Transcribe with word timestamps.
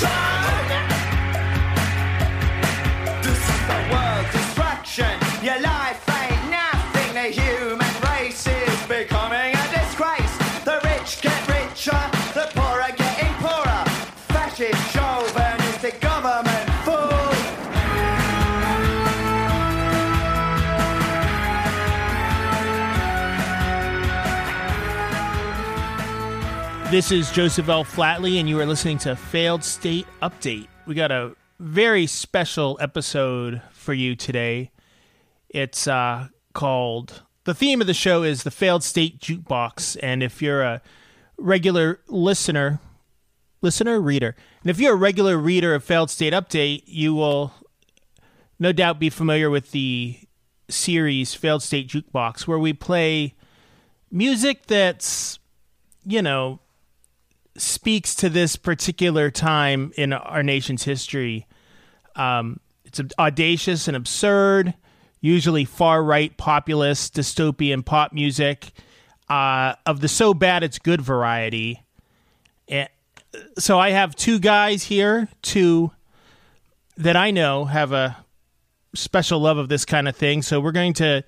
This 0.00 0.27
This 26.90 27.12
is 27.12 27.30
Joseph 27.32 27.68
L. 27.68 27.84
Flatley, 27.84 28.40
and 28.40 28.48
you 28.48 28.58
are 28.60 28.64
listening 28.64 28.96
to 29.00 29.14
Failed 29.14 29.62
State 29.62 30.06
Update. 30.22 30.68
We 30.86 30.94
got 30.94 31.12
a 31.12 31.36
very 31.60 32.06
special 32.06 32.78
episode 32.80 33.60
for 33.72 33.92
you 33.92 34.16
today. 34.16 34.70
It's 35.50 35.86
uh, 35.86 36.28
called 36.54 37.24
the 37.44 37.52
theme 37.52 37.82
of 37.82 37.86
the 37.86 37.92
show 37.92 38.22
is 38.22 38.42
the 38.42 38.50
Failed 38.50 38.82
State 38.82 39.20
Jukebox, 39.20 39.98
and 40.02 40.22
if 40.22 40.40
you're 40.40 40.62
a 40.62 40.80
regular 41.36 42.00
listener, 42.08 42.80
listener, 43.60 44.00
reader, 44.00 44.34
and 44.62 44.70
if 44.70 44.80
you're 44.80 44.94
a 44.94 44.96
regular 44.96 45.36
reader 45.36 45.74
of 45.74 45.84
Failed 45.84 46.08
State 46.08 46.32
Update, 46.32 46.84
you 46.86 47.14
will 47.14 47.52
no 48.58 48.72
doubt 48.72 48.98
be 48.98 49.10
familiar 49.10 49.50
with 49.50 49.72
the 49.72 50.20
series 50.70 51.34
Failed 51.34 51.62
State 51.62 51.86
Jukebox, 51.86 52.46
where 52.46 52.58
we 52.58 52.72
play 52.72 53.34
music 54.10 54.64
that's 54.64 55.38
you 56.06 56.22
know 56.22 56.60
speaks 57.58 58.14
to 58.16 58.28
this 58.28 58.56
particular 58.56 59.30
time 59.30 59.92
in 59.96 60.12
our 60.12 60.42
nation's 60.42 60.84
history. 60.84 61.46
Um, 62.16 62.60
it's 62.84 63.00
audacious 63.18 63.88
and 63.88 63.96
absurd, 63.96 64.74
usually 65.20 65.64
far 65.64 66.02
right, 66.02 66.36
populist, 66.36 67.14
dystopian 67.14 67.84
pop 67.84 68.12
music 68.12 68.72
uh, 69.28 69.74
of 69.86 70.00
the 70.00 70.08
so 70.08 70.34
bad 70.34 70.62
it's 70.62 70.78
good 70.78 71.00
variety. 71.00 71.82
And 72.68 72.88
so 73.58 73.78
I 73.78 73.90
have 73.90 74.16
two 74.16 74.38
guys 74.38 74.84
here, 74.84 75.28
two 75.42 75.90
that 76.96 77.16
I 77.16 77.30
know 77.30 77.66
have 77.66 77.92
a 77.92 78.16
special 78.94 79.40
love 79.40 79.58
of 79.58 79.68
this 79.68 79.84
kind 79.84 80.08
of 80.08 80.16
thing. 80.16 80.42
So 80.42 80.60
we're 80.60 80.72
going 80.72 80.94
to 80.94 81.24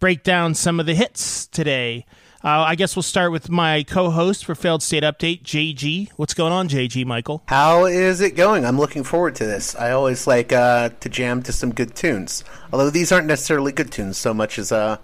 break 0.00 0.22
down 0.22 0.54
some 0.54 0.80
of 0.80 0.86
the 0.86 0.94
hits 0.94 1.46
today. 1.46 2.06
Uh, 2.44 2.62
I 2.68 2.74
guess 2.74 2.94
we'll 2.94 3.02
start 3.02 3.32
with 3.32 3.48
my 3.48 3.84
co-host 3.84 4.44
for 4.44 4.54
Failed 4.54 4.82
State 4.82 5.02
Update, 5.02 5.44
JG. 5.44 6.10
What's 6.16 6.34
going 6.34 6.52
on, 6.52 6.68
JG? 6.68 7.06
Michael? 7.06 7.42
How 7.46 7.86
is 7.86 8.20
it 8.20 8.36
going? 8.36 8.66
I'm 8.66 8.78
looking 8.78 9.02
forward 9.02 9.34
to 9.36 9.46
this. 9.46 9.74
I 9.76 9.92
always 9.92 10.26
like 10.26 10.52
uh, 10.52 10.90
to 11.00 11.08
jam 11.08 11.42
to 11.44 11.54
some 11.54 11.72
good 11.72 11.94
tunes. 11.94 12.44
Although 12.70 12.90
these 12.90 13.10
aren't 13.10 13.26
necessarily 13.26 13.72
good 13.72 13.90
tunes 13.90 14.18
so 14.18 14.34
much 14.34 14.58
as, 14.58 14.72
uh, 14.72 14.98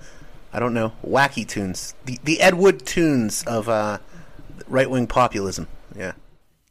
I 0.53 0.61
don't 0.61 0.75
know, 0.75 0.93
wacky 1.03 1.49
tunes. 1.49 1.95
The, 2.05 2.19
the 2.25 2.43
Ed 2.43 2.57
Wood 2.57 2.85
tunes 2.85 3.43
of 3.45 3.71
uh, 3.71 4.01
right 4.69 4.91
wing 4.91 5.07
populism. 5.07 5.67
Yeah. 5.97 6.13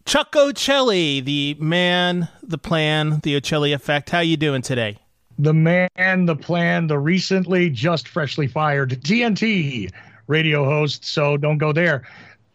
Chuck 0.05 0.33
Ochelli, 0.33 1.25
the 1.25 1.57
man, 1.59 2.27
the 2.43 2.59
plan, 2.59 3.21
the 3.23 3.41
Ochelli 3.41 3.73
effect. 3.73 4.11
How 4.11 4.19
you 4.19 4.37
doing 4.37 4.61
today? 4.61 4.99
the 5.39 5.53
man, 5.53 6.25
the 6.25 6.35
plan, 6.35 6.87
the 6.87 6.99
recently 6.99 7.69
just 7.69 8.09
freshly 8.09 8.45
fired 8.45 8.91
TNT 9.01 9.89
radio 10.29 10.63
host. 10.63 11.03
So 11.03 11.35
don't 11.35 11.57
go 11.57 11.73
there. 11.73 12.07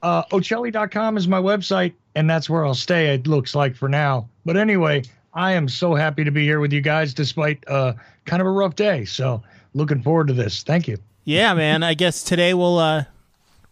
Uh, 0.03 0.23
Ochelli.com 0.33 1.17
is 1.17 1.29
my 1.29 1.41
website, 1.41 1.93
and 2.15 2.29
that's 2.29 2.49
where 2.49 2.65
I'll 2.65 2.75
stay, 2.75 3.15
it 3.15 3.27
looks 3.27 3.55
like 3.55 3.75
for 3.75 3.89
now. 3.89 4.29
But 4.45 4.57
anyway, 4.57 5.03
I 5.35 5.53
am 5.53 5.69
so 5.69 5.95
happy 5.95 6.25
to 6.25 6.31
be 6.31 6.45
here 6.45 6.61
with 6.61 6.73
you 6.73 6.81
guys 6.81 7.13
despite 7.13 7.63
uh, 7.69 7.95
kind 8.25 8.41
of 8.41 8.47
a 8.47 8.51
rough 8.51 8.77
day. 8.77 9.05
So 9.05 9.43
looking 9.75 10.03
forward 10.03 10.29
to 10.29 10.35
this. 10.35 10.63
Thank 10.63 10.89
you. 10.89 10.99
Yeah, 11.25 11.55
man. 11.55 11.83
I 11.83 11.95
guess 11.95 12.23
today 12.23 12.55
we'll 12.55 12.79
uh, 12.79 13.05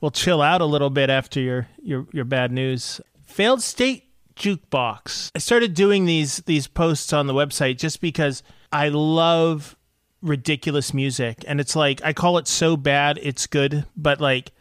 we'll 0.00 0.10
chill 0.10 0.42
out 0.42 0.60
a 0.60 0.64
little 0.66 0.90
bit 0.90 1.10
after 1.10 1.38
your 1.38 1.68
your 1.82 2.06
your 2.12 2.24
bad 2.24 2.50
news. 2.50 3.00
Failed 3.26 3.62
state 3.62 4.04
jukebox. 4.34 5.30
I 5.34 5.38
started 5.38 5.74
doing 5.74 6.06
these 6.06 6.38
these 6.38 6.66
posts 6.66 7.12
on 7.12 7.26
the 7.26 7.34
website 7.34 7.76
just 7.76 8.00
because 8.00 8.42
I 8.72 8.88
love 8.88 9.76
ridiculous 10.22 10.94
music 10.94 11.44
and 11.46 11.60
it's 11.60 11.74
like 11.74 12.00
I 12.04 12.12
call 12.12 12.38
it 12.38 12.46
so 12.48 12.76
bad 12.76 13.18
it's 13.22 13.46
good, 13.46 13.84
but 13.96 14.20
like 14.20 14.52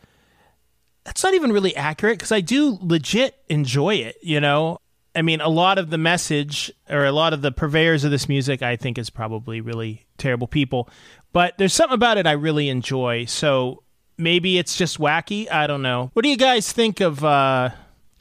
that's 1.04 1.24
not 1.24 1.34
even 1.34 1.52
really 1.52 1.76
accurate 1.76 2.18
because 2.18 2.32
I 2.32 2.42
do 2.42 2.78
legit 2.82 3.36
enjoy 3.50 3.96
it, 3.96 4.18
you 4.22 4.40
know? 4.40 4.78
I 5.16 5.24
mean, 5.24 5.42
a 5.42 5.50
lot 5.50 5.78
of 5.78 5.90
the 5.90 5.98
message 5.98 6.72
or 6.90 7.06
a 7.06 7.12
lot 7.12 7.34
of 7.34 7.42
the 7.42 7.52
purveyors 7.52 8.04
of 8.04 8.12
this 8.12 8.30
music 8.30 8.62
I 8.62 8.76
think 8.76 8.98
is 8.98 9.10
probably 9.10 9.62
really 9.62 10.06
terrible 10.18 10.48
people, 10.48 10.90
but 11.34 11.58
there's 11.58 11.74
something 11.74 11.96
about 11.96 12.18
it 12.18 12.28
I 12.28 12.34
really 12.34 12.70
enjoy. 12.70 13.26
So 13.26 13.84
maybe 14.18 14.58
it's 14.58 14.76
just 14.76 15.00
wacky, 15.00 15.52
I 15.52 15.68
don't 15.68 15.82
know. 15.82 16.12
What 16.14 16.24
do 16.24 16.30
you 16.30 16.38
guys 16.38 16.72
think 16.72 17.00
of 17.00 17.24
uh 17.24 17.70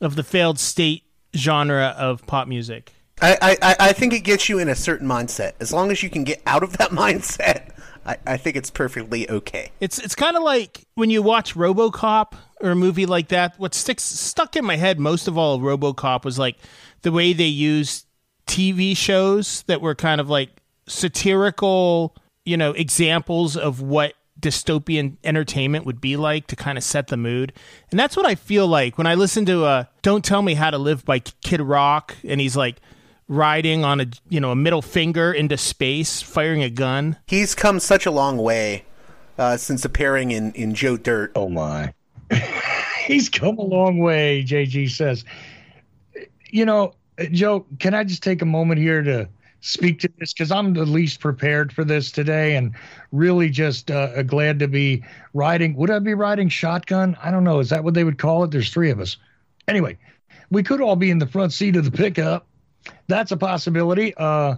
of 0.00 0.16
the 0.16 0.22
failed 0.22 0.58
state 0.58 1.04
genre 1.34 1.94
of 1.98 2.26
pop 2.26 2.48
music? 2.48 2.92
I, 3.22 3.56
I, 3.62 3.76
I 3.80 3.92
think 3.92 4.12
it 4.12 4.20
gets 4.20 4.48
you 4.48 4.58
in 4.58 4.68
a 4.68 4.74
certain 4.74 5.06
mindset. 5.06 5.52
As 5.60 5.72
long 5.72 5.90
as 5.90 6.02
you 6.02 6.10
can 6.10 6.24
get 6.24 6.42
out 6.46 6.62
of 6.62 6.78
that 6.78 6.90
mindset, 6.90 7.70
I, 8.04 8.16
I 8.26 8.36
think 8.36 8.56
it's 8.56 8.70
perfectly 8.70 9.28
okay. 9.30 9.70
It's 9.80 9.98
it's 9.98 10.14
kind 10.14 10.36
of 10.36 10.42
like 10.42 10.86
when 10.94 11.10
you 11.10 11.22
watch 11.22 11.54
RoboCop 11.54 12.34
or 12.60 12.70
a 12.70 12.76
movie 12.76 13.06
like 13.06 13.28
that. 13.28 13.58
What 13.58 13.74
sticks 13.74 14.02
stuck 14.02 14.56
in 14.56 14.64
my 14.64 14.76
head 14.76 14.98
most 14.98 15.28
of 15.28 15.36
all 15.36 15.58
RoboCop 15.60 16.24
was 16.24 16.38
like 16.38 16.56
the 17.02 17.12
way 17.12 17.32
they 17.32 17.44
used 17.44 18.06
TV 18.46 18.96
shows 18.96 19.62
that 19.66 19.80
were 19.80 19.94
kind 19.94 20.20
of 20.20 20.28
like 20.28 20.50
satirical, 20.86 22.16
you 22.44 22.56
know, 22.56 22.72
examples 22.72 23.56
of 23.56 23.80
what 23.80 24.14
dystopian 24.38 25.16
entertainment 25.22 25.84
would 25.84 26.00
be 26.00 26.16
like 26.16 26.46
to 26.46 26.56
kind 26.56 26.78
of 26.78 26.84
set 26.84 27.08
the 27.08 27.16
mood. 27.16 27.52
And 27.90 28.00
that's 28.00 28.16
what 28.16 28.26
I 28.26 28.34
feel 28.34 28.66
like 28.66 28.96
when 28.96 29.06
I 29.06 29.14
listen 29.14 29.44
to 29.46 29.64
uh 29.64 29.84
Don't 30.02 30.24
Tell 30.24 30.42
Me 30.42 30.54
How 30.54 30.70
to 30.70 30.78
Live 30.78 31.04
by 31.04 31.18
Kid 31.18 31.60
Rock 31.60 32.16
and 32.24 32.40
he's 32.40 32.56
like 32.56 32.76
riding 33.30 33.84
on 33.84 34.00
a 34.00 34.06
you 34.28 34.40
know 34.40 34.50
a 34.50 34.56
middle 34.56 34.82
finger 34.82 35.32
into 35.32 35.56
space 35.56 36.20
firing 36.20 36.62
a 36.62 36.68
gun. 36.68 37.16
He's 37.26 37.54
come 37.54 37.80
such 37.80 38.04
a 38.04 38.10
long 38.10 38.36
way 38.36 38.84
uh, 39.40 39.56
since 39.56 39.86
appearing 39.86 40.32
in, 40.32 40.52
in 40.52 40.74
Joe 40.74 40.98
Dirt. 40.98 41.32
Oh, 41.34 41.48
my. 41.48 41.94
He's 43.06 43.30
come 43.30 43.56
a 43.56 43.62
long 43.64 43.98
way, 43.98 44.44
JG 44.46 44.90
says. 44.90 45.24
You 46.50 46.66
know, 46.66 46.92
Joe, 47.32 47.64
can 47.78 47.94
I 47.94 48.04
just 48.04 48.22
take 48.22 48.42
a 48.42 48.46
moment 48.46 48.80
here 48.80 49.02
to 49.02 49.28
speak 49.60 50.00
to 50.00 50.10
this? 50.18 50.34
Because 50.34 50.52
I'm 50.52 50.74
the 50.74 50.84
least 50.84 51.20
prepared 51.20 51.72
for 51.72 51.84
this 51.84 52.12
today 52.12 52.54
and 52.54 52.74
really 53.12 53.48
just 53.48 53.90
uh, 53.90 54.22
glad 54.24 54.58
to 54.58 54.68
be 54.68 55.02
riding. 55.32 55.74
Would 55.76 55.90
I 55.90 56.00
be 56.00 56.14
riding 56.14 56.50
shotgun? 56.50 57.16
I 57.22 57.30
don't 57.30 57.44
know. 57.44 57.60
Is 57.60 57.70
that 57.70 57.82
what 57.82 57.94
they 57.94 58.04
would 58.04 58.18
call 58.18 58.44
it? 58.44 58.50
There's 58.50 58.70
three 58.70 58.90
of 58.90 59.00
us. 59.00 59.16
Anyway, 59.68 59.96
we 60.50 60.62
could 60.62 60.82
all 60.82 60.96
be 60.96 61.10
in 61.10 61.18
the 61.18 61.26
front 61.26 61.54
seat 61.54 61.76
of 61.76 61.84
the 61.86 61.90
pickup. 61.90 62.46
That's 63.10 63.32
a 63.32 63.36
possibility. 63.36 64.14
Uh, 64.16 64.56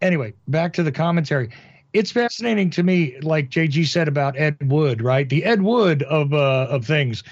anyway, 0.00 0.34
back 0.48 0.72
to 0.74 0.82
the 0.82 0.92
commentary. 0.92 1.50
It's 1.94 2.12
fascinating 2.12 2.68
to 2.70 2.82
me, 2.82 3.18
like 3.22 3.48
JG 3.48 3.86
said 3.86 4.06
about 4.06 4.38
Ed 4.38 4.70
Wood, 4.70 5.00
right? 5.02 5.26
The 5.28 5.44
Ed 5.44 5.62
Wood 5.62 6.02
of 6.04 6.34
uh, 6.34 6.66
of 6.68 6.84
things. 6.84 7.24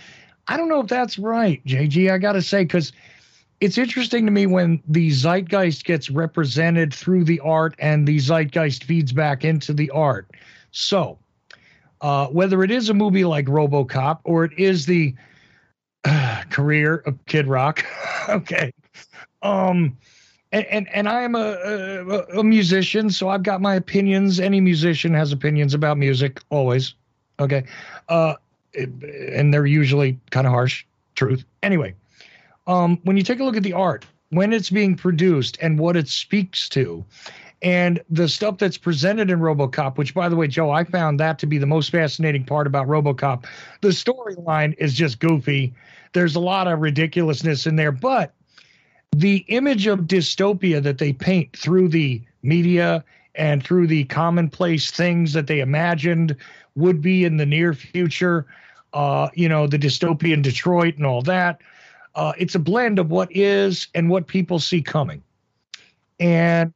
I 0.48 0.56
don't 0.56 0.68
know 0.68 0.80
if 0.80 0.88
that's 0.88 1.18
right, 1.18 1.64
JG. 1.66 2.10
I 2.10 2.18
got 2.18 2.32
to 2.32 2.42
say 2.42 2.64
because 2.64 2.92
it's 3.60 3.78
interesting 3.78 4.24
to 4.24 4.32
me 4.32 4.46
when 4.46 4.82
the 4.88 5.10
zeitgeist 5.10 5.84
gets 5.84 6.10
represented 6.10 6.92
through 6.92 7.24
the 7.24 7.40
art 7.40 7.74
and 7.78 8.08
the 8.08 8.18
zeitgeist 8.18 8.84
feeds 8.84 9.12
back 9.12 9.44
into 9.44 9.72
the 9.72 9.90
art. 9.90 10.30
So, 10.70 11.18
uh, 12.00 12.28
whether 12.28 12.64
it 12.64 12.70
is 12.70 12.88
a 12.88 12.94
movie 12.94 13.24
like 13.24 13.46
RoboCop 13.46 14.20
or 14.24 14.44
it 14.44 14.58
is 14.58 14.86
the 14.86 15.14
uh, 16.04 16.42
career 16.50 16.96
of 17.06 17.24
Kid 17.26 17.46
Rock, 17.46 17.84
okay, 18.28 18.72
um, 19.42 19.96
and 20.54 20.66
and, 20.66 20.88
and 20.94 21.08
I 21.08 21.22
am 21.22 21.34
a, 21.34 21.38
a, 21.38 22.40
a 22.40 22.44
musician, 22.44 23.10
so 23.10 23.28
I've 23.28 23.42
got 23.42 23.60
my 23.60 23.74
opinions. 23.74 24.40
Any 24.40 24.60
musician 24.60 25.12
has 25.12 25.32
opinions 25.32 25.74
about 25.74 25.98
music, 25.98 26.40
always, 26.48 26.94
okay, 27.38 27.64
uh, 28.08 28.34
and 28.74 29.52
they're 29.52 29.66
usually 29.66 30.18
kind 30.30 30.46
of 30.46 30.52
harsh. 30.52 30.86
Truth, 31.14 31.44
anyway 31.62 31.94
um, 32.66 32.98
when 33.04 33.16
you 33.16 33.22
take 33.22 33.40
a 33.40 33.44
look 33.44 33.56
at 33.56 33.62
the 33.62 33.72
art, 33.72 34.06
when 34.30 34.52
it's 34.52 34.70
being 34.70 34.96
produced 34.96 35.58
and 35.60 35.78
what 35.78 35.96
it 35.96 36.08
speaks 36.08 36.68
to, 36.70 37.04
and 37.62 38.02
the 38.10 38.28
stuff 38.28 38.58
that's 38.58 38.76
presented 38.76 39.30
in 39.30 39.38
RoboCop, 39.38 39.96
which 39.96 40.14
by 40.14 40.28
the 40.28 40.36
way, 40.36 40.46
Joe, 40.46 40.70
I 40.70 40.84
found 40.84 41.18
that 41.20 41.38
to 41.40 41.46
be 41.46 41.58
the 41.58 41.66
most 41.66 41.90
fascinating 41.90 42.44
part 42.44 42.66
about 42.66 42.88
RoboCop. 42.88 43.46
The 43.80 43.88
storyline 43.88 44.74
is 44.78 44.92
just 44.92 45.18
goofy. 45.18 45.72
There's 46.12 46.36
a 46.36 46.40
lot 46.40 46.68
of 46.68 46.80
ridiculousness 46.80 47.66
in 47.66 47.76
there, 47.76 47.92
but 47.92 48.34
the 49.18 49.44
image 49.48 49.86
of 49.86 50.00
dystopia 50.00 50.82
that 50.82 50.98
they 50.98 51.12
paint 51.12 51.56
through 51.56 51.88
the 51.88 52.22
media 52.42 53.04
and 53.34 53.64
through 53.64 53.86
the 53.86 54.04
commonplace 54.04 54.90
things 54.90 55.32
that 55.32 55.46
they 55.46 55.60
imagined 55.60 56.36
would 56.76 57.00
be 57.00 57.24
in 57.24 57.36
the 57.36 57.46
near 57.46 57.74
future, 57.74 58.46
uh, 58.92 59.28
you 59.34 59.48
know, 59.48 59.66
the 59.66 59.78
dystopian 59.78 60.42
Detroit 60.42 60.96
and 60.96 61.06
all 61.06 61.22
that 61.22 61.60
uh, 62.14 62.32
it's 62.38 62.54
a 62.54 62.58
blend 62.58 62.98
of 62.98 63.10
what 63.10 63.28
is 63.34 63.88
and 63.94 64.08
what 64.08 64.26
people 64.26 64.58
see 64.58 64.82
coming. 64.82 65.22
And, 66.20 66.72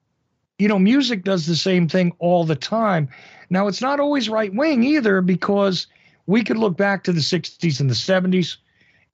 you 0.59 0.69
know, 0.69 0.79
music 0.79 1.25
does 1.25 1.47
the 1.47 1.57
same 1.57 1.89
thing 1.89 2.13
all 2.19 2.45
the 2.45 2.57
time. 2.57 3.09
Now, 3.51 3.69
it's 3.69 3.81
not 3.81 4.01
always 4.01 4.29
right 4.29 4.53
wing 4.53 4.83
either, 4.83 5.21
because 5.21 5.87
we 6.27 6.43
could 6.43 6.59
look 6.59 6.77
back 6.77 7.05
to 7.05 7.13
the 7.13 7.21
60s 7.21 7.81
and 7.81 7.89
the 7.89 7.95
70s, 7.95 8.57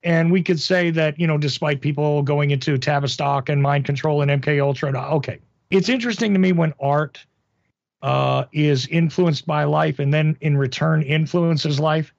and 0.05 0.31
we 0.31 0.41
could 0.41 0.59
say 0.59 0.89
that, 0.91 1.19
you 1.19 1.27
know, 1.27 1.37
despite 1.37 1.81
people 1.81 2.21
going 2.21 2.51
into 2.51 2.77
Tavistock 2.77 3.49
and 3.49 3.61
mind 3.61 3.83
control 3.83 4.21
and 4.21 4.31
MK 4.41 4.63
Ultra, 4.63 4.93
okay. 5.15 5.39
It's 5.71 5.89
interesting 5.89 6.31
to 6.33 6.39
me 6.39 6.53
when 6.53 6.73
art 6.79 7.25
uh, 8.01 8.45
is 8.53 8.87
influenced 8.87 9.45
by 9.45 9.65
life 9.65 9.99
and 9.99 10.13
then 10.13 10.37
in 10.39 10.55
return 10.55 11.01
influences 11.01 11.79
life. 11.79 12.13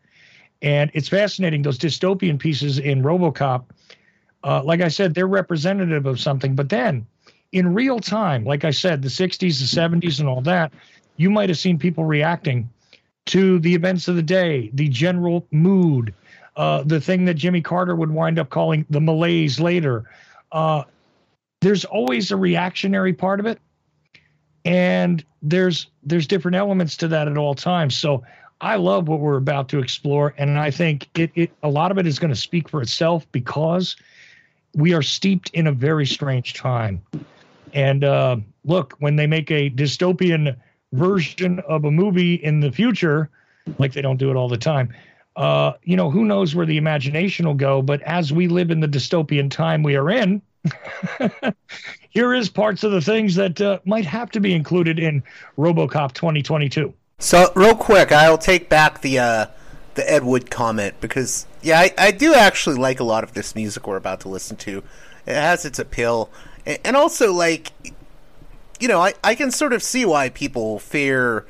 And 0.60 0.90
it's 0.92 1.08
fascinating, 1.08 1.62
those 1.62 1.78
dystopian 1.78 2.38
pieces 2.38 2.78
in 2.78 3.02
Robocop 3.02 3.64
uh, 4.46 4.62
like 4.62 4.80
I 4.80 4.88
said, 4.88 5.12
they're 5.12 5.26
representative 5.26 6.06
of 6.06 6.20
something. 6.20 6.54
But 6.54 6.68
then 6.68 7.04
in 7.50 7.74
real 7.74 7.98
time, 7.98 8.44
like 8.44 8.64
I 8.64 8.70
said, 8.70 9.02
the 9.02 9.08
60s, 9.08 9.38
the 9.38 9.48
70s, 10.06 10.20
and 10.20 10.28
all 10.28 10.40
that, 10.42 10.72
you 11.16 11.30
might 11.30 11.48
have 11.48 11.58
seen 11.58 11.78
people 11.78 12.04
reacting 12.04 12.68
to 13.26 13.58
the 13.58 13.74
events 13.74 14.06
of 14.06 14.14
the 14.14 14.22
day, 14.22 14.70
the 14.72 14.88
general 14.88 15.44
mood, 15.50 16.14
uh, 16.56 16.82
the 16.84 17.00
thing 17.00 17.26
that 17.26 17.34
Jimmy 17.34 17.60
Carter 17.60 17.94
would 17.94 18.10
wind 18.10 18.38
up 18.38 18.50
calling 18.50 18.86
the 18.88 19.00
malaise 19.00 19.60
later. 19.60 20.04
Uh, 20.52 20.84
there's 21.60 21.84
always 21.84 22.30
a 22.30 22.36
reactionary 22.36 23.12
part 23.12 23.40
of 23.40 23.46
it, 23.46 23.58
and 24.64 25.24
there's 25.42 25.88
there's 26.02 26.26
different 26.26 26.56
elements 26.56 26.96
to 26.98 27.08
that 27.08 27.28
at 27.28 27.36
all 27.36 27.54
times. 27.54 27.96
So 27.96 28.24
I 28.60 28.76
love 28.76 29.08
what 29.08 29.20
we're 29.20 29.36
about 29.36 29.68
to 29.70 29.78
explore, 29.78 30.34
and 30.38 30.58
I 30.58 30.70
think 30.70 31.08
it, 31.18 31.30
it 31.34 31.50
a 31.62 31.68
lot 31.68 31.90
of 31.90 31.98
it 31.98 32.06
is 32.06 32.18
going 32.18 32.32
to 32.32 32.40
speak 32.40 32.68
for 32.68 32.80
itself 32.80 33.30
because 33.32 33.96
we 34.74 34.94
are 34.94 35.02
steeped 35.02 35.50
in 35.50 35.66
a 35.66 35.72
very 35.72 36.06
strange 36.06 36.54
time. 36.54 37.02
And 37.72 38.04
uh, 38.04 38.36
look, 38.64 38.94
when 38.98 39.16
they 39.16 39.26
make 39.26 39.50
a 39.50 39.68
dystopian 39.70 40.56
version 40.92 41.60
of 41.60 41.84
a 41.84 41.90
movie 41.90 42.34
in 42.34 42.60
the 42.60 42.72
future, 42.72 43.28
like 43.78 43.92
they 43.92 44.02
don't 44.02 44.16
do 44.16 44.30
it 44.30 44.36
all 44.36 44.48
the 44.48 44.56
time, 44.56 44.94
uh, 45.36 45.74
you 45.84 45.96
know, 45.96 46.10
who 46.10 46.24
knows 46.24 46.54
where 46.54 46.66
the 46.66 46.78
imagination 46.78 47.46
will 47.46 47.54
go. 47.54 47.82
But 47.82 48.02
as 48.02 48.32
we 48.32 48.48
live 48.48 48.70
in 48.70 48.80
the 48.80 48.88
dystopian 48.88 49.50
time 49.50 49.82
we 49.82 49.96
are 49.96 50.10
in, 50.10 50.42
here 52.10 52.34
is 52.34 52.48
parts 52.48 52.82
of 52.82 52.92
the 52.92 53.00
things 53.00 53.34
that 53.36 53.60
uh, 53.60 53.78
might 53.84 54.06
have 54.06 54.30
to 54.32 54.40
be 54.40 54.54
included 54.54 54.98
in 54.98 55.22
RoboCop 55.58 56.12
2022. 56.12 56.92
So, 57.18 57.52
real 57.54 57.74
quick, 57.74 58.12
I'll 58.12 58.38
take 58.38 58.68
back 58.68 59.00
the 59.00 59.18
uh, 59.18 59.46
the 59.94 60.10
Ed 60.10 60.24
Wood 60.24 60.50
comment 60.50 60.94
because 61.00 61.46
yeah, 61.62 61.80
I, 61.80 61.92
I 61.98 62.10
do 62.10 62.34
actually 62.34 62.76
like 62.76 63.00
a 63.00 63.04
lot 63.04 63.24
of 63.24 63.32
this 63.34 63.54
music 63.54 63.86
we're 63.86 63.96
about 63.96 64.20
to 64.20 64.28
listen 64.28 64.56
to. 64.58 64.82
It 65.26 65.34
has 65.34 65.64
its 65.64 65.78
appeal, 65.78 66.30
and, 66.66 66.96
also 66.96 67.32
like 67.32 67.72
you 68.78 68.88
know, 68.88 69.00
I, 69.00 69.14
I 69.24 69.34
can 69.34 69.50
sort 69.50 69.72
of 69.72 69.82
see 69.82 70.04
why 70.04 70.28
people 70.28 70.78
fear, 70.78 71.46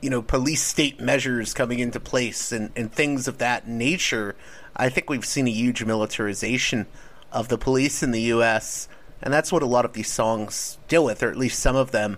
you 0.00 0.10
know, 0.10 0.22
police 0.22 0.62
state 0.62 1.00
measures 1.00 1.52
coming 1.54 1.78
into 1.78 2.00
place 2.00 2.52
and, 2.52 2.70
and 2.76 2.92
things 2.92 3.28
of 3.28 3.38
that 3.38 3.68
nature. 3.68 4.34
I 4.76 4.88
think 4.88 5.10
we've 5.10 5.24
seen 5.24 5.46
a 5.46 5.50
huge 5.50 5.84
militarization 5.84 6.86
of 7.32 7.48
the 7.48 7.58
police 7.58 8.02
in 8.02 8.10
the 8.10 8.22
U.S., 8.22 8.88
and 9.22 9.32
that's 9.34 9.52
what 9.52 9.62
a 9.62 9.66
lot 9.66 9.84
of 9.84 9.92
these 9.92 10.10
songs 10.10 10.78
deal 10.88 11.04
with, 11.04 11.22
or 11.22 11.30
at 11.30 11.36
least 11.36 11.58
some 11.58 11.76
of 11.76 11.90
them. 11.90 12.16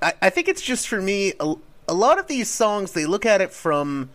I, 0.00 0.14
I 0.22 0.30
think 0.30 0.46
it's 0.46 0.62
just 0.62 0.86
for 0.86 1.02
me, 1.02 1.32
a, 1.40 1.54
a 1.88 1.94
lot 1.94 2.18
of 2.18 2.28
these 2.28 2.48
songs, 2.48 2.92
they 2.92 3.06
look 3.06 3.26
at 3.26 3.40
it 3.40 3.52
from 3.52 4.10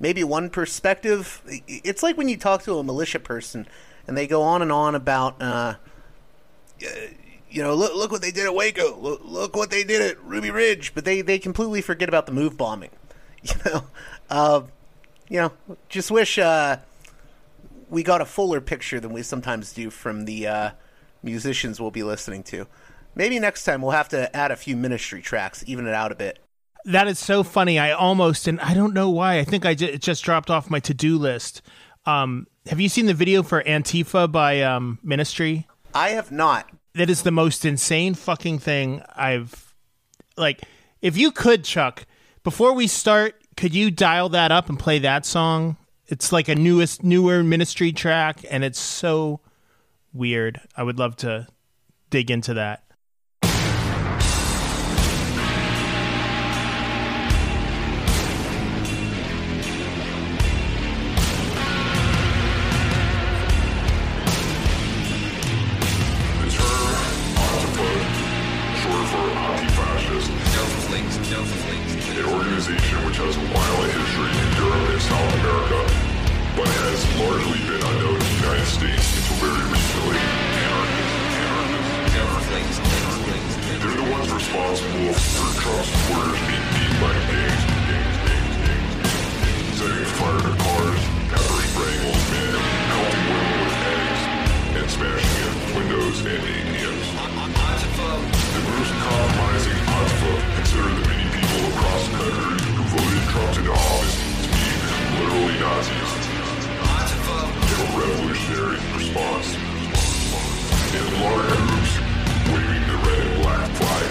maybe 0.00 0.24
one 0.24 0.48
perspective. 0.48 1.42
It's 1.66 2.02
like 2.02 2.16
when 2.16 2.28
you 2.28 2.38
talk 2.38 2.62
to 2.62 2.78
a 2.78 2.82
militia 2.82 3.20
person 3.20 3.66
and 4.06 4.16
they 4.16 4.26
go 4.26 4.42
on 4.42 4.62
and 4.62 4.72
on 4.72 4.94
about, 4.94 5.40
uh, 5.42 5.74
you 7.56 7.62
know, 7.62 7.74
look, 7.74 7.94
look 7.94 8.12
what 8.12 8.20
they 8.20 8.30
did 8.30 8.44
at 8.44 8.54
Waco. 8.54 8.94
Look, 9.00 9.22
look, 9.24 9.56
what 9.56 9.70
they 9.70 9.82
did 9.82 10.02
at 10.02 10.22
Ruby 10.22 10.50
Ridge. 10.50 10.94
But 10.94 11.06
they, 11.06 11.22
they 11.22 11.38
completely 11.38 11.80
forget 11.80 12.06
about 12.06 12.26
the 12.26 12.32
move 12.32 12.56
bombing. 12.56 12.90
You 13.42 13.54
know, 13.64 13.84
uh, 14.28 14.62
you 15.28 15.38
know, 15.38 15.52
just 15.88 16.10
wish 16.10 16.36
uh, 16.36 16.78
we 17.88 18.02
got 18.02 18.20
a 18.20 18.24
fuller 18.24 18.60
picture 18.60 18.98
than 18.98 19.12
we 19.12 19.22
sometimes 19.22 19.72
do 19.72 19.88
from 19.88 20.24
the 20.24 20.48
uh, 20.48 20.70
musicians 21.22 21.80
we'll 21.80 21.92
be 21.92 22.02
listening 22.02 22.42
to. 22.44 22.66
Maybe 23.14 23.38
next 23.38 23.62
time 23.62 23.82
we'll 23.82 23.92
have 23.92 24.08
to 24.08 24.34
add 24.34 24.50
a 24.50 24.56
few 24.56 24.74
ministry 24.76 25.22
tracks, 25.22 25.62
even 25.68 25.86
it 25.86 25.94
out 25.94 26.10
a 26.10 26.16
bit. 26.16 26.40
That 26.86 27.06
is 27.06 27.20
so 27.20 27.44
funny. 27.44 27.78
I 27.78 27.92
almost, 27.92 28.48
and 28.48 28.58
I 28.60 28.74
don't 28.74 28.94
know 28.94 29.10
why. 29.10 29.38
I 29.38 29.44
think 29.44 29.64
I 29.64 29.74
j- 29.74 29.92
it 29.92 30.02
just 30.02 30.24
dropped 30.24 30.50
off 30.50 30.68
my 30.68 30.80
to 30.80 30.94
do 30.94 31.16
list. 31.16 31.62
Um, 32.04 32.48
have 32.66 32.80
you 32.80 32.88
seen 32.88 33.06
the 33.06 33.14
video 33.14 33.44
for 33.44 33.62
Antifa 33.62 34.32
by 34.32 34.62
um, 34.62 34.98
Ministry? 35.04 35.68
I 35.94 36.08
have 36.10 36.32
not. 36.32 36.68
That 36.96 37.10
is 37.10 37.22
the 37.22 37.30
most 37.30 37.66
insane 37.66 38.14
fucking 38.14 38.58
thing 38.58 39.02
I've 39.14 39.74
like. 40.38 40.62
If 41.02 41.14
you 41.18 41.30
could, 41.30 41.62
Chuck, 41.62 42.06
before 42.42 42.72
we 42.72 42.86
start, 42.86 43.34
could 43.54 43.74
you 43.74 43.90
dial 43.90 44.30
that 44.30 44.50
up 44.50 44.70
and 44.70 44.78
play 44.78 44.98
that 45.00 45.26
song? 45.26 45.76
It's 46.06 46.32
like 46.32 46.48
a 46.48 46.54
newest, 46.54 47.04
newer 47.04 47.42
Ministry 47.42 47.92
track, 47.92 48.40
and 48.50 48.64
it's 48.64 48.78
so 48.78 49.40
weird. 50.14 50.62
I 50.74 50.84
would 50.84 50.98
love 50.98 51.16
to 51.16 51.48
dig 52.08 52.30
into 52.30 52.54
that. 52.54 52.85
understanding 96.16 96.66
yes. 96.72 97.12
The 98.54 98.60
Bruce 98.64 98.92
compromising 99.04 99.80
Hotfoot 99.84 100.40
considered 100.56 100.96
the 100.96 101.04
many 101.08 101.26
people 101.28 101.60
across 101.76 102.08
the 102.08 102.16
country 102.16 102.56
who 102.72 102.82
voted 102.88 103.24
Trump 103.28 103.52
into 103.58 103.72
office 103.72 104.16
to 104.42 104.48
be 104.48 104.64
literally 105.20 105.56
Nazis. 105.60 106.12
They 107.68 107.76
were 107.76 107.92
revolutionary 108.00 108.78
in 108.80 108.88
response. 108.96 109.48
In 110.96 111.04
large 111.20 111.52
groups 111.68 111.92
waving 112.48 112.84
the 112.88 112.96
red 113.04 113.26
and 113.26 113.42
black 113.42 113.68
flag. 113.76 114.05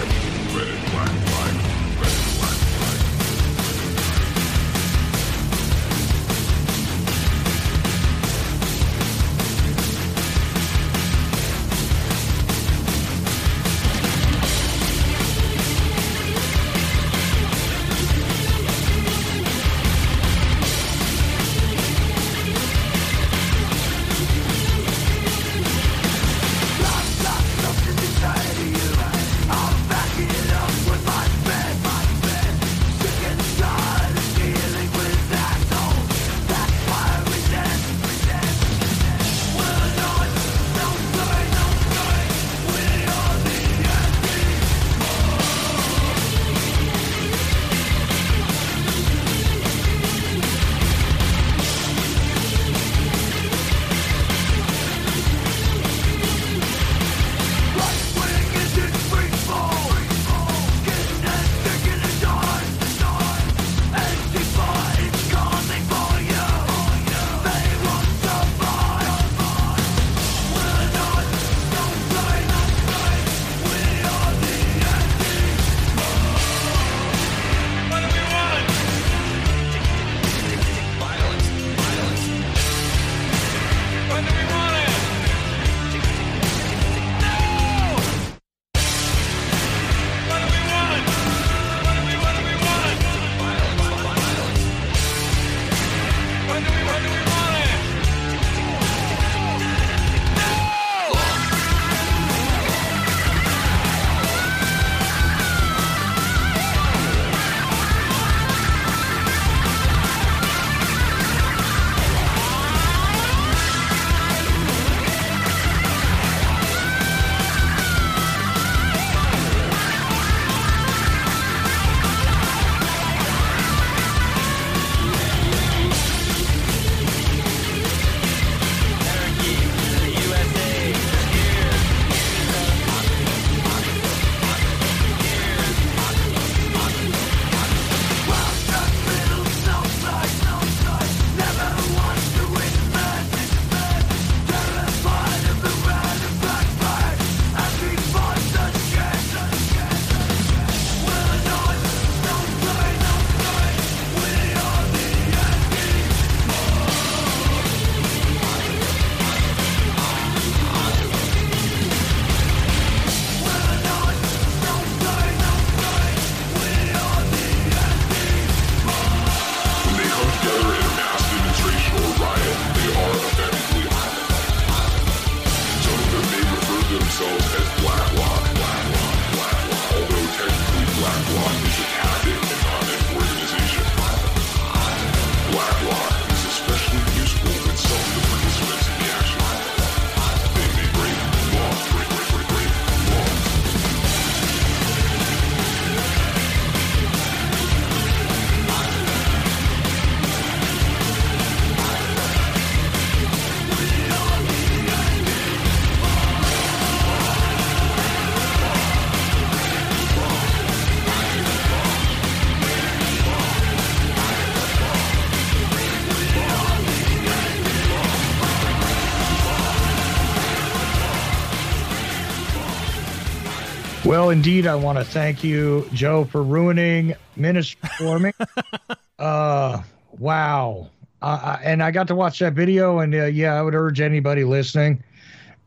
Well, 224.26 224.32
indeed, 224.32 224.66
I 224.66 224.74
want 224.74 224.98
to 224.98 225.04
thank 225.04 225.44
you, 225.44 225.88
Joe, 225.92 226.24
for 226.24 226.42
ruining 226.42 227.14
ministry 227.36 227.88
for 227.96 228.18
me. 228.18 228.32
uh, 229.20 229.80
wow. 230.18 230.90
Uh, 231.22 231.58
and 231.62 231.80
I 231.80 231.92
got 231.92 232.08
to 232.08 232.16
watch 232.16 232.40
that 232.40 232.54
video, 232.54 232.98
and 232.98 233.14
uh, 233.14 233.26
yeah, 233.26 233.54
I 233.54 233.62
would 233.62 233.76
urge 233.76 234.00
anybody 234.00 234.42
listening 234.42 235.04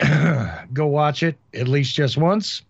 go 0.74 0.88
watch 0.88 1.24
it 1.24 1.38
at 1.54 1.70
least 1.70 1.96
just 1.96 2.18
once. 2.18 2.62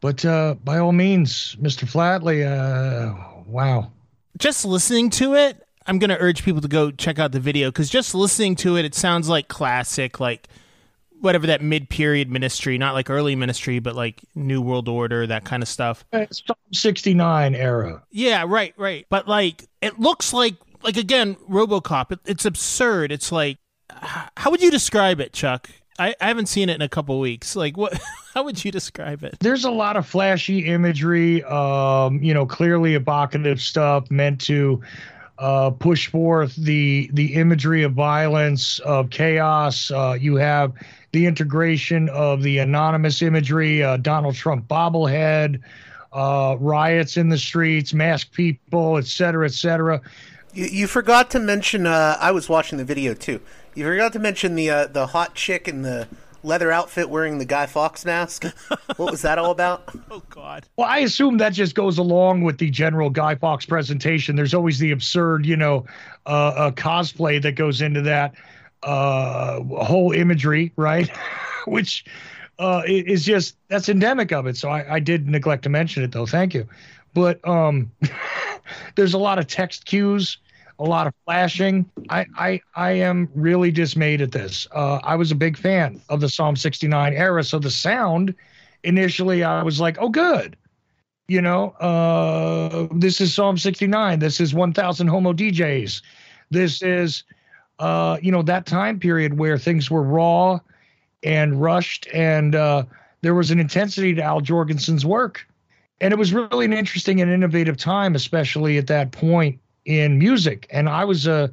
But 0.00 0.24
uh, 0.24 0.54
by 0.62 0.78
all 0.78 0.92
means, 0.92 1.56
Mr. 1.56 1.90
Flatley, 1.90 2.46
uh, 2.46 3.42
wow. 3.44 3.90
just 4.38 4.64
listening 4.64 5.10
to 5.10 5.34
it, 5.34 5.60
I'm 5.88 5.98
going 5.98 6.10
to 6.10 6.18
urge 6.20 6.44
people 6.44 6.60
to 6.60 6.68
go 6.68 6.92
check 6.92 7.18
out 7.18 7.32
the 7.32 7.40
video 7.40 7.72
because 7.72 7.90
just 7.90 8.14
listening 8.14 8.54
to 8.56 8.76
it, 8.76 8.84
it 8.84 8.94
sounds 8.94 9.28
like 9.28 9.48
classic, 9.48 10.20
like 10.20 10.46
whatever 11.22 11.46
that 11.46 11.62
mid 11.62 11.88
period 11.88 12.30
ministry, 12.30 12.76
not 12.76 12.94
like 12.94 13.08
early 13.08 13.36
ministry, 13.36 13.78
but 13.78 13.94
like 13.94 14.20
New 14.34 14.60
World 14.60 14.88
Order, 14.88 15.26
that 15.28 15.44
kind 15.44 15.62
of 15.62 15.68
stuff. 15.68 16.04
It's 16.12 16.42
Psalm 16.44 16.56
69 16.72 17.54
era. 17.54 18.02
Yeah, 18.10 18.44
right, 18.46 18.74
right. 18.76 19.06
But 19.08 19.28
like, 19.28 19.68
it 19.80 19.98
looks 19.98 20.32
like, 20.32 20.56
like 20.82 20.96
again, 20.96 21.36
Robocop. 21.48 22.12
It, 22.12 22.18
it's 22.24 22.44
absurd. 22.44 23.12
It's 23.12 23.30
like, 23.30 23.58
how 24.36 24.50
would 24.50 24.62
you 24.62 24.70
describe 24.70 25.20
it, 25.20 25.32
Chuck? 25.32 25.70
I, 25.98 26.14
I 26.20 26.28
haven't 26.28 26.46
seen 26.46 26.68
it 26.68 26.74
in 26.74 26.82
a 26.82 26.88
couple 26.88 27.18
weeks. 27.20 27.54
Like, 27.54 27.76
what? 27.76 27.98
How 28.34 28.44
would 28.44 28.64
you 28.64 28.72
describe 28.72 29.24
it? 29.24 29.36
there's 29.40 29.66
a 29.66 29.70
lot 29.70 29.94
of 29.94 30.06
flashy 30.06 30.64
imagery 30.64 31.44
um 31.44 32.18
you 32.22 32.32
know 32.32 32.46
clearly 32.46 32.94
evocative 32.94 33.60
stuff 33.60 34.10
meant 34.10 34.40
to 34.40 34.80
uh 35.42 35.70
push 35.70 36.08
forth 36.08 36.54
the 36.56 37.10
the 37.12 37.34
imagery 37.34 37.82
of 37.82 37.92
violence 37.92 38.78
of 38.80 39.10
chaos 39.10 39.90
uh 39.90 40.16
you 40.18 40.36
have 40.36 40.72
the 41.10 41.26
integration 41.26 42.08
of 42.10 42.42
the 42.42 42.58
anonymous 42.58 43.20
imagery 43.22 43.82
uh 43.82 43.96
donald 43.98 44.34
trump 44.36 44.66
bobblehead 44.68 45.60
uh 46.12 46.56
riots 46.60 47.16
in 47.16 47.28
the 47.28 47.38
streets 47.38 47.92
masked 47.92 48.32
people 48.32 48.96
et 48.98 49.06
cetera 49.06 49.44
et 49.46 49.52
cetera 49.52 50.00
You, 50.54 50.66
you 50.66 50.86
forgot 50.86 51.30
to 51.30 51.40
mention. 51.40 51.86
Uh, 51.86 52.18
I 52.20 52.30
was 52.30 52.46
watching 52.46 52.76
the 52.76 52.84
video 52.84 53.14
too. 53.14 53.40
You 53.74 53.84
forgot 53.86 54.12
to 54.12 54.18
mention 54.18 54.54
the 54.54 54.68
uh, 54.70 54.86
the 54.86 55.06
hot 55.08 55.34
chick 55.34 55.66
in 55.66 55.80
the 55.80 56.06
leather 56.42 56.70
outfit 56.70 57.08
wearing 57.08 57.38
the 57.38 57.44
Guy 57.44 57.66
Fawkes 57.66 58.04
mask. 58.04 58.44
what 58.96 59.10
was 59.10 59.22
that 59.22 59.38
all 59.38 59.50
about? 59.50 59.88
Oh 60.10 60.22
God. 60.28 60.66
Well, 60.76 60.88
I 60.88 60.98
assume 60.98 61.38
that 61.38 61.54
just 61.54 61.74
goes 61.74 61.96
along 61.96 62.42
with 62.42 62.58
the 62.58 62.68
general 62.70 63.08
Guy 63.08 63.34
Fawkes 63.34 63.64
presentation. 63.64 64.36
There's 64.36 64.52
always 64.52 64.78
the 64.78 64.90
absurd, 64.90 65.46
you 65.46 65.56
know, 65.56 65.86
uh, 66.26 66.52
uh, 66.54 66.70
cosplay 66.72 67.40
that 67.40 67.52
goes 67.52 67.80
into 67.80 68.02
that 68.02 68.34
uh, 68.82 69.60
whole 69.62 70.12
imagery, 70.12 70.72
right? 70.76 71.08
Which 71.66 72.04
uh, 72.58 72.82
is 72.86 73.24
just 73.24 73.56
that's 73.68 73.88
endemic 73.88 74.32
of 74.32 74.46
it. 74.46 74.56
So 74.56 74.68
I, 74.68 74.96
I 74.96 74.98
did 74.98 75.28
neglect 75.28 75.62
to 75.64 75.70
mention 75.70 76.02
it, 76.02 76.12
though. 76.12 76.26
Thank 76.26 76.52
you. 76.52 76.68
But 77.14 77.46
um, 77.46 77.90
there's 78.96 79.14
a 79.14 79.18
lot 79.18 79.38
of 79.38 79.46
text 79.46 79.86
cues, 79.86 80.38
a 80.78 80.84
lot 80.84 81.06
of 81.06 81.14
flashing. 81.24 81.90
I 82.08 82.26
I, 82.36 82.60
I 82.74 82.92
am 82.92 83.28
really 83.34 83.70
dismayed 83.70 84.20
at 84.20 84.32
this. 84.32 84.66
Uh, 84.72 85.00
I 85.02 85.16
was 85.16 85.30
a 85.30 85.34
big 85.34 85.56
fan 85.56 86.00
of 86.08 86.20
the 86.20 86.28
Psalm 86.28 86.56
69 86.56 87.12
era, 87.14 87.44
so 87.44 87.58
the 87.58 87.70
sound 87.70 88.34
initially 88.84 89.44
I 89.44 89.62
was 89.62 89.80
like, 89.80 89.96
oh, 90.00 90.08
good. 90.08 90.56
You 91.28 91.40
know, 91.40 91.70
uh, 91.70 92.88
this 92.94 93.20
is 93.20 93.32
Psalm 93.32 93.56
69. 93.56 94.18
This 94.18 94.40
is 94.40 94.54
1000 94.54 95.06
Homo 95.06 95.32
DJs. 95.32 96.02
This 96.50 96.82
is, 96.82 97.24
uh, 97.78 98.18
you 98.20 98.32
know, 98.32 98.42
that 98.42 98.66
time 98.66 98.98
period 98.98 99.38
where 99.38 99.56
things 99.56 99.90
were 99.90 100.02
raw 100.02 100.58
and 101.22 101.60
rushed, 101.60 102.08
and 102.12 102.54
uh, 102.54 102.84
there 103.22 103.34
was 103.34 103.50
an 103.50 103.60
intensity 103.60 104.14
to 104.14 104.22
Al 104.22 104.40
Jourgensen's 104.40 105.06
work. 105.06 105.46
And 106.00 106.12
it 106.12 106.18
was 106.18 106.32
really 106.32 106.64
an 106.64 106.72
interesting 106.72 107.20
and 107.20 107.30
innovative 107.30 107.76
time, 107.76 108.16
especially 108.16 108.76
at 108.76 108.88
that 108.88 109.12
point 109.12 109.60
in 109.84 110.18
music. 110.18 110.66
And 110.70 110.88
I 110.88 111.04
was 111.04 111.26
a 111.26 111.50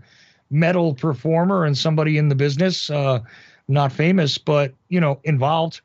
metal 0.50 0.94
performer 0.94 1.66
and 1.66 1.78
somebody 1.78 2.18
in 2.18 2.30
the 2.30 2.36
business, 2.36 2.90
uh, 2.90 3.20
not 3.68 3.92
famous, 3.92 4.38
but, 4.38 4.74
you 4.90 5.00
know, 5.00 5.20
involved 5.24 5.82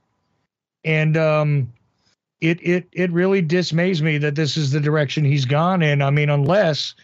and 0.85 1.17
um, 1.17 1.73
it 2.41 2.59
it 2.63 2.87
it 2.93 3.11
really 3.11 3.41
dismays 3.41 4.03
me 4.03 4.19
that 4.19 4.35
this 4.35 4.57
is 4.57 4.71
the 4.71 4.81
direction 4.81 5.25
he's 5.25 5.45
gone 5.45 5.83
in. 5.83 6.03
I 6.03 6.11
mean, 6.11 6.31
unless 6.31 6.95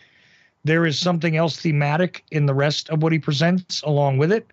there 0.65 0.85
is 0.85 0.99
something 0.99 1.37
else 1.37 1.57
thematic 1.57 2.25
in 2.31 2.47
the 2.47 2.55
rest 2.55 2.91
of 2.91 3.03
what 3.03 3.13
he 3.13 3.19
presents 3.19 3.81
along 3.83 4.19
with 4.19 4.31
it 4.31 4.47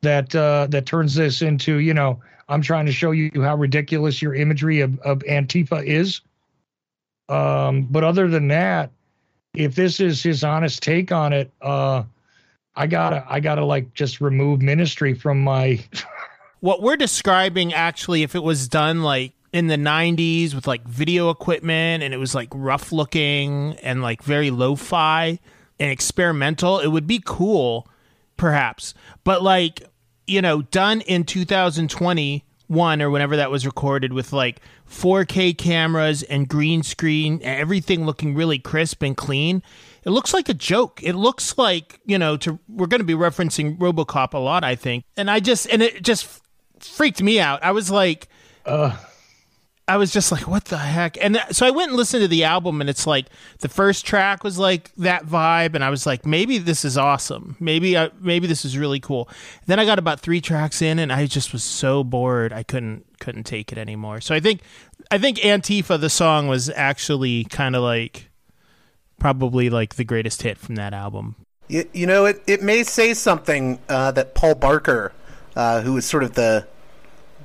that 0.00 0.34
uh, 0.34 0.66
that 0.70 0.86
turns 0.86 1.14
this 1.14 1.42
into 1.42 1.78
you 1.78 1.92
know 1.92 2.20
I'm 2.48 2.62
trying 2.62 2.86
to 2.86 2.92
show 2.92 3.10
you 3.10 3.30
how 3.42 3.56
ridiculous 3.56 4.22
your 4.22 4.34
imagery 4.34 4.80
of 4.80 4.98
of 5.00 5.18
Antifa 5.20 5.84
is. 5.84 6.22
Um, 7.28 7.82
but 7.82 8.02
other 8.02 8.26
than 8.26 8.48
that, 8.48 8.90
if 9.54 9.74
this 9.74 10.00
is 10.00 10.22
his 10.22 10.44
honest 10.44 10.82
take 10.82 11.12
on 11.12 11.32
it, 11.32 11.50
uh, 11.60 12.02
I 12.76 12.86
gotta 12.86 13.24
I 13.28 13.40
gotta 13.40 13.64
like 13.64 13.92
just 13.94 14.20
remove 14.20 14.62
ministry 14.62 15.14
from 15.14 15.42
my 15.42 15.84
What 16.60 16.82
we're 16.82 16.96
describing 16.96 17.72
actually, 17.72 18.22
if 18.22 18.34
it 18.34 18.42
was 18.42 18.68
done 18.68 19.02
like 19.02 19.32
in 19.52 19.66
the 19.66 19.76
90s 19.76 20.54
with 20.54 20.66
like 20.66 20.86
video 20.86 21.30
equipment 21.30 22.02
and 22.02 22.14
it 22.14 22.18
was 22.18 22.34
like 22.34 22.48
rough 22.52 22.92
looking 22.92 23.76
and 23.82 24.02
like 24.02 24.22
very 24.22 24.50
lo 24.50 24.76
fi 24.76 25.40
and 25.78 25.90
experimental, 25.90 26.78
it 26.78 26.88
would 26.88 27.06
be 27.06 27.20
cool, 27.24 27.88
perhaps. 28.36 28.92
But 29.24 29.42
like, 29.42 29.82
you 30.26 30.42
know, 30.42 30.60
done 30.62 31.00
in 31.00 31.24
2021 31.24 33.02
or 33.02 33.10
whenever 33.10 33.36
that 33.36 33.50
was 33.50 33.64
recorded 33.64 34.12
with 34.12 34.32
like 34.34 34.60
4K 34.90 35.56
cameras 35.56 36.22
and 36.24 36.48
green 36.48 36.82
screen, 36.82 37.40
everything 37.42 38.04
looking 38.04 38.34
really 38.34 38.58
crisp 38.58 39.02
and 39.02 39.16
clean. 39.16 39.62
It 40.04 40.10
looks 40.10 40.34
like 40.34 40.48
a 40.48 40.54
joke. 40.54 41.00
It 41.02 41.14
looks 41.14 41.56
like, 41.56 42.00
you 42.06 42.18
know, 42.18 42.36
to 42.38 42.58
we're 42.68 42.88
going 42.88 43.00
to 43.00 43.04
be 43.04 43.14
referencing 43.14 43.78
RoboCop 43.78 44.34
a 44.34 44.38
lot, 44.38 44.64
I 44.64 44.74
think. 44.74 45.04
And 45.16 45.30
I 45.30 45.40
just 45.40 45.68
and 45.68 45.80
it 45.80 46.02
just 46.02 46.42
freaked 46.80 47.22
me 47.22 47.38
out. 47.38 47.62
I 47.62 47.70
was 47.70 47.90
like 47.90 48.28
uh, 48.66 48.96
I 49.90 49.96
was 49.96 50.12
just 50.12 50.30
like, 50.30 50.46
what 50.46 50.66
the 50.66 50.78
heck? 50.78 51.16
And 51.20 51.34
th- 51.34 51.52
so 51.52 51.66
I 51.66 51.72
went 51.72 51.88
and 51.88 51.96
listened 51.96 52.22
to 52.22 52.28
the 52.28 52.44
album, 52.44 52.80
and 52.80 52.88
it's 52.88 53.08
like 53.08 53.26
the 53.58 53.68
first 53.68 54.06
track 54.06 54.44
was 54.44 54.56
like 54.56 54.94
that 54.98 55.26
vibe, 55.26 55.74
and 55.74 55.82
I 55.82 55.90
was 55.90 56.06
like, 56.06 56.24
maybe 56.24 56.58
this 56.58 56.84
is 56.84 56.96
awesome. 56.96 57.56
Maybe 57.58 57.98
I, 57.98 58.10
maybe 58.20 58.46
this 58.46 58.64
is 58.64 58.78
really 58.78 59.00
cool. 59.00 59.28
Then 59.66 59.80
I 59.80 59.84
got 59.84 59.98
about 59.98 60.20
three 60.20 60.40
tracks 60.40 60.80
in, 60.80 61.00
and 61.00 61.12
I 61.12 61.26
just 61.26 61.52
was 61.52 61.64
so 61.64 62.04
bored, 62.04 62.52
I 62.52 62.62
couldn't 62.62 63.04
couldn't 63.18 63.44
take 63.44 63.72
it 63.72 63.78
anymore. 63.78 64.20
So 64.20 64.32
I 64.32 64.38
think 64.38 64.60
I 65.10 65.18
think 65.18 65.38
Antifa, 65.38 66.00
the 66.00 66.08
song, 66.08 66.46
was 66.46 66.70
actually 66.70 67.42
kind 67.44 67.74
of 67.74 67.82
like 67.82 68.30
probably 69.18 69.70
like 69.70 69.96
the 69.96 70.04
greatest 70.04 70.42
hit 70.42 70.56
from 70.56 70.76
that 70.76 70.94
album. 70.94 71.34
You, 71.66 71.88
you 71.92 72.06
know, 72.06 72.26
it, 72.26 72.42
it 72.46 72.62
may 72.62 72.84
say 72.84 73.12
something 73.12 73.80
uh, 73.88 74.12
that 74.12 74.36
Paul 74.36 74.54
Barker, 74.54 75.12
uh, 75.56 75.82
was 75.84 76.06
sort 76.06 76.22
of 76.22 76.34
the 76.34 76.68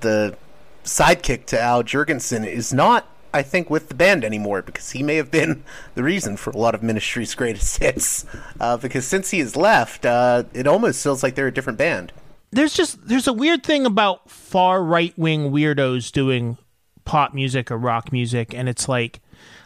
the 0.01 0.37
sidekick 0.85 1.45
to 1.47 1.59
Al 1.61 1.83
Jourgensen, 1.83 2.47
is 2.47 2.73
not, 2.73 3.07
I 3.33 3.41
think, 3.41 3.69
with 3.69 3.89
the 3.89 3.95
band 3.95 4.23
anymore 4.23 4.61
because 4.61 4.91
he 4.91 5.03
may 5.03 5.15
have 5.15 5.29
been 5.31 5.63
the 5.95 6.03
reason 6.03 6.37
for 6.37 6.51
a 6.51 6.57
lot 6.57 6.73
of 6.75 6.81
Ministry's 6.83 7.35
greatest 7.35 7.77
hits. 7.81 8.25
Uh, 8.59 8.77
because 8.77 9.05
since 9.05 9.31
he 9.31 9.39
has 9.39 9.55
left, 9.55 10.05
uh, 10.05 10.43
it 10.53 10.67
almost 10.67 11.03
feels 11.03 11.23
like 11.23 11.35
they're 11.35 11.47
a 11.47 11.53
different 11.53 11.77
band. 11.79 12.13
there's 12.51 12.73
just 12.73 13.05
there's 13.07 13.27
a 13.27 13.33
weird 13.33 13.63
thing 13.63 13.85
about 13.85 14.29
far 14.29 14.81
right 14.81 15.13
wing 15.17 15.51
weirdos 15.51 16.11
doing 16.11 16.57
pop 17.03 17.33
music 17.33 17.69
or 17.69 17.77
rock 17.77 18.11
music 18.13 18.53
and 18.53 18.69
it's 18.69 18.87
like 18.87 19.19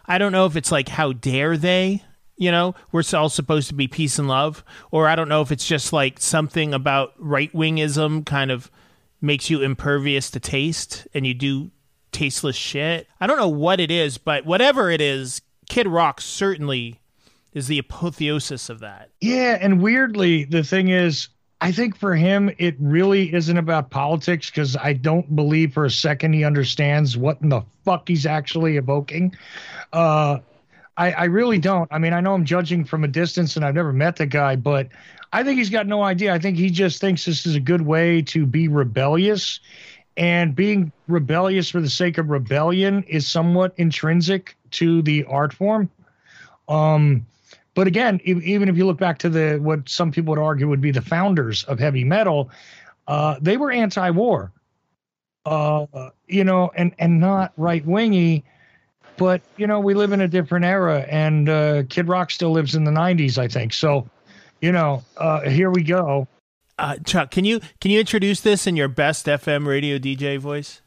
I 0.08 0.18
don't 0.18 0.32
know 0.32 0.46
if 0.48 0.56
it's 0.56 0.72
like 0.72 0.90
how 0.90 1.14
dare 1.14 1.56
they 1.56 2.04
you 2.36 2.50
know 2.52 2.74
we're 2.92 3.04
all 3.14 3.30
supposed 3.30 3.68
to 3.68 3.76
be 3.76 3.88
peace 3.88 4.18
and 4.18 4.28
love 4.28 4.64
or 4.90 5.08
I 5.08 5.16
don't 5.16 5.30
know 5.30 5.42
if 5.42 5.52
it's 5.52 5.68
just 5.68 5.94
like 5.94 6.20
something 6.20 6.74
about 6.74 7.14
right 7.20 7.52
wingism 7.54 8.26
kind 8.26 8.50
of 8.50 8.72
makes 9.22 9.50
you 9.50 9.62
impervious 9.62 10.32
to 10.32 10.40
taste 10.40 11.08
and 11.14 11.26
you 11.26 11.34
do 11.34 11.72
tasteless 12.12 12.56
shit 12.56 13.08
I 13.22 13.28
don't 13.28 13.38
know 13.38 13.48
what 13.50 13.80
it 13.80 13.92
is 13.92 14.18
but 14.18 14.46
whatever 14.46 14.90
it 14.90 15.02
is 15.02 15.42
Kid 15.70 15.88
Rock 15.88 16.22
certainly 16.22 17.00
is 17.54 17.68
the 17.68 17.80
apotheosis 17.80 18.70
of 18.70 18.80
that 18.80 19.10
Yeah, 19.22 19.58
and 19.60 19.82
weirdly, 19.82 20.46
the 20.46 20.64
thing 20.64 20.90
is, 20.90 21.30
I 21.62 21.72
think 21.72 21.98
for 21.98 22.16
him, 22.16 22.52
it 22.58 22.76
really 22.80 23.34
isn't 23.34 23.58
about 23.58 23.90
politics 23.90 24.50
because 24.50 24.78
I 24.78 24.94
don't 24.94 25.36
believe 25.36 25.74
for 25.74 25.86
a 25.86 25.90
second 25.90 26.34
he 26.34 26.44
understands 26.44 27.18
what 27.18 27.42
in 27.42 27.50
the 27.50 27.62
fuck 27.84 28.08
he's 28.08 28.26
actually 28.26 28.78
evoking. 28.78 29.36
Uh, 29.92 30.40
I, 30.96 31.12
I 31.12 31.24
really 31.26 31.60
don't. 31.60 31.92
I 31.92 31.98
mean, 31.98 32.14
I 32.14 32.22
know 32.22 32.34
I'm 32.34 32.46
judging 32.46 32.86
from 32.86 33.04
a 33.04 33.08
distance 33.08 33.56
and 33.56 33.66
I've 33.66 33.76
never 33.76 33.92
met 33.92 34.16
the 34.16 34.26
guy, 34.26 34.56
but 34.56 34.88
I 35.32 35.44
think 35.44 35.58
he's 35.58 35.70
got 35.70 35.88
no 35.88 36.04
idea. 36.04 36.34
I 36.34 36.39
think 36.39 36.58
he 36.58 36.70
just 36.70 37.00
thinks 37.00 37.26
this 37.26 37.46
is 37.46 37.56
a 37.56 37.60
good 37.60 37.82
way 37.82 38.22
to 38.24 38.46
be 38.46 38.68
rebellious. 38.68 39.60
And 40.18 40.56
being 40.56 40.92
rebellious 41.08 41.70
for 41.70 41.82
the 41.82 41.89
sake 41.89 42.18
of 42.18 42.30
rebellion 42.30 43.04
is 43.04 43.28
somewhat 43.28 43.74
intrinsic 43.78 44.58
to 44.72 45.02
the 45.02 45.24
art 45.26 45.54
form. 45.54 45.89
Um, 46.68 47.26
but 47.76 47.88
again, 47.88 48.20
even 48.26 48.68
if 48.68 48.76
you 48.76 48.86
look 48.86 48.98
back 48.98 49.20
to 49.20 49.30
the 49.30 49.58
what 49.62 49.88
some 49.88 50.12
people 50.12 50.32
would 50.32 50.42
argue 50.42 50.68
would 50.68 50.82
be 50.82 50.92
the 50.92 51.02
founders 51.02 51.63
of 51.63 51.80
heavy 51.80 52.04
metal, 52.04 52.50
uh, 53.08 53.38
they 53.42 53.56
were 53.56 53.72
anti-war, 53.72 54.52
uh, 55.46 55.86
you 56.28 56.44
know, 56.44 56.72
and 56.76 56.94
and 57.00 57.22
not 57.22 57.54
right 57.56 57.86
wingy. 57.86 58.44
But 59.18 59.42
you 59.56 59.68
know, 59.68 59.80
we 59.80 59.94
live 59.94 60.12
in 60.12 60.20
a 60.20 60.28
different 60.28 60.65
era, 60.65 61.06
and 61.10 61.48
uh, 61.48 61.84
Kid 61.89 62.08
Rock 62.08 62.32
still 62.32 62.52
lives 62.52 62.76
in 62.76 62.84
the 62.84 62.92
'90s, 62.92 63.38
I 63.38 63.48
think. 63.48 63.72
So, 63.74 64.10
you 64.62 64.72
know, 64.72 65.04
uh, 65.17 65.41
here 65.41 65.69
we 65.69 65.84
go. 65.84 66.28
Uh, 66.78 66.95
Chuck, 67.06 67.32
can 67.32 67.43
you 67.43 67.60
can 67.82 67.91
you 67.91 68.00
introduce 68.00 68.41
this 68.41 68.65
in 68.65 68.76
your 68.76 68.88
best 68.88 69.26
FM 69.26 69.67
radio 69.67 69.98
DJ 69.98 70.38
voice? 70.38 70.82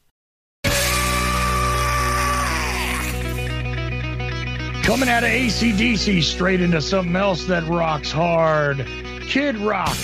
Coming 4.82 5.08
out 5.08 5.22
of 5.22 5.28
ACDC 5.30 6.22
straight 6.22 6.60
into 6.60 6.80
something 6.80 7.14
else 7.14 7.44
that 7.44 7.66
rocks 7.68 8.10
hard. 8.10 8.86
Kid 9.28 9.56
Rock, 9.58 9.96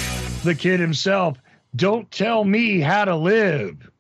the 0.44 0.54
kid 0.54 0.78
himself. 0.78 1.36
Don't 1.74 2.10
tell 2.10 2.44
me 2.44 2.80
how 2.80 3.04
to 3.04 3.16
live. 3.16 3.90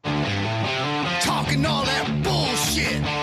talking 1.20 1.66
all 1.66 1.84
that 1.84 2.22
bullshit. 2.22 3.17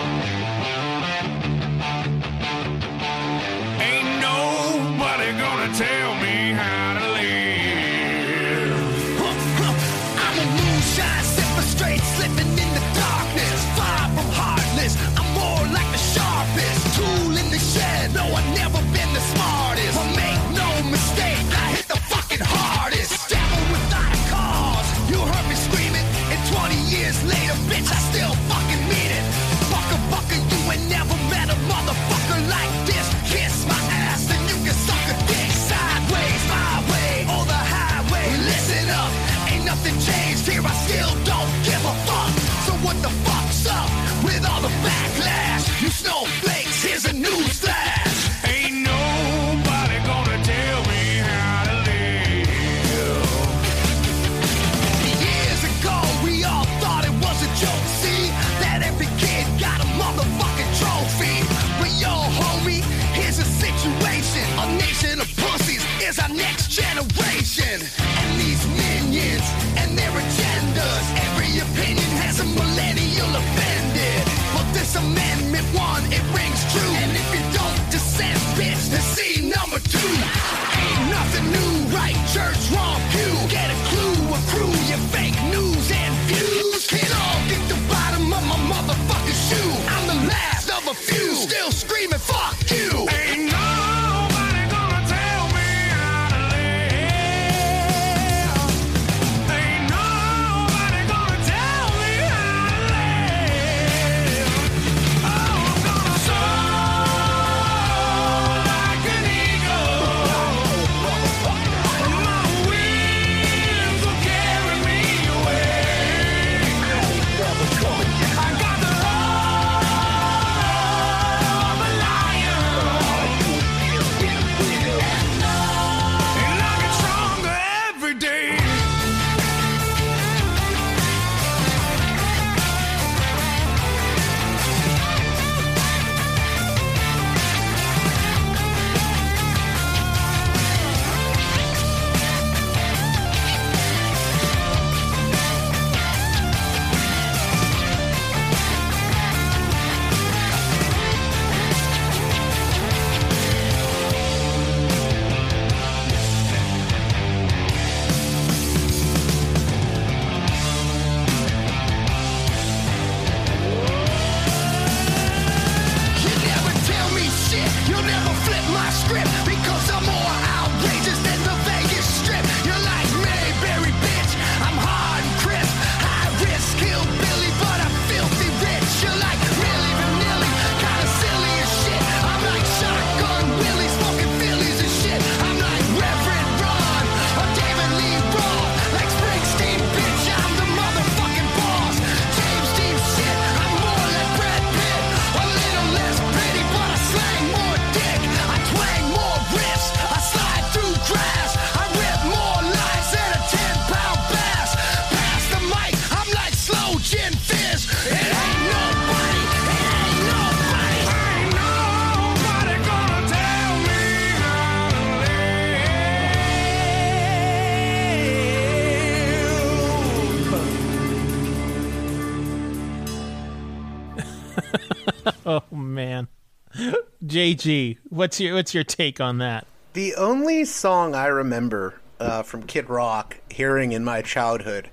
JG, 227.36 227.98
what's 228.08 228.40
your 228.40 228.54
what's 228.54 228.72
your 228.72 228.82
take 228.82 229.20
on 229.20 229.36
that? 229.36 229.66
The 229.92 230.14
only 230.14 230.64
song 230.64 231.14
I 231.14 231.26
remember 231.26 232.00
uh, 232.18 232.42
from 232.42 232.62
Kid 232.62 232.88
Rock 232.88 233.36
hearing 233.50 233.92
in 233.92 234.02
my 234.02 234.22
childhood 234.22 234.88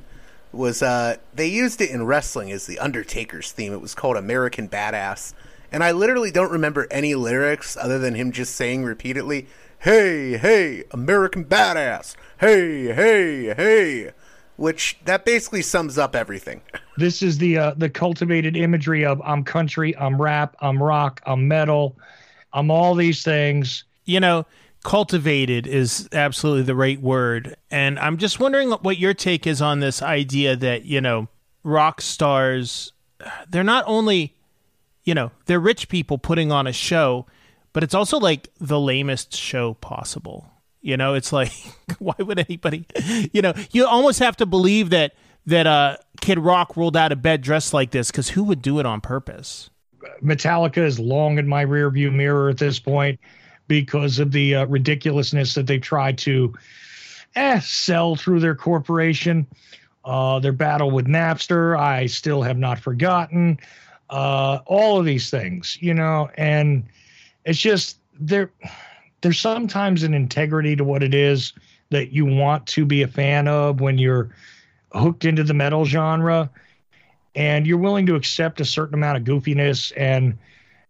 was 0.52 0.84
uh, 0.84 1.16
they 1.34 1.48
used 1.48 1.80
it 1.80 1.90
in 1.90 2.06
wrestling 2.06 2.52
as 2.52 2.68
the 2.68 2.80
Undertaker's 2.80 3.54
theme. 3.54 3.72
It 3.72 3.80
was 3.80 3.96
called 3.96 4.18
American 4.18 4.68
Badass. 4.68 5.34
And 5.72 5.86
I 5.86 5.92
literally 5.92 6.32
don't 6.32 6.52
remember 6.52 6.86
any 6.92 7.16
lyrics 7.16 7.78
other 7.78 7.98
than 7.98 8.14
him 8.14 8.34
just 8.34 8.58
saying 8.58 8.84
repeatedly, 8.84 9.48
Hey, 9.80 10.36
hey, 10.36 10.84
American 10.92 11.46
Badass. 11.46 12.18
Hey, 12.42 12.94
hey, 12.94 13.54
hey. 13.54 14.12
Which 14.58 15.00
that 15.06 15.24
basically 15.24 15.62
sums 15.62 15.98
up 15.98 16.14
everything. 16.14 16.60
This 16.98 17.24
is 17.24 17.38
the 17.40 17.58
uh, 17.58 17.74
the 17.76 17.90
cultivated 17.90 18.58
imagery 18.58 19.04
of 19.06 19.20
I'm 19.26 19.46
country, 19.46 19.98
I'm 19.98 20.22
rap, 20.22 20.56
I'm 20.60 20.84
rock, 20.84 21.22
I'm 21.26 21.48
metal, 21.48 21.96
I'm 22.54 22.72
all 22.72 22.96
these 22.96 23.24
things. 23.24 23.84
You 24.06 24.20
know, 24.20 24.46
cultivated 24.84 25.66
is 25.66 26.08
absolutely 26.12 26.64
the 26.64 26.76
right 26.76 27.02
word, 27.02 27.56
and 27.72 27.98
I'm 28.00 28.18
just 28.18 28.40
wondering 28.40 28.72
what 28.72 28.98
your 28.98 29.14
take 29.14 29.48
is 29.48 29.62
on 29.62 29.80
this 29.80 30.02
idea 30.02 30.56
that 30.56 30.86
you 30.86 31.02
know 31.02 31.28
rock 31.64 32.02
stars, 32.02 32.92
they're 33.50 33.64
not 33.64 33.84
only, 33.88 34.36
you 35.04 35.14
know, 35.14 35.32
they're 35.46 35.60
rich 35.60 35.90
people 35.90 36.18
putting 36.18 36.52
on 36.52 36.68
a 36.68 36.74
show, 36.74 37.26
but 37.72 37.84
it's 37.84 37.94
also 37.94 38.20
like 38.20 38.50
the 38.60 38.80
lamest 38.80 39.36
show 39.36 39.74
possible. 39.76 40.50
You 40.82 40.98
know, 40.98 41.14
it's 41.14 41.32
like 41.32 41.52
why 42.00 42.16
would 42.20 42.40
anybody? 42.40 42.86
You 43.32 43.42
know, 43.42 43.54
you 43.72 43.88
almost 43.88 44.20
have 44.20 44.38
to 44.38 44.46
believe 44.46 44.90
that 44.92 45.14
that 45.46 45.68
uh, 45.68 45.98
Kid 46.22 46.40
Rock 46.40 46.78
rolled 46.78 46.96
out 46.96 47.12
of 47.12 47.22
bed 47.22 47.42
dressed 47.42 47.74
like 47.74 47.92
this 47.92 48.12
because 48.12 48.30
who 48.30 48.44
would 48.44 48.62
do 48.62 48.80
it 48.80 48.86
on 48.86 49.02
purpose? 49.02 49.70
Metallica 50.24 50.78
is 50.78 51.00
long 51.00 51.38
in 51.38 51.48
my 51.48 51.66
rearview 51.66 52.14
mirror 52.14 52.50
at 52.50 52.58
this 52.58 52.80
point 52.80 53.20
because 53.68 54.20
of 54.20 54.32
the 54.32 54.56
uh, 54.56 54.66
ridiculousness 54.66 55.54
that 55.54 55.68
they 55.68 55.78
tried 55.80 56.18
to 56.20 56.54
eh, 57.36 57.60
sell 57.60 58.16
through 58.16 58.40
their 58.40 58.56
corporation. 58.56 59.48
Uh, 60.06 60.40
their 60.40 60.52
battle 60.52 60.92
with 60.92 61.08
Napster, 61.08 61.80
I 61.80 62.08
still 62.08 62.42
have 62.42 62.58
not 62.58 62.78
forgotten. 62.78 63.58
Uh, 64.10 64.60
all 64.66 65.00
of 65.00 65.06
these 65.06 65.30
things, 65.30 65.78
you 65.80 65.94
know, 65.94 66.30
and 66.38 66.84
it's 67.46 67.60
just 67.60 67.98
there. 68.20 68.52
There's 69.22 69.40
sometimes 69.40 70.04
an 70.04 70.14
integrity 70.14 70.76
to 70.76 70.84
what 70.84 71.02
it 71.04 71.14
is 71.14 71.54
that 71.90 72.12
you 72.12 72.26
want 72.26 72.68
to 72.68 72.86
be 72.86 73.02
a 73.02 73.08
fan 73.08 73.48
of 73.48 73.80
when 73.80 73.98
you're 73.98 74.30
hooked 74.92 75.24
into 75.24 75.44
the 75.44 75.54
metal 75.54 75.86
genre 75.86 76.50
and 77.36 77.66
you're 77.66 77.78
willing 77.78 78.06
to 78.06 78.16
accept 78.16 78.60
a 78.60 78.66
certain 78.66 78.94
amount 78.94 79.18
of 79.18 79.24
goofiness 79.24 79.92
and 79.98 80.38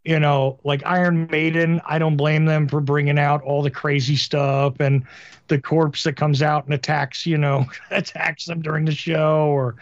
you 0.03 0.19
know 0.19 0.59
like 0.63 0.81
iron 0.85 1.27
maiden 1.31 1.81
i 1.87 1.97
don't 1.97 2.17
blame 2.17 2.45
them 2.45 2.67
for 2.67 2.81
bringing 2.81 3.17
out 3.17 3.41
all 3.43 3.61
the 3.61 3.71
crazy 3.71 4.15
stuff 4.15 4.79
and 4.79 5.05
the 5.47 5.59
corpse 5.59 6.03
that 6.03 6.15
comes 6.15 6.41
out 6.41 6.65
and 6.65 6.73
attacks 6.73 7.25
you 7.25 7.37
know 7.37 7.65
attacks 7.91 8.45
them 8.45 8.61
during 8.61 8.85
the 8.85 8.91
show 8.91 9.47
or 9.47 9.75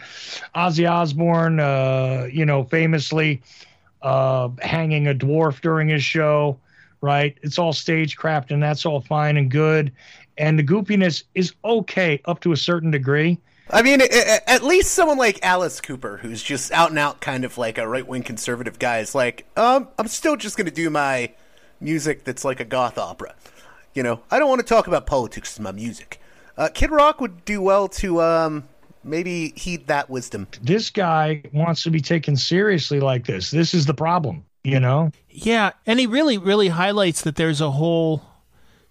ozzy 0.54 0.88
osbourne 0.88 1.58
uh 1.60 2.28
you 2.30 2.46
know 2.46 2.64
famously 2.64 3.42
uh 4.02 4.48
hanging 4.60 5.08
a 5.08 5.14
dwarf 5.14 5.60
during 5.60 5.88
his 5.88 6.02
show 6.02 6.58
right? 7.02 7.36
It's 7.42 7.58
all 7.58 7.74
stagecraft 7.74 8.50
and 8.50 8.62
that's 8.62 8.86
all 8.86 9.00
fine 9.02 9.36
and 9.36 9.50
good. 9.50 9.92
And 10.38 10.58
the 10.58 10.64
goofiness 10.64 11.24
is 11.34 11.52
okay 11.64 12.22
up 12.24 12.40
to 12.40 12.52
a 12.52 12.56
certain 12.56 12.90
degree 12.90 13.38
I 13.72 13.82
mean, 13.82 14.00
a- 14.02 14.04
a- 14.04 14.50
at 14.50 14.62
least 14.62 14.92
someone 14.92 15.16
like 15.18 15.38
Alice 15.42 15.80
Cooper, 15.80 16.18
who's 16.18 16.42
just 16.42 16.70
out 16.72 16.90
and 16.90 16.98
out 16.98 17.20
kind 17.20 17.44
of 17.44 17.56
like 17.56 17.78
a 17.78 17.88
right 17.88 18.06
wing 18.06 18.22
conservative 18.22 18.78
guy, 18.78 18.98
is 18.98 19.14
like, 19.14 19.46
um, 19.56 19.88
I'm 19.98 20.08
still 20.08 20.36
just 20.36 20.56
going 20.56 20.66
to 20.66 20.72
do 20.72 20.90
my 20.90 21.32
music 21.80 22.24
that's 22.24 22.44
like 22.44 22.60
a 22.60 22.64
goth 22.64 22.98
opera. 22.98 23.34
You 23.94 24.02
know, 24.02 24.20
I 24.30 24.38
don't 24.38 24.48
want 24.48 24.60
to 24.60 24.66
talk 24.66 24.86
about 24.86 25.06
politics 25.06 25.56
in 25.56 25.64
my 25.64 25.72
music. 25.72 26.20
Uh, 26.56 26.68
Kid 26.72 26.90
Rock 26.90 27.20
would 27.20 27.44
do 27.44 27.62
well 27.62 27.88
to 27.88 28.20
um, 28.20 28.64
maybe 29.02 29.52
heed 29.56 29.86
that 29.86 30.10
wisdom. 30.10 30.46
This 30.62 30.90
guy 30.90 31.42
wants 31.52 31.82
to 31.84 31.90
be 31.90 32.00
taken 32.00 32.36
seriously 32.36 33.00
like 33.00 33.26
this. 33.26 33.50
This 33.50 33.72
is 33.74 33.86
the 33.86 33.94
problem, 33.94 34.44
you 34.64 34.78
know? 34.78 35.12
Yeah, 35.30 35.72
and 35.86 35.98
he 35.98 36.06
really, 36.06 36.36
really 36.36 36.68
highlights 36.68 37.22
that 37.22 37.36
there's 37.36 37.60
a 37.62 37.70
whole 37.70 38.22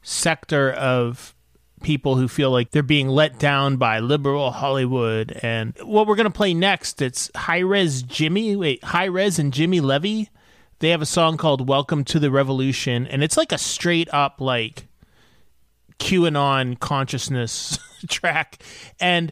sector 0.01 0.71
of 0.71 1.35
people 1.81 2.15
who 2.15 2.27
feel 2.27 2.51
like 2.51 2.71
they're 2.71 2.83
being 2.83 3.07
let 3.07 3.39
down 3.39 3.77
by 3.77 3.99
liberal 3.99 4.51
Hollywood. 4.51 5.31
And 5.43 5.77
what 5.83 6.07
we're 6.07 6.15
gonna 6.15 6.29
play 6.29 6.53
next, 6.53 7.01
it's 7.01 7.29
Hi-Rez 7.35 8.03
Jimmy. 8.03 8.55
Wait, 8.55 8.83
Hi-Rez 8.83 9.39
and 9.39 9.53
Jimmy 9.53 9.79
Levy. 9.79 10.29
They 10.79 10.89
have 10.89 11.01
a 11.01 11.05
song 11.05 11.37
called 11.37 11.67
"Welcome 11.67 12.03
to 12.05 12.19
the 12.19 12.31
Revolution," 12.31 13.05
and 13.07 13.23
it's 13.23 13.37
like 13.37 13.51
a 13.51 13.57
straight 13.57 14.11
up 14.13 14.41
like 14.41 14.87
QAnon 15.99 16.79
consciousness 16.79 17.77
track. 18.09 18.63
And 18.99 19.31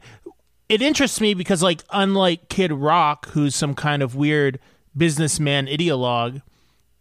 it 0.69 0.81
interests 0.81 1.19
me 1.19 1.33
because, 1.33 1.63
like, 1.63 1.83
unlike 1.89 2.47
Kid 2.49 2.71
Rock, 2.71 3.29
who's 3.29 3.55
some 3.55 3.73
kind 3.73 4.03
of 4.03 4.15
weird 4.15 4.59
businessman 4.95 5.65
ideologue, 5.65 6.41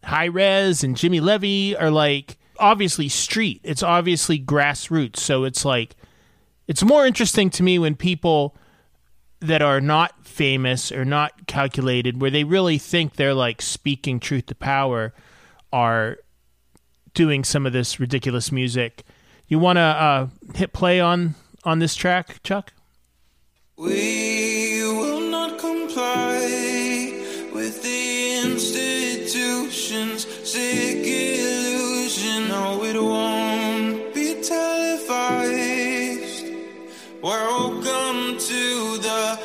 Hi-Rez 0.03 0.83
and 0.83 0.97
Jimmy 0.97 1.19
Levy 1.19 1.75
are 1.77 1.91
like 1.91 2.37
obviously 2.59 3.09
street. 3.09 3.61
It's 3.63 3.83
obviously 3.83 4.39
grassroots. 4.39 5.17
So 5.17 5.43
it's 5.43 5.65
like 5.65 5.95
it's 6.67 6.83
more 6.83 7.05
interesting 7.05 7.49
to 7.51 7.63
me 7.63 7.79
when 7.79 7.95
people 7.95 8.55
that 9.39 9.61
are 9.61 9.81
not 9.81 10.25
famous 10.25 10.91
or 10.91 11.05
not 11.05 11.47
calculated, 11.47 12.21
where 12.21 12.29
they 12.29 12.43
really 12.43 12.77
think 12.77 13.15
they're 13.15 13.33
like 13.33 13.61
speaking 13.61 14.19
truth 14.19 14.47
to 14.47 14.55
power, 14.55 15.13
are 15.71 16.17
doing 17.13 17.43
some 17.43 17.65
of 17.65 17.73
this 17.73 17.99
ridiculous 17.99 18.51
music. 18.51 19.03
You 19.47 19.59
want 19.59 19.77
to 19.77 19.81
uh, 19.81 20.27
hit 20.53 20.73
play 20.73 20.99
on 20.99 21.35
on 21.63 21.79
this 21.79 21.95
track, 21.95 22.43
Chuck? 22.43 22.73
We 23.77 24.83
will 24.83 25.21
not 25.21 25.57
comply 25.57 27.13
with 27.53 27.81
the 27.81 28.41
institution's 28.43 30.27
sick 30.47 30.98
televised. 34.49 36.45
Welcome 37.21 38.39
to 38.39 38.97
the 38.97 39.37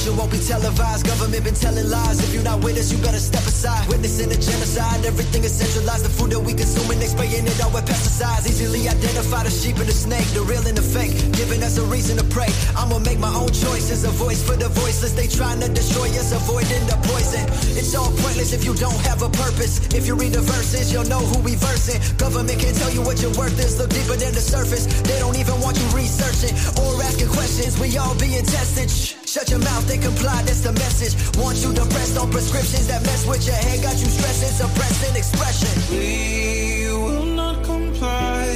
revolution 0.00 0.16
won't 0.16 0.32
be 0.32 0.38
televised. 0.38 1.06
Government 1.06 1.44
been 1.44 1.54
telling 1.54 1.88
lies. 1.88 2.20
If 2.20 2.32
you're 2.34 2.44
not 2.44 2.62
with 2.64 2.78
us, 2.78 2.92
you 2.92 2.98
better 2.98 3.18
step 3.18 3.42
aside. 3.42 3.88
Witnessing 3.88 4.30
a 4.30 4.36
genocide. 4.36 5.04
Everything 5.04 5.44
is 5.44 5.52
centralized. 5.52 6.04
The 6.04 6.08
food 6.08 6.30
that 6.32 6.40
we 6.40 6.54
consume 6.54 6.90
and 6.90 7.02
spraying 7.02 7.46
it 7.46 7.60
all 7.62 7.72
with 7.72 7.86
pesticides. 7.86 8.48
Easily 8.48 8.88
identify 8.88 9.44
the 9.44 9.50
sheep 9.50 9.76
and 9.76 9.88
the 9.88 9.92
snake, 9.92 10.26
the 10.32 10.42
real 10.42 10.64
and 10.66 10.76
the 10.76 10.82
fake. 10.82 11.12
Giving 11.36 11.62
us 11.62 11.76
a 11.78 11.84
reason 11.84 12.16
to 12.18 12.24
pray. 12.24 12.48
I'ma 12.76 12.98
make 13.00 13.18
my 13.18 13.32
own 13.34 13.52
choices. 13.52 14.04
A 14.04 14.10
voice 14.10 14.42
for 14.42 14.56
the 14.56 14.68
voiceless. 14.68 15.12
They 15.12 15.28
trying 15.28 15.60
to 15.60 15.68
destroy 15.68 16.08
us, 16.16 16.32
avoiding 16.32 16.84
the 16.86 16.96
poison. 17.04 17.44
It's 17.76 17.94
all 17.94 18.10
pointless 18.24 18.52
if 18.52 18.64
you 18.64 18.74
don't 18.74 19.00
have 19.04 19.22
a 19.22 19.30
purpose. 19.30 19.80
If 19.92 20.06
you 20.06 20.14
read 20.14 20.32
the 20.32 20.42
verses, 20.42 20.92
you'll 20.92 21.08
know 21.08 21.20
who 21.20 21.40
we 21.42 21.54
versing. 21.56 22.00
Government 22.16 22.58
can't 22.58 22.76
tell 22.76 22.92
you 22.92 23.02
what 23.02 23.20
your 23.20 23.32
worth 23.36 23.58
is. 23.58 23.78
Look 23.78 23.90
deeper 23.90 24.16
than 24.16 24.32
the 24.32 24.44
surface. 24.44 24.86
They 25.02 25.18
don't 25.18 25.36
even 25.36 25.60
want 25.60 25.76
you 25.76 25.86
researching 25.92 26.54
or 26.80 26.96
asking 27.02 27.28
questions. 27.28 27.78
We 27.78 27.96
all 27.98 28.16
being 28.16 28.44
tested. 28.44 28.90
Shh. 28.90 29.19
Shut 29.30 29.48
your 29.48 29.60
mouth, 29.60 29.86
they 29.86 29.96
comply, 29.96 30.42
that's 30.42 30.58
the 30.58 30.72
message. 30.72 31.14
Want 31.38 31.56
you 31.58 31.72
to 31.72 31.82
press 31.82 32.16
on 32.16 32.32
prescriptions 32.32 32.88
that 32.88 33.00
mess 33.04 33.24
with 33.28 33.46
your 33.46 33.54
head, 33.54 33.80
got 33.80 33.92
you 33.92 34.06
stressing, 34.06 34.66
suppressing 34.66 35.14
expression. 35.14 35.68
We 35.88 36.90
will 36.92 37.26
not 37.26 37.62
comply 37.62 38.48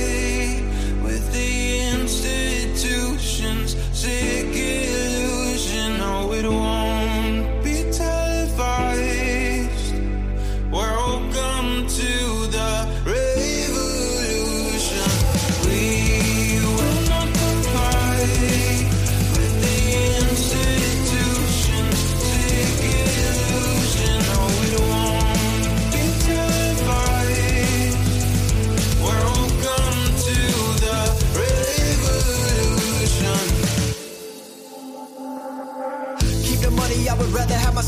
with 1.00 1.32
the 1.32 1.78
institution's 1.94 3.76
sick 3.96 4.63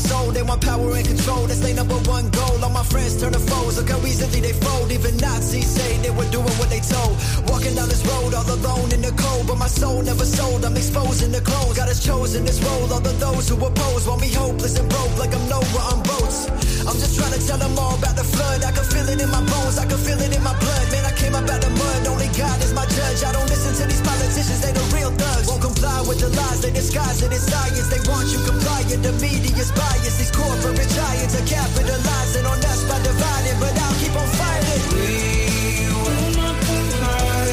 soul. 0.07 0.31
They 0.31 0.43
want 0.43 0.61
power 0.61 0.89
and 0.95 1.05
control, 1.05 1.43
that's 1.47 1.59
their 1.59 1.75
number 1.75 1.99
one 2.07 2.29
goal. 2.29 2.57
All 2.63 2.71
my 2.71 2.83
friends 2.83 3.19
turn 3.19 3.33
to 3.33 3.39
foes, 3.39 3.77
look 3.77 3.89
how 3.89 3.99
easily 4.07 4.39
they 4.41 4.53
fold. 4.53 4.91
Even 4.91 5.17
Nazis 5.17 5.67
say 5.67 5.97
they 6.01 6.11
were 6.11 6.29
doing 6.31 6.55
what 6.59 6.69
they 6.69 6.79
told. 6.79 7.15
Walking 7.51 7.75
down 7.75 7.89
this 7.89 8.03
road 8.07 8.33
all 8.33 8.47
alone 8.47 8.89
in 8.95 9.01
the 9.01 9.13
cold, 9.23 9.47
but 9.47 9.57
my 9.57 9.67
soul 9.67 10.01
never 10.01 10.25
sold. 10.25 10.63
I'm 10.65 10.77
exposing 10.77 11.31
the 11.31 11.41
clothes. 11.41 11.75
God 11.77 11.89
has 11.91 12.03
chosen 12.03 12.45
this 12.45 12.59
role. 12.63 12.87
All 12.93 13.03
of 13.03 13.19
those 13.19 13.49
who 13.49 13.55
oppose 13.59 14.07
want 14.07 14.21
me 14.21 14.31
hopeless 14.31 14.79
and 14.79 14.89
broke, 14.89 15.15
like 15.19 15.33
I'm 15.35 15.45
Noah 15.49 15.83
on 15.91 15.99
boats. 16.03 16.47
I'm 16.87 16.95
just 17.03 17.19
trying 17.19 17.35
to 17.35 17.41
tell 17.45 17.59
them 17.59 17.75
all 17.77 17.99
about 17.99 18.15
the 18.15 18.23
flood. 18.23 18.63
I 18.63 18.71
can 18.71 18.85
feel 18.87 19.07
it 19.11 19.19
in 19.19 19.29
my 19.29 19.43
bones, 19.43 19.77
I 19.77 19.85
can 19.85 19.99
feel 19.99 20.19
it 20.23 20.31
in 20.31 20.43
my 20.43 20.55
blood. 20.55 20.85
Man, 20.91 21.03
I 21.03 21.13
came 21.19 21.35
up 21.35 21.43
out 21.43 21.59
the 21.59 21.71
mud, 21.75 22.07
only 22.07 22.31
God 22.31 22.57
is 22.63 22.71
my 22.73 22.85
judge. 22.87 23.27
I 23.27 23.31
don't 23.35 23.49
listen 23.51 23.75
to 23.75 23.83
these 23.91 23.99
politicians, 23.99 24.61
they 24.63 24.71
the 24.71 24.85
real 24.95 25.11
thugs. 25.11 25.47
Won't 25.51 25.61
comply 25.61 25.99
with 26.07 26.23
the 26.23 26.31
lies, 26.31 26.61
they 26.63 26.71
disguise 26.71 27.19
it 27.21 27.31
as 27.33 27.43
science. 27.43 27.91
They 27.91 27.99
want 28.07 28.31
you 28.31 28.39
compliant, 28.47 29.03
the 29.03 29.11
media's 29.19 29.71
bias. 29.99 30.17
These 30.17 30.31
corporate 30.31 30.89
giants 30.89 31.35
are 31.39 31.45
capitalizing 31.45 32.45
on 32.45 32.59
us 32.59 32.83
by 32.89 32.99
dividing, 33.03 33.59
but 33.59 33.77
I'll 33.79 33.95
keep 33.99 34.15
on 34.15 34.27
fighting. 34.27 34.81
We 34.93 35.89
will 35.89 36.31
not 36.37 36.55
comply 36.61 37.47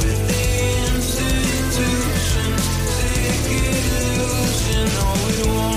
with 0.00 0.20
the 0.28 0.44
institution's 0.94 2.64
sick 2.96 3.46
illusion. 3.50 4.84
No, 4.96 5.06
it 5.28 5.46
won't 5.46 5.75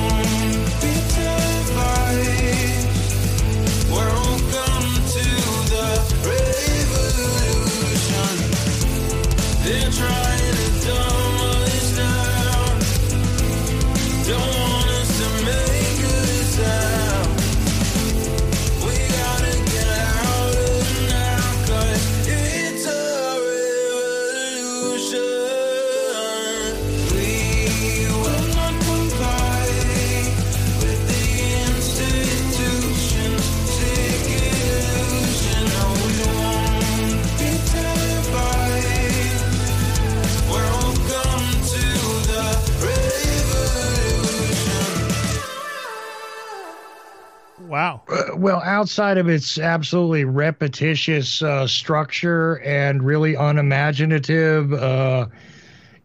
outside 48.79 49.17
of 49.17 49.27
its 49.27 49.59
absolutely 49.59 50.23
repetitious 50.23 51.41
uh, 51.41 51.67
structure 51.67 52.61
and 52.63 53.03
really 53.03 53.35
unimaginative, 53.35 54.71
uh, 54.71 55.27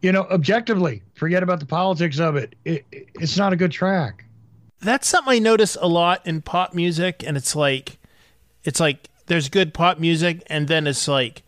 you 0.01 0.11
know, 0.11 0.23
objectively, 0.23 1.01
forget 1.13 1.41
about 1.41 1.61
the 1.61 1.65
politics 1.65 2.19
of 2.19 2.35
it. 2.35 2.53
it. 2.65 2.85
It's 2.91 3.37
not 3.37 3.53
a 3.53 3.55
good 3.55 3.71
track. 3.71 4.25
That's 4.81 5.07
something 5.07 5.33
I 5.33 5.39
notice 5.39 5.77
a 5.79 5.87
lot 5.87 6.27
in 6.27 6.41
pop 6.41 6.73
music, 6.73 7.23
and 7.25 7.37
it's 7.37 7.55
like, 7.55 7.97
it's 8.65 8.81
like 8.81 9.07
there's 9.27 9.47
good 9.47 9.73
pop 9.73 9.97
music, 9.97 10.43
and 10.47 10.67
then 10.67 10.85
it's 10.85 11.07
like 11.07 11.43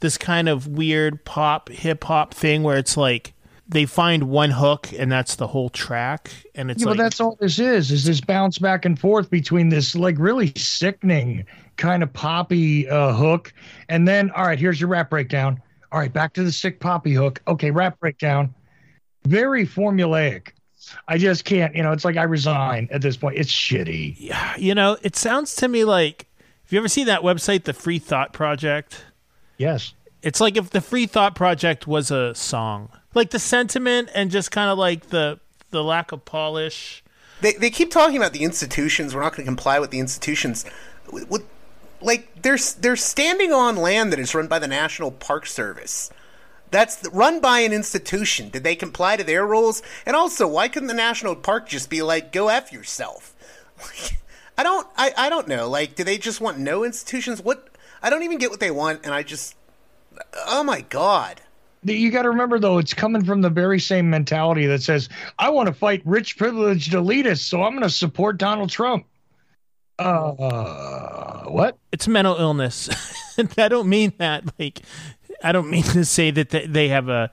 this 0.00 0.16
kind 0.16 0.48
of 0.48 0.66
weird 0.66 1.26
pop 1.26 1.68
hip 1.68 2.04
hop 2.04 2.32
thing 2.32 2.62
where 2.62 2.78
it's 2.78 2.96
like 2.96 3.34
they 3.70 3.86
find 3.86 4.24
one 4.24 4.50
hook 4.50 4.92
and 4.98 5.10
that's 5.10 5.36
the 5.36 5.46
whole 5.46 5.70
track, 5.70 6.30
and 6.54 6.70
it's 6.70 6.82
yeah, 6.82 6.88
like 6.88 6.96
but 6.98 7.02
that's 7.02 7.20
all 7.20 7.36
this 7.40 7.58
is, 7.58 7.90
is 7.90 8.04
this 8.04 8.20
bounce 8.20 8.58
back 8.58 8.84
and 8.84 8.98
forth 8.98 9.30
between 9.30 9.68
this 9.68 9.94
like 9.94 10.16
really 10.18 10.52
sickening 10.56 11.46
kind 11.76 12.02
of 12.02 12.12
poppy 12.12 12.88
uh, 12.88 13.12
hook. 13.12 13.52
And 13.88 14.06
then, 14.06 14.30
all 14.32 14.44
right, 14.44 14.58
here's 14.58 14.80
your 14.80 14.88
rap 14.90 15.10
breakdown. 15.10 15.62
All 15.92 16.00
right, 16.00 16.12
back 16.12 16.32
to 16.34 16.42
the 16.42 16.52
sick 16.52 16.80
poppy 16.80 17.14
hook. 17.14 17.40
Okay, 17.48 17.70
rap 17.70 17.98
breakdown. 18.00 18.54
Very 19.24 19.66
formulaic. 19.66 20.48
I 21.06 21.18
just 21.18 21.44
can't, 21.44 21.74
you 21.74 21.82
know, 21.82 21.92
it's 21.92 22.04
like 22.04 22.16
I 22.16 22.24
resign 22.24 22.88
at 22.90 23.02
this 23.02 23.16
point. 23.16 23.38
It's 23.38 23.52
shitty. 23.52 24.16
yeah, 24.18 24.56
you 24.56 24.74
know, 24.74 24.96
it 25.02 25.16
sounds 25.16 25.54
to 25.56 25.68
me 25.68 25.84
like. 25.84 26.26
Have 26.64 26.74
you 26.74 26.78
ever 26.78 26.88
seen 26.88 27.06
that 27.06 27.22
website, 27.22 27.64
the 27.64 27.72
Free 27.72 27.98
Thought 27.98 28.32
Project? 28.32 29.04
Yes. 29.58 29.92
It's 30.22 30.40
like 30.40 30.56
if 30.56 30.70
the 30.70 30.80
Free 30.80 31.06
Thought 31.06 31.34
Project 31.34 31.88
was 31.88 32.12
a 32.12 32.32
song, 32.36 32.90
like 33.14 33.30
the 33.30 33.38
sentiment 33.38 34.10
and 34.14 34.30
just 34.30 34.50
kind 34.50 34.70
of 34.70 34.78
like 34.78 35.10
the 35.10 35.38
the 35.70 35.82
lack 35.82 36.12
of 36.12 36.24
polish. 36.24 37.02
They 37.40 37.52
they 37.52 37.70
keep 37.70 37.90
talking 37.90 38.16
about 38.16 38.32
the 38.32 38.44
institutions. 38.44 39.14
We're 39.14 39.22
not 39.22 39.32
going 39.32 39.44
to 39.44 39.50
comply 39.50 39.78
with 39.78 39.90
the 39.90 39.98
institutions. 39.98 40.64
Like 42.00 42.42
they're 42.42 42.58
they're 42.78 42.96
standing 42.96 43.52
on 43.52 43.76
land 43.76 44.12
that 44.12 44.18
is 44.18 44.34
run 44.34 44.46
by 44.46 44.58
the 44.58 44.68
National 44.68 45.10
Park 45.10 45.46
Service. 45.46 46.10
That's 46.70 47.06
run 47.12 47.40
by 47.40 47.60
an 47.60 47.72
institution. 47.72 48.48
Did 48.48 48.62
they 48.62 48.76
comply 48.76 49.16
to 49.16 49.24
their 49.24 49.44
rules? 49.44 49.82
And 50.06 50.14
also, 50.14 50.46
why 50.46 50.68
couldn't 50.68 50.86
the 50.86 50.94
national 50.94 51.34
park 51.34 51.68
just 51.68 51.90
be 51.90 52.00
like, 52.02 52.32
"Go 52.32 52.48
f 52.48 52.72
yourself"? 52.72 53.34
I 54.58 54.62
don't. 54.62 54.86
I, 54.96 55.12
I 55.16 55.28
don't 55.28 55.48
know. 55.48 55.68
Like, 55.68 55.96
do 55.96 56.04
they 56.04 56.18
just 56.18 56.40
want 56.40 56.58
no 56.58 56.84
institutions? 56.84 57.42
What? 57.42 57.68
I 58.02 58.08
don't 58.08 58.22
even 58.22 58.38
get 58.38 58.50
what 58.50 58.60
they 58.60 58.70
want, 58.70 59.00
and 59.04 59.12
I 59.12 59.22
just. 59.22 59.56
Oh 60.46 60.62
my 60.62 60.82
god. 60.82 61.40
You 61.82 62.10
got 62.10 62.22
to 62.22 62.30
remember, 62.30 62.58
though, 62.58 62.78
it's 62.78 62.92
coming 62.92 63.24
from 63.24 63.40
the 63.40 63.48
very 63.50 63.80
same 63.80 64.10
mentality 64.10 64.66
that 64.66 64.82
says, 64.82 65.08
I 65.38 65.48
want 65.48 65.66
to 65.68 65.72
fight 65.72 66.02
rich, 66.04 66.36
privileged 66.36 66.92
elitists, 66.92 67.44
so 67.44 67.62
I'm 67.62 67.72
going 67.72 67.82
to 67.82 67.90
support 67.90 68.36
Donald 68.36 68.68
Trump. 68.70 69.06
Uh, 69.98 71.44
what? 71.44 71.76
It's 71.92 72.08
mental 72.08 72.36
illness. 72.36 72.88
I 73.58 73.68
don't 73.68 73.88
mean 73.88 74.12
that 74.18 74.44
like 74.58 74.80
I 75.42 75.52
don't 75.52 75.70
mean 75.70 75.82
to 75.84 76.04
say 76.04 76.30
that 76.30 76.50
they- 76.50 76.88
have 76.88 77.08
a 77.08 77.30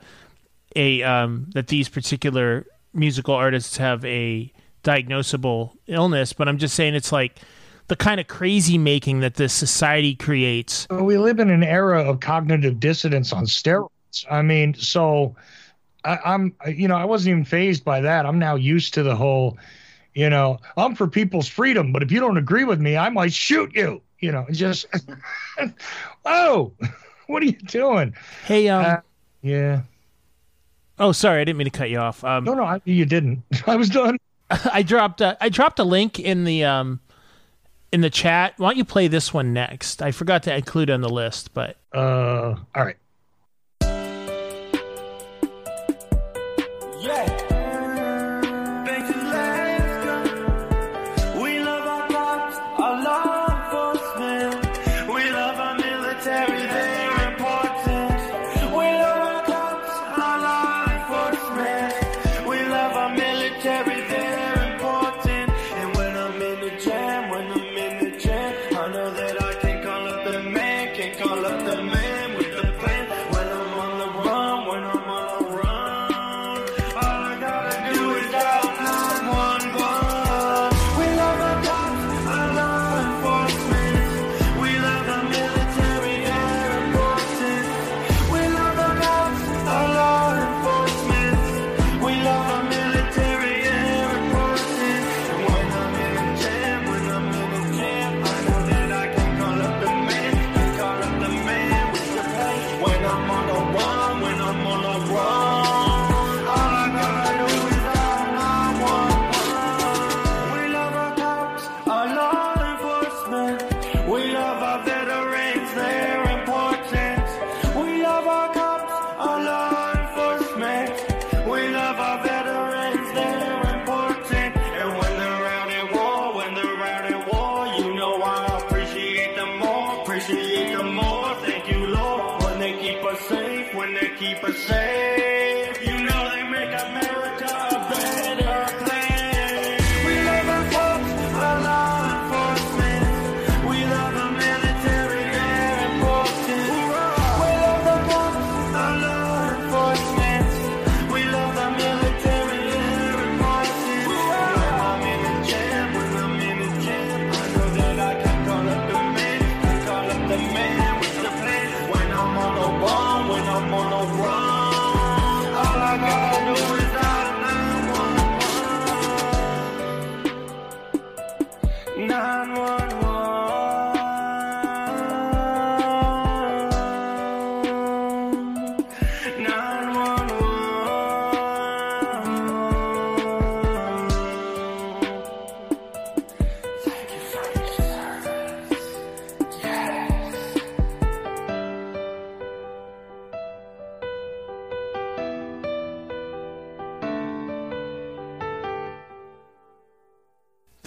a 0.76 1.02
um 1.04 1.50
that 1.54 1.68
these 1.68 1.88
particular 1.90 2.66
musical 2.94 3.34
artists 3.34 3.78
have 3.78 4.04
a 4.06 4.52
diagnosable 4.84 5.78
illness, 5.88 6.34
but 6.34 6.48
I'm 6.48 6.58
just 6.58 6.76
saying 6.76 6.96
it's 6.96 7.12
like 7.12 7.40
the 7.88 7.96
kind 7.96 8.20
of 8.20 8.28
crazy 8.28 8.78
making 8.78 9.22
that 9.22 9.36
this 9.36 9.54
society 9.54 10.16
creates. 10.16 10.88
We 10.90 11.18
live 11.18 11.40
in 11.40 11.50
an 11.50 11.64
era 11.64 12.04
of 12.04 12.20
cognitive 12.20 12.80
dissonance 12.80 13.32
on 13.32 13.46
steroids. 13.46 13.90
I 14.30 14.42
mean, 14.42 14.74
so 14.74 15.36
I, 16.04 16.18
I'm, 16.26 16.56
you 16.68 16.88
know, 16.88 16.96
I 16.96 17.06
wasn't 17.06 17.32
even 17.32 17.46
fazed 17.46 17.84
by 17.84 18.02
that. 18.02 18.26
I'm 18.26 18.40
now 18.40 18.56
used 18.56 18.94
to 18.96 19.04
the 19.04 19.16
whole, 19.16 19.58
you 20.14 20.30
know, 20.30 20.60
I'm 20.78 20.96
for 20.96 21.08
people's 21.08 21.48
freedom, 21.48 21.92
but 21.94 22.04
if 22.04 22.12
you 22.12 22.20
don't 22.20 22.38
agree 22.38 22.64
with 22.64 22.80
me, 22.80 22.98
I 22.98 23.10
might 23.10 23.34
shoot 23.34 23.72
you. 23.76 24.02
You 24.20 24.32
know, 24.32 24.46
just, 24.52 24.88
oh, 26.26 26.74
what 27.28 27.44
are 27.44 27.46
you 27.46 27.52
doing? 27.54 28.16
Hey, 28.46 28.68
um, 28.70 28.86
Uh, 28.86 28.98
yeah. 29.42 29.82
oh, 31.00 31.12
sorry, 31.12 31.42
I 31.42 31.44
didn't 31.44 31.58
mean 31.58 31.66
to 31.66 31.72
cut 31.72 31.90
you 31.90 32.00
off. 32.00 32.24
Um, 32.24 32.44
No, 32.46 32.54
no, 32.54 32.64
I, 32.64 32.82
you 32.86 33.06
didn't. 33.06 33.44
I 33.68 33.76
was 33.76 33.90
done. 33.90 34.18
I 34.50 34.82
dropped 34.82 35.22
a, 35.22 35.38
I 35.44 35.50
dropped 35.50 35.78
a 35.80 35.84
link 35.84 36.20
in 36.20 36.46
the 36.46 36.64
um 36.64 37.02
in 37.92 38.02
the 38.02 38.10
chat. 38.10 38.54
Why 38.58 38.70
don't 38.70 38.78
you 38.78 38.86
play 38.86 39.08
this 39.08 39.34
one 39.34 39.54
next? 39.54 40.02
I 40.02 40.12
forgot 40.12 40.44
to 40.44 40.56
include 40.56 40.90
it 40.90 40.94
on 40.94 41.02
the 41.02 41.10
list, 41.10 41.54
but 41.54 41.78
Uh, 41.94 42.56
all 42.76 42.86
right. 42.86 42.96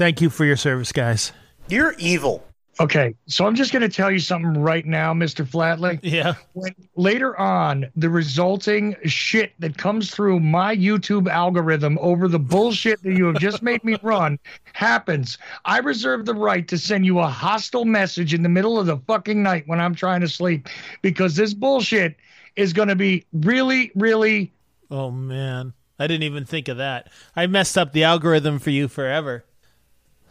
Thank 0.01 0.23
you 0.23 0.31
for 0.31 0.47
your 0.47 0.57
service, 0.57 0.93
guys. 0.93 1.31
You're 1.69 1.95
evil. 1.99 2.43
Okay, 2.81 3.15
so 3.27 3.45
I'm 3.45 3.55
just 3.55 3.71
going 3.71 3.83
to 3.83 3.89
tell 3.91 4.11
you 4.11 4.19
something 4.19 4.59
right 4.59 4.87
now, 4.87 5.13
Mr. 5.13 5.47
Flatley. 5.47 6.01
Yeah. 6.03 6.37
When 6.55 6.75
later 6.97 7.39
on, 7.39 7.85
the 7.95 8.09
resulting 8.09 8.97
shit 9.05 9.53
that 9.59 9.77
comes 9.77 10.11
through 10.11 10.41
my 10.41 10.75
YouTube 10.75 11.29
algorithm 11.29 11.99
over 12.01 12.29
the 12.29 12.39
bullshit 12.39 13.03
that 13.03 13.13
you 13.13 13.27
have 13.27 13.37
just 13.37 13.61
made 13.61 13.85
me 13.85 13.99
run 14.03 14.39
happens, 14.73 15.37
I 15.67 15.81
reserve 15.81 16.25
the 16.25 16.35
right 16.35 16.67
to 16.69 16.79
send 16.79 17.05
you 17.05 17.19
a 17.19 17.27
hostile 17.27 17.85
message 17.85 18.33
in 18.33 18.43
the 18.43 18.49
middle 18.49 18.79
of 18.79 18.87
the 18.87 18.97
fucking 19.07 19.43
night 19.43 19.65
when 19.67 19.81
I'm 19.81 19.95
trying 19.95 20.23
to 20.23 20.29
sleep 20.29 20.67
because 21.03 21.37
this 21.37 21.53
bullshit 21.53 22.17
is 22.57 22.73
going 22.73 22.89
to 22.89 22.97
be 22.97 23.27
really, 23.35 23.93
really. 23.95 24.51
Oh 24.91 25.11
man, 25.11 25.75
I 25.99 26.07
didn't 26.07 26.23
even 26.23 26.47
think 26.47 26.69
of 26.69 26.79
that. 26.79 27.11
I 27.37 27.47
messed 27.47 27.77
up 27.77 27.93
the 27.93 28.05
algorithm 28.05 28.59
for 28.61 28.71
you 28.71 28.89
forever. 28.89 29.45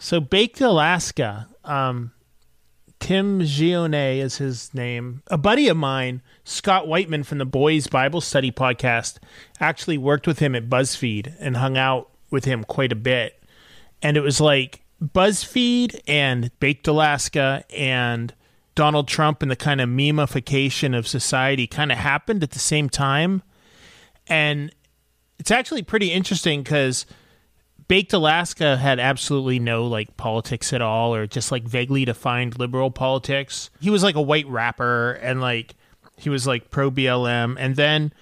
So 0.01 0.21
Baked 0.21 0.61
Alaska, 0.61 1.49
um, 1.65 2.13
Tim 3.01 3.41
Gionet 3.41 4.19
is 4.19 4.37
his 4.37 4.73
name. 4.73 5.21
A 5.27 5.37
buddy 5.37 5.67
of 5.67 5.75
mine, 5.75 6.21
Scott 6.45 6.87
Whiteman 6.87 7.23
from 7.23 7.37
the 7.37 7.45
Boys 7.45 7.87
Bible 7.87 8.21
Study 8.21 8.49
podcast, 8.49 9.17
actually 9.59 9.97
worked 9.97 10.25
with 10.25 10.39
him 10.39 10.55
at 10.55 10.69
BuzzFeed 10.69 11.35
and 11.39 11.57
hung 11.57 11.77
out 11.77 12.09
with 12.31 12.45
him 12.45 12.63
quite 12.63 12.93
a 12.93 12.95
bit. 12.95 13.43
And 14.01 14.15
it 14.15 14.21
was 14.21 14.39
like 14.39 14.83
BuzzFeed 15.03 15.99
and 16.07 16.57
Baked 16.61 16.87
Alaska 16.87 17.65
and 17.69 18.33
Donald 18.75 19.09
Trump 19.09 19.41
and 19.41 19.51
the 19.51 19.57
kind 19.57 19.81
of 19.81 19.89
memification 19.89 20.97
of 20.97 21.09
society 21.09 21.67
kind 21.67 21.91
of 21.91 21.97
happened 21.97 22.41
at 22.41 22.51
the 22.51 22.59
same 22.59 22.87
time. 22.87 23.43
And 24.27 24.73
it's 25.39 25.51
actually 25.51 25.81
pretty 25.81 26.13
interesting 26.13 26.63
because 26.63 27.05
Baked 27.89 28.13
Alaska 28.13 28.77
had 28.77 28.99
absolutely 28.99 29.57
no 29.59 29.87
like 29.87 30.15
politics 30.15 30.71
at 30.73 30.81
all, 30.81 31.13
or 31.13 31.25
just 31.25 31.51
like 31.51 31.63
vaguely 31.63 32.05
defined 32.05 32.57
liberal 32.59 32.91
politics. 32.91 33.71
He 33.81 33.89
was 33.89 34.03
like 34.03 34.15
a 34.15 34.21
white 34.21 34.47
rapper, 34.47 35.13
and 35.23 35.41
like 35.41 35.73
he 36.15 36.29
was 36.29 36.45
like 36.45 36.69
pro 36.69 36.91
BLM. 36.91 37.55
And 37.59 37.75
then 37.75 38.13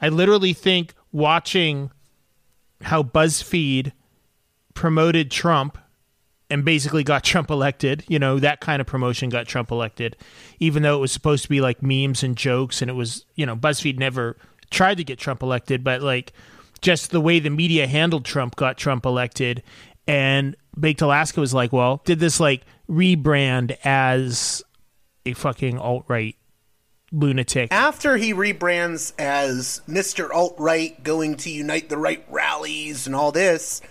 I 0.00 0.10
literally 0.10 0.52
think 0.52 0.94
watching 1.10 1.90
how 2.82 3.02
BuzzFeed 3.02 3.92
promoted 4.74 5.32
Trump 5.32 5.76
and 6.48 6.64
basically 6.64 7.02
got 7.02 7.24
Trump 7.24 7.50
elected. 7.50 8.04
You 8.06 8.20
know, 8.20 8.38
that 8.38 8.60
kind 8.60 8.80
of 8.80 8.86
promotion 8.86 9.28
got 9.28 9.48
Trump 9.48 9.72
elected, 9.72 10.16
even 10.60 10.84
though 10.84 10.96
it 10.96 11.00
was 11.00 11.10
supposed 11.10 11.42
to 11.42 11.48
be 11.48 11.60
like 11.60 11.82
memes 11.82 12.22
and 12.22 12.36
jokes. 12.36 12.80
And 12.80 12.88
it 12.88 12.94
was, 12.94 13.26
you 13.34 13.44
know, 13.44 13.56
BuzzFeed 13.56 13.98
never 13.98 14.36
tried 14.70 14.98
to 14.98 15.04
get 15.04 15.18
Trump 15.18 15.42
elected, 15.42 15.82
but 15.82 16.00
like 16.00 16.32
just 16.86 17.10
the 17.10 17.20
way 17.20 17.40
the 17.40 17.50
media 17.50 17.84
handled 17.88 18.24
Trump 18.24 18.54
got 18.54 18.78
Trump 18.78 19.04
elected. 19.04 19.64
And 20.06 20.54
Baked 20.78 21.02
Alaska 21.02 21.40
was 21.40 21.52
like, 21.52 21.72
well, 21.72 22.00
did 22.04 22.20
this 22.20 22.38
like 22.38 22.62
rebrand 22.88 23.76
as 23.82 24.62
a 25.24 25.32
fucking 25.32 25.78
alt 25.80 26.04
right 26.06 26.36
lunatic. 27.10 27.72
After 27.72 28.16
he 28.16 28.32
rebrands 28.32 29.14
as 29.18 29.80
Mr. 29.88 30.30
Alt 30.32 30.54
Right, 30.60 31.02
going 31.02 31.34
to 31.38 31.50
unite 31.50 31.88
the 31.88 31.98
right 31.98 32.24
rallies 32.30 33.08
and 33.08 33.16
all 33.16 33.32
this, 33.32 33.82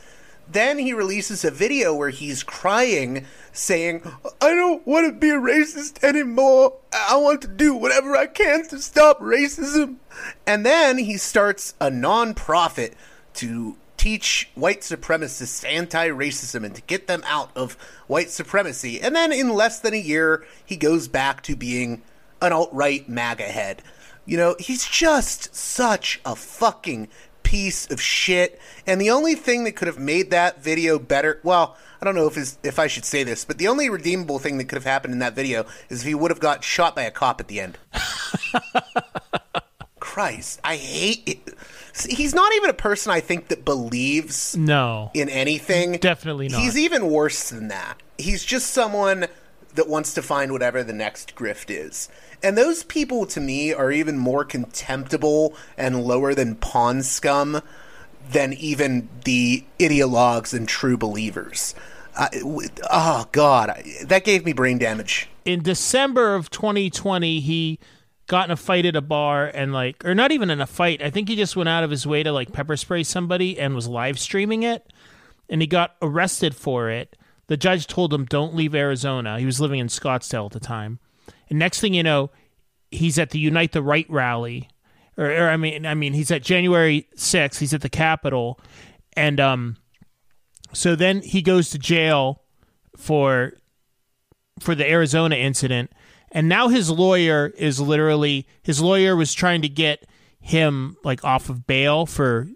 then 0.50 0.78
he 0.78 0.94
releases 0.94 1.44
a 1.44 1.52
video 1.52 1.94
where 1.94 2.12
he's 2.12 2.44
crying, 2.44 3.26
saying, 3.56 4.02
I 4.42 4.50
don't 4.50 4.86
want 4.86 5.08
to 5.08 5.14
be 5.14 5.30
a 5.30 5.40
racist 5.40 6.04
anymore. 6.04 6.76
I 6.94 7.18
want 7.18 7.42
to 7.44 7.48
do 7.48 7.74
whatever 7.74 8.16
I 8.16 8.28
can 8.28 8.68
to 8.70 8.80
stop 8.80 9.20
racism. 9.20 9.96
And 10.46 10.66
then 10.66 10.98
he 10.98 11.18
starts 11.18 11.74
a 11.80 11.90
non-profit 11.90 12.94
to 13.36 13.78
teach 13.98 14.50
white 14.56 14.82
supremacists 14.82 15.68
anti 15.68 16.10
racism 16.10 16.66
and 16.66 16.76
to 16.76 16.82
get 16.84 17.08
them 17.08 17.24
out 17.26 17.52
of 17.56 17.74
white 18.08 18.30
supremacy. 18.30 19.00
And 19.02 19.16
then 19.16 19.32
in 19.32 19.50
less 19.50 19.80
than 19.80 19.94
a 19.94 19.98
year, 19.98 20.46
he 20.64 20.76
goes 20.76 21.08
back 21.08 21.42
to 21.44 21.56
being 21.56 22.02
an 22.42 22.54
alt 22.54 22.70
right 22.72 23.08
MAGA 23.08 23.44
head. 23.44 23.82
You 24.26 24.38
know, 24.38 24.56
he's 24.60 24.88
just 24.88 25.56
such 25.56 26.20
a 26.26 26.36
fucking 26.36 27.08
piece 27.44 27.90
of 27.90 28.02
shit. 28.02 28.60
And 28.86 29.00
the 29.00 29.12
only 29.12 29.36
thing 29.36 29.64
that 29.64 29.76
could 29.76 29.88
have 29.88 30.00
made 30.00 30.32
that 30.32 30.64
video 30.64 31.00
better, 31.00 31.40
well, 31.44 31.78
I 32.02 32.06
don't 32.06 32.16
know 32.16 32.28
if 32.28 32.38
if 32.64 32.80
I 32.80 32.88
should 32.88 33.06
say 33.06 33.24
this, 33.24 33.46
but 33.46 33.58
the 33.58 33.68
only 33.68 33.90
redeemable 33.90 34.40
thing 34.40 34.58
that 34.58 34.66
could 34.66 34.76
have 34.76 34.84
happened 34.86 35.14
in 35.14 35.20
that 35.20 35.36
video 35.36 35.66
is 35.90 36.02
if 36.02 36.08
he 36.08 36.16
would 36.16 36.32
have 36.32 36.40
got 36.40 36.64
shot 36.64 36.96
by 36.96 37.04
a 37.04 37.12
cop 37.12 37.40
at 37.40 37.48
the 37.48 37.60
end. 37.60 37.78
Christ, 40.00 40.60
I 40.64 40.76
hate 40.78 41.24
it. 41.26 41.54
He's 42.10 42.36
not 42.36 42.54
even 42.54 42.70
a 42.70 42.74
person 42.74 43.12
I 43.12 43.20
think 43.20 43.48
that 43.48 43.66
believes 43.66 44.56
No. 44.56 45.10
in 45.14 45.30
anything. 45.30 45.94
Definitely 45.94 46.50
not. 46.50 46.62
He's 46.62 46.78
even 46.78 47.10
worse 47.10 47.50
than 47.50 47.70
that. 47.70 48.02
He's 48.18 48.46
just 48.46 48.72
someone 48.72 49.28
that 49.74 49.90
wants 49.90 50.14
to 50.14 50.22
find 50.22 50.52
whatever 50.52 50.84
the 50.84 50.94
next 50.94 51.36
grift 51.36 51.66
is. 51.70 52.08
And 52.44 52.58
those 52.58 52.84
people 52.84 53.26
to 53.28 53.42
me 53.42 53.74
are 53.74 53.92
even 53.92 54.18
more 54.18 54.46
contemptible 54.46 55.56
and 55.78 56.04
lower 56.04 56.34
than 56.34 56.56
pawn 56.56 57.02
scum 57.04 57.62
than 58.32 58.54
even 58.54 59.10
the 59.24 59.64
ideologues 59.80 60.54
and 60.54 60.68
true 60.68 60.98
believers. 60.98 61.76
Uh, 62.16 62.30
oh 62.90 63.28
God, 63.32 63.84
that 64.04 64.24
gave 64.24 64.46
me 64.46 64.54
brain 64.54 64.78
damage. 64.78 65.28
in 65.44 65.62
December 65.62 66.36
of 66.36 66.50
2020, 66.50 67.40
he 67.42 67.80
got 68.28 68.48
in 68.48 68.52
a 68.52 68.56
fight 68.56 68.86
at 68.86 68.96
a 68.96 69.02
bar 69.02 69.46
and 69.48 69.74
like, 69.74 70.04
or 70.06 70.16
not 70.16 70.32
even 70.32 70.50
in 70.50 70.62
a 70.62 70.66
fight. 70.68 71.02
I 71.02 71.10
think 71.10 71.30
he 71.30 71.36
just 71.36 71.56
went 71.56 71.70
out 71.70 71.84
of 71.84 71.92
his 71.92 72.08
way 72.08 72.24
to 72.24 72.32
like 72.32 72.54
pepper 72.54 72.78
spray 72.78 73.04
somebody 73.04 73.60
and 73.60 73.76
was 73.76 73.88
live 73.88 74.18
streaming 74.20 74.64
it, 74.64 74.92
and 75.50 75.62
he 75.62 75.68
got 75.68 75.96
arrested 76.02 76.56
for 76.56 76.90
it. 76.90 77.16
The 77.48 77.58
judge 77.58 77.86
told 77.86 78.14
him, 78.14 78.26
"Don't 78.26 78.56
leave 78.56 78.74
Arizona." 78.74 79.38
He 79.38 79.46
was 79.46 79.62
living 79.62 79.80
in 79.80 79.88
Scottsdale 79.88 80.48
at 80.48 80.52
the 80.54 80.60
time, 80.60 81.00
and 81.50 81.60
next 81.60 81.80
thing 81.80 81.94
you 81.94 82.02
know, 82.02 82.32
he's 82.92 83.20
at 83.20 83.30
the 83.30 83.40
Unite 83.40 83.72
the 83.72 83.84
Right 83.84 84.10
rally, 84.10 84.70
or, 85.18 85.32
or 85.32 85.50
I 85.50 85.58
mean, 85.58 85.86
I 85.86 85.94
mean, 85.94 86.14
he's 86.14 86.32
at 86.32 86.44
January 86.44 87.08
6th. 87.16 87.60
He's 87.60 87.74
at 87.74 87.82
the 87.82 87.90
Capitol, 87.90 88.60
and 89.14 89.40
um, 89.40 89.78
so 90.74 90.96
then 90.96 91.22
he 91.22 91.42
goes 91.42 91.70
to 91.72 91.80
jail 91.80 92.42
for 92.98 93.54
for 94.60 94.76
the 94.76 94.90
Arizona 94.90 95.36
incident. 95.36 95.92
And 96.32 96.50
now 96.50 96.68
his 96.68 96.90
lawyer 96.90 97.54
is 97.58 97.80
literally 97.80 98.48
his 98.62 98.82
lawyer 98.82 99.16
was 99.16 99.34
trying 99.34 99.62
to 99.62 99.70
get 99.70 100.06
him 100.40 100.98
like 101.04 101.24
off 101.24 101.50
of 101.50 101.66
bail 101.66 102.06
for 102.06 102.48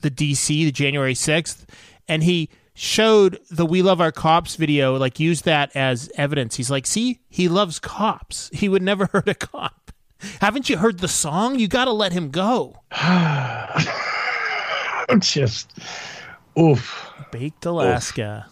the 0.00 0.10
DC, 0.10 0.46
the 0.46 0.72
January 0.72 1.14
6th, 1.14 1.66
and 2.06 2.22
he 2.22 2.48
showed 2.74 3.40
the 3.50 3.66
We 3.66 3.82
Love 3.82 4.00
Our 4.00 4.12
Cops 4.12 4.54
video, 4.54 4.96
like 4.96 5.18
used 5.18 5.44
that 5.44 5.74
as 5.74 6.10
evidence. 6.16 6.56
He's 6.56 6.70
like, 6.70 6.86
"See, 6.86 7.20
he 7.28 7.48
loves 7.48 7.78
cops. 7.78 8.50
He 8.54 8.68
would 8.68 8.82
never 8.82 9.06
hurt 9.12 9.28
a 9.28 9.34
cop." 9.34 9.92
Haven't 10.40 10.68
you 10.68 10.78
heard 10.78 10.98
the 10.98 11.08
song? 11.08 11.58
You 11.58 11.68
got 11.68 11.86
to 11.86 11.92
let 11.92 12.12
him 12.12 12.30
go. 12.30 12.76
Just 15.20 15.72
oof. 16.58 17.12
Baked 17.30 17.64
Alaska. 17.66 18.46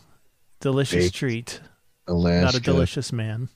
Delicious 0.61 1.07
Baked 1.07 1.15
treat. 1.15 1.61
Alaska. 2.07 2.45
Not 2.45 2.55
a 2.55 2.61
delicious 2.61 3.13
man. 3.13 3.49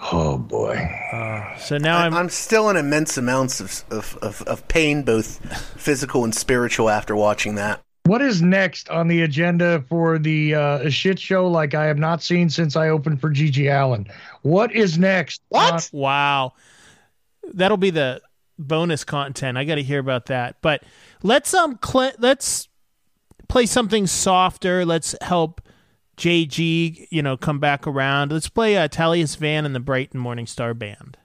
Oh 0.00 0.38
boy. 0.38 0.76
Uh, 1.12 1.56
so 1.58 1.78
now 1.78 1.98
I'm, 1.98 2.12
I'm 2.12 2.20
I'm 2.20 2.28
still 2.28 2.68
in 2.70 2.76
immense 2.76 3.18
amounts 3.18 3.60
of, 3.60 3.84
of, 3.90 4.16
of, 4.22 4.42
of 4.42 4.68
pain, 4.68 5.02
both 5.02 5.44
physical 5.80 6.24
and 6.24 6.34
spiritual, 6.34 6.88
after 6.88 7.16
watching 7.16 7.56
that. 7.56 7.82
What 8.08 8.22
is 8.22 8.40
next 8.40 8.88
on 8.88 9.06
the 9.06 9.20
agenda 9.20 9.84
for 9.86 10.18
the 10.18 10.54
uh, 10.54 10.88
shit 10.88 11.18
show 11.18 11.46
like 11.46 11.74
I 11.74 11.84
have 11.84 11.98
not 11.98 12.22
seen 12.22 12.48
since 12.48 12.74
I 12.74 12.88
opened 12.88 13.20
for 13.20 13.30
GG 13.30 13.70
Allin? 13.70 14.06
What 14.40 14.72
is 14.72 14.96
next? 14.96 15.42
What? 15.50 15.90
Wow. 15.92 16.54
That'll 17.52 17.76
be 17.76 17.90
the 17.90 18.22
bonus 18.58 19.04
content. 19.04 19.58
I 19.58 19.64
got 19.64 19.74
to 19.74 19.82
hear 19.82 19.98
about 19.98 20.24
that. 20.26 20.56
But 20.62 20.84
let's 21.22 21.52
um 21.52 21.78
cl- 21.84 22.14
let's 22.18 22.68
play 23.46 23.66
something 23.66 24.06
softer. 24.06 24.86
Let's 24.86 25.14
help 25.20 25.60
JG, 26.16 27.08
you 27.10 27.20
know, 27.20 27.36
come 27.36 27.58
back 27.58 27.86
around. 27.86 28.32
Let's 28.32 28.48
play 28.48 28.78
uh, 28.78 28.88
Tallius 28.88 29.36
Van 29.36 29.66
and 29.66 29.74
the 29.74 29.80
Bright 29.80 30.12
and 30.12 30.22
Morning 30.22 30.46
Star 30.46 30.72
Band. 30.72 31.18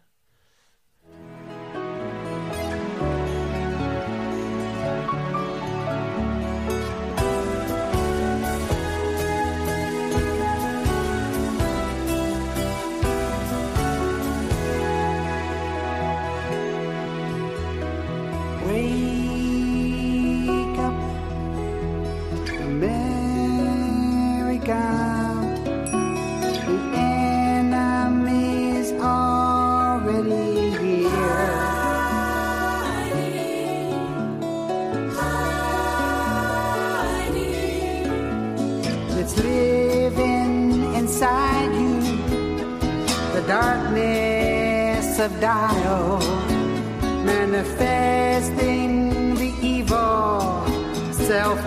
Dial, 45.30 46.20
manifesting 47.24 49.10
the 49.36 49.54
evil 49.62 50.66
self 51.14 51.60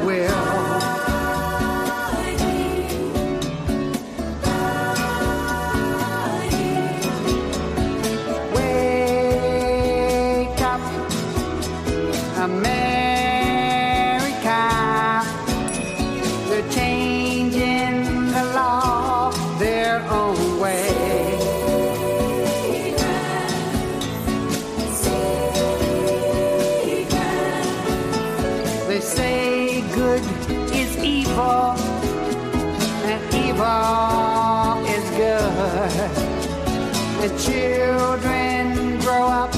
The 35.87 37.29
children 37.39 38.99
grow 38.99 39.29
up 39.29 39.53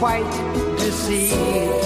quite 0.00 0.26
deceived. 0.78 1.81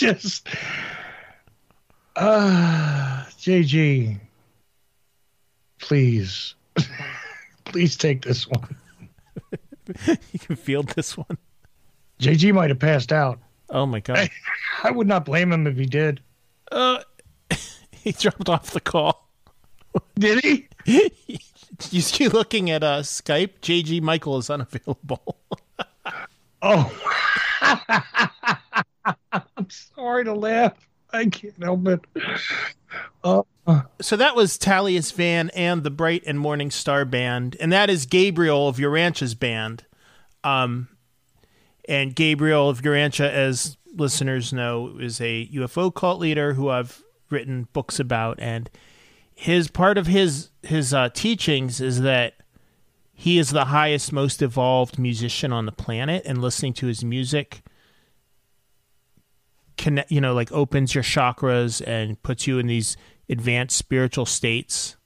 Just, 0.00 0.48
uh, 2.16 3.24
JG, 3.38 4.18
please, 5.78 6.54
please 7.64 7.96
take 7.96 8.22
this 8.22 8.48
one. 8.48 8.76
You 10.06 10.38
can 10.38 10.54
field 10.54 10.86
this 10.90 11.18
one. 11.18 11.36
JG 12.20 12.54
might 12.54 12.70
have 12.70 12.78
passed 12.78 13.12
out. 13.12 13.40
Oh 13.70 13.86
my 13.86 13.98
god. 13.98 14.30
I 14.84 14.92
would 14.92 15.08
not 15.08 15.24
blame 15.24 15.52
him 15.52 15.66
if 15.66 15.76
he 15.76 15.84
did. 15.84 16.20
Uh, 16.70 17.00
he 17.90 18.12
dropped 18.12 18.48
off 18.48 18.70
the 18.70 18.80
call. 18.80 19.28
Did 20.16 20.44
he? 20.44 20.68
You 21.90 22.00
see, 22.00 22.28
looking 22.28 22.70
at 22.70 22.84
uh, 22.84 23.00
Skype, 23.00 23.58
JG 23.62 24.00
Michael 24.00 24.38
is 24.38 24.48
unavailable. 24.48 25.38
Oh, 26.62 26.92
I'm 29.32 29.70
sorry 29.70 30.24
to 30.24 30.34
laugh. 30.34 30.74
I 31.12 31.26
can't 31.26 31.62
help 31.62 31.86
it. 31.88 32.00
Uh, 33.22 33.42
so 34.00 34.16
that 34.16 34.36
was 34.36 34.58
Tallius 34.58 35.12
Van 35.12 35.50
and 35.50 35.82
the 35.82 35.90
Bright 35.90 36.22
and 36.26 36.38
Morning 36.38 36.70
Star 36.70 37.04
Band, 37.04 37.56
and 37.60 37.72
that 37.72 37.90
is 37.90 38.06
Gabriel 38.06 38.68
of 38.68 38.76
Urantia's 38.76 39.34
band. 39.34 39.84
Um, 40.42 40.88
and 41.88 42.14
Gabriel 42.14 42.68
of 42.68 42.82
Urantia, 42.82 43.30
as 43.30 43.76
listeners 43.94 44.52
know, 44.52 44.96
is 44.98 45.20
a 45.20 45.46
UFO 45.48 45.94
cult 45.94 46.20
leader 46.20 46.54
who 46.54 46.68
I've 46.68 47.02
written 47.30 47.68
books 47.72 47.98
about, 47.98 48.38
and 48.40 48.70
his 49.34 49.68
part 49.68 49.98
of 49.98 50.06
his 50.06 50.50
his 50.62 50.94
uh, 50.94 51.08
teachings 51.10 51.80
is 51.80 52.00
that 52.02 52.34
he 53.12 53.38
is 53.38 53.50
the 53.50 53.66
highest, 53.66 54.12
most 54.12 54.40
evolved 54.40 54.98
musician 54.98 55.52
on 55.52 55.66
the 55.66 55.72
planet, 55.72 56.22
and 56.24 56.40
listening 56.40 56.72
to 56.74 56.86
his 56.86 57.04
music 57.04 57.62
connect 59.80 60.12
you 60.12 60.20
know 60.20 60.34
like 60.34 60.52
opens 60.52 60.94
your 60.94 61.02
chakras 61.04 61.82
and 61.86 62.22
puts 62.22 62.46
you 62.46 62.58
in 62.58 62.66
these 62.66 62.96
advanced 63.28 63.76
spiritual 63.76 64.26
states 64.26 64.96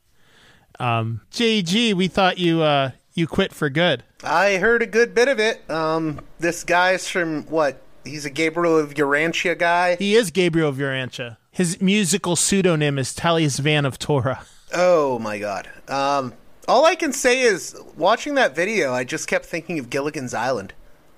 um 0.80 1.20
jg 1.30 1.94
we 1.94 2.08
thought 2.08 2.38
you 2.38 2.60
uh 2.62 2.90
you 3.14 3.26
quit 3.26 3.52
for 3.52 3.70
good 3.70 4.02
I 4.24 4.56
heard 4.56 4.80
a 4.80 4.86
good 4.86 5.14
bit 5.14 5.28
of 5.28 5.38
it. 5.38 5.68
Um, 5.70 6.20
this 6.38 6.64
guy's 6.64 7.06
from 7.06 7.44
what? 7.44 7.82
He's 8.04 8.24
a 8.24 8.30
Gabriel 8.30 8.78
of 8.78 8.94
Urantia 8.94 9.56
guy. 9.58 9.96
he 9.96 10.14
is 10.14 10.30
gabriel 10.30 10.70
of 10.70 10.76
urantia 10.76 11.36
his 11.50 11.80
musical 11.80 12.34
pseudonym 12.36 12.98
is 12.98 13.14
Tallius 13.14 13.58
van 13.60 13.84
of 13.84 13.98
torah 13.98 14.44
Oh 14.76 15.18
my 15.20 15.38
god. 15.38 15.68
Um, 15.88 16.34
all 16.66 16.84
I 16.84 16.96
can 16.96 17.12
say 17.12 17.42
is 17.42 17.76
watching 17.96 18.34
that 18.34 18.56
video, 18.56 18.92
I 18.92 19.04
just 19.04 19.28
kept 19.28 19.46
thinking 19.46 19.78
of 19.78 19.88
Gilligan's 19.88 20.34
Island. 20.34 20.72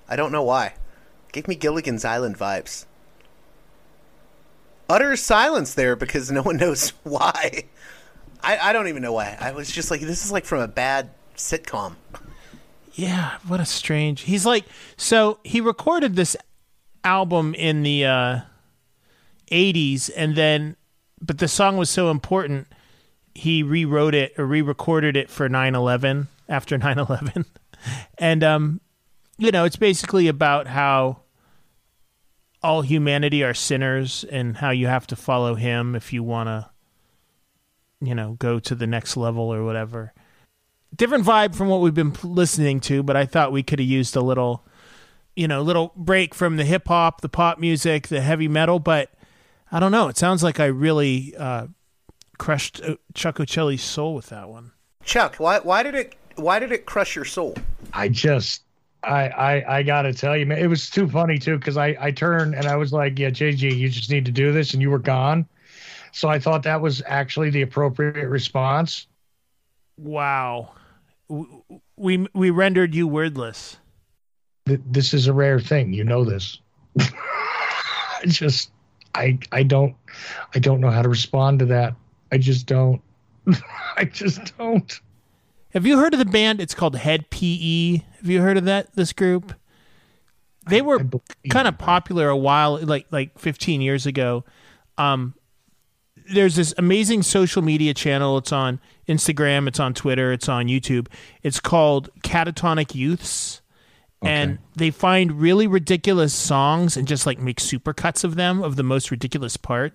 I 0.08 0.14
don't 0.16 0.30
know 0.32 0.42
why. 0.42 0.74
Gave 1.32 1.48
me 1.48 1.54
Gilligan's 1.54 2.04
Island 2.04 2.36
vibes. 2.36 2.84
Utter 4.88 5.16
silence 5.16 5.74
there 5.74 5.96
because 5.96 6.30
no 6.30 6.42
one 6.42 6.56
knows 6.58 6.90
why. 7.02 7.64
I, 8.42 8.58
I 8.58 8.72
don't 8.72 8.88
even 8.88 9.02
know 9.02 9.12
why. 9.12 9.36
I 9.40 9.52
was 9.52 9.70
just 9.70 9.90
like, 9.90 10.00
this 10.00 10.24
is 10.24 10.32
like 10.32 10.44
from 10.44 10.60
a 10.60 10.68
bad 10.68 11.10
sitcom. 11.36 11.96
Yeah, 12.94 13.36
what 13.46 13.60
a 13.60 13.66
strange. 13.66 14.22
He's 14.22 14.46
like 14.46 14.64
so 14.96 15.38
he 15.44 15.60
recorded 15.60 16.16
this 16.16 16.36
album 17.04 17.54
in 17.54 17.82
the 17.82 18.04
uh 18.04 18.40
80s 19.52 20.10
and 20.16 20.34
then 20.34 20.76
but 21.20 21.38
the 21.38 21.46
song 21.46 21.76
was 21.76 21.88
so 21.88 22.10
important 22.10 22.66
he 23.34 23.62
rewrote 23.62 24.14
it 24.14 24.32
or 24.38 24.46
re-recorded 24.46 25.16
it 25.16 25.30
for 25.30 25.48
9/11 25.48 26.26
after 26.48 26.78
9/11. 26.78 27.44
and 28.18 28.42
um 28.42 28.80
you 29.38 29.50
know, 29.50 29.64
it's 29.64 29.76
basically 29.76 30.28
about 30.28 30.66
how 30.66 31.18
all 32.66 32.82
humanity 32.82 33.42
are 33.42 33.54
sinners 33.54 34.24
and 34.24 34.56
how 34.56 34.70
you 34.70 34.86
have 34.86 35.06
to 35.06 35.16
follow 35.16 35.54
him 35.54 35.94
if 35.94 36.12
you 36.12 36.22
want 36.22 36.48
to 36.48 36.70
you 38.02 38.14
know, 38.14 38.34
go 38.38 38.58
to 38.60 38.74
the 38.74 38.86
next 38.86 39.16
level 39.16 39.52
or 39.52 39.64
whatever 39.64 40.12
different 40.96 41.24
vibe 41.24 41.54
from 41.54 41.68
what 41.68 41.80
we've 41.80 41.94
been 41.94 42.12
p- 42.12 42.26
listening 42.26 42.80
to, 42.80 43.02
but 43.02 43.16
I 43.16 43.26
thought 43.26 43.52
we 43.52 43.62
could 43.62 43.78
have 43.78 43.88
used 43.88 44.16
a 44.16 44.20
little, 44.20 44.64
you 45.34 45.48
know, 45.48 45.62
little 45.62 45.92
break 45.96 46.34
from 46.34 46.56
the 46.56 46.64
hip 46.64 46.88
hop, 46.88 47.20
the 47.20 47.28
pop 47.28 47.58
music, 47.58 48.08
the 48.08 48.20
heavy 48.20 48.48
metal. 48.48 48.78
But 48.78 49.10
I 49.70 49.80
don't 49.80 49.92
know. 49.92 50.08
It 50.08 50.16
sounds 50.16 50.42
like 50.42 50.60
I 50.60 50.66
really 50.66 51.34
uh, 51.36 51.68
crushed 52.38 52.80
uh, 52.82 52.96
Chuck 53.14 53.36
Ochelli's 53.40 53.82
soul 53.82 54.14
with 54.14 54.28
that 54.28 54.48
one. 54.48 54.72
Chuck, 55.04 55.36
why 55.36 55.60
why 55.60 55.82
did 55.82 55.94
it 55.94 56.16
why 56.36 56.58
did 56.58 56.72
it 56.72 56.86
crush 56.86 57.14
your 57.14 57.24
soul? 57.24 57.54
I 57.92 58.08
just, 58.08 58.62
I, 59.06 59.28
I, 59.28 59.78
I 59.78 59.82
gotta 59.82 60.12
tell 60.12 60.36
you, 60.36 60.46
man, 60.46 60.58
it 60.58 60.66
was 60.66 60.90
too 60.90 61.08
funny 61.08 61.38
too 61.38 61.58
because 61.58 61.76
I, 61.76 61.96
I 62.00 62.10
turned 62.10 62.54
and 62.54 62.66
I 62.66 62.76
was 62.76 62.92
like, 62.92 63.18
yeah, 63.18 63.30
JG, 63.30 63.76
you 63.76 63.88
just 63.88 64.10
need 64.10 64.24
to 64.26 64.32
do 64.32 64.52
this, 64.52 64.72
and 64.72 64.82
you 64.82 64.90
were 64.90 64.98
gone. 64.98 65.46
So 66.12 66.28
I 66.28 66.38
thought 66.38 66.62
that 66.64 66.80
was 66.80 67.02
actually 67.06 67.50
the 67.50 67.62
appropriate 67.62 68.28
response. 68.28 69.06
Wow, 69.98 70.72
we 71.96 72.26
we 72.34 72.50
rendered 72.50 72.94
you 72.94 73.06
wordless. 73.06 73.76
This 74.66 75.14
is 75.14 75.28
a 75.28 75.32
rare 75.32 75.60
thing, 75.60 75.92
you 75.92 76.02
know 76.02 76.24
this. 76.24 76.58
I 76.98 78.22
just, 78.26 78.72
I, 79.14 79.38
I 79.52 79.62
don't, 79.62 79.94
I 80.54 80.58
don't 80.58 80.80
know 80.80 80.90
how 80.90 81.02
to 81.02 81.08
respond 81.08 81.60
to 81.60 81.66
that. 81.66 81.94
I 82.32 82.38
just 82.38 82.66
don't. 82.66 83.00
I 83.96 84.04
just 84.04 84.56
don't. 84.58 85.00
Have 85.76 85.84
you 85.84 85.98
heard 85.98 86.14
of 86.14 86.18
the 86.18 86.24
band? 86.24 86.62
It's 86.62 86.72
called 86.72 86.96
Hed 86.96 87.28
PE. 87.28 87.98
Have 87.98 88.30
you 88.30 88.40
heard 88.40 88.56
of 88.56 88.64
that? 88.64 88.96
This 88.96 89.12
group. 89.12 89.52
They 90.70 90.80
were 90.80 90.98
kind 91.50 91.68
of 91.68 91.76
popular 91.76 92.30
a 92.30 92.36
while, 92.36 92.78
like 92.82 93.04
like 93.10 93.38
15 93.38 93.82
years 93.82 94.06
ago. 94.06 94.46
Um, 94.96 95.34
there's 96.32 96.56
this 96.56 96.72
amazing 96.78 97.24
social 97.24 97.60
media 97.60 97.92
channel. 97.92 98.38
It's 98.38 98.52
on 98.52 98.80
Instagram. 99.06 99.68
It's 99.68 99.78
on 99.78 99.92
Twitter. 99.92 100.32
It's 100.32 100.48
on 100.48 100.68
YouTube. 100.68 101.08
It's 101.42 101.60
called 101.60 102.08
Catatonic 102.22 102.94
Youths, 102.94 103.60
and 104.22 104.58
they 104.76 104.90
find 104.90 105.42
really 105.42 105.66
ridiculous 105.66 106.32
songs 106.32 106.96
and 106.96 107.06
just 107.06 107.26
like 107.26 107.38
make 107.38 107.58
supercuts 107.58 108.24
of 108.24 108.36
them 108.36 108.62
of 108.62 108.76
the 108.76 108.82
most 108.82 109.10
ridiculous 109.10 109.58
part. 109.58 109.92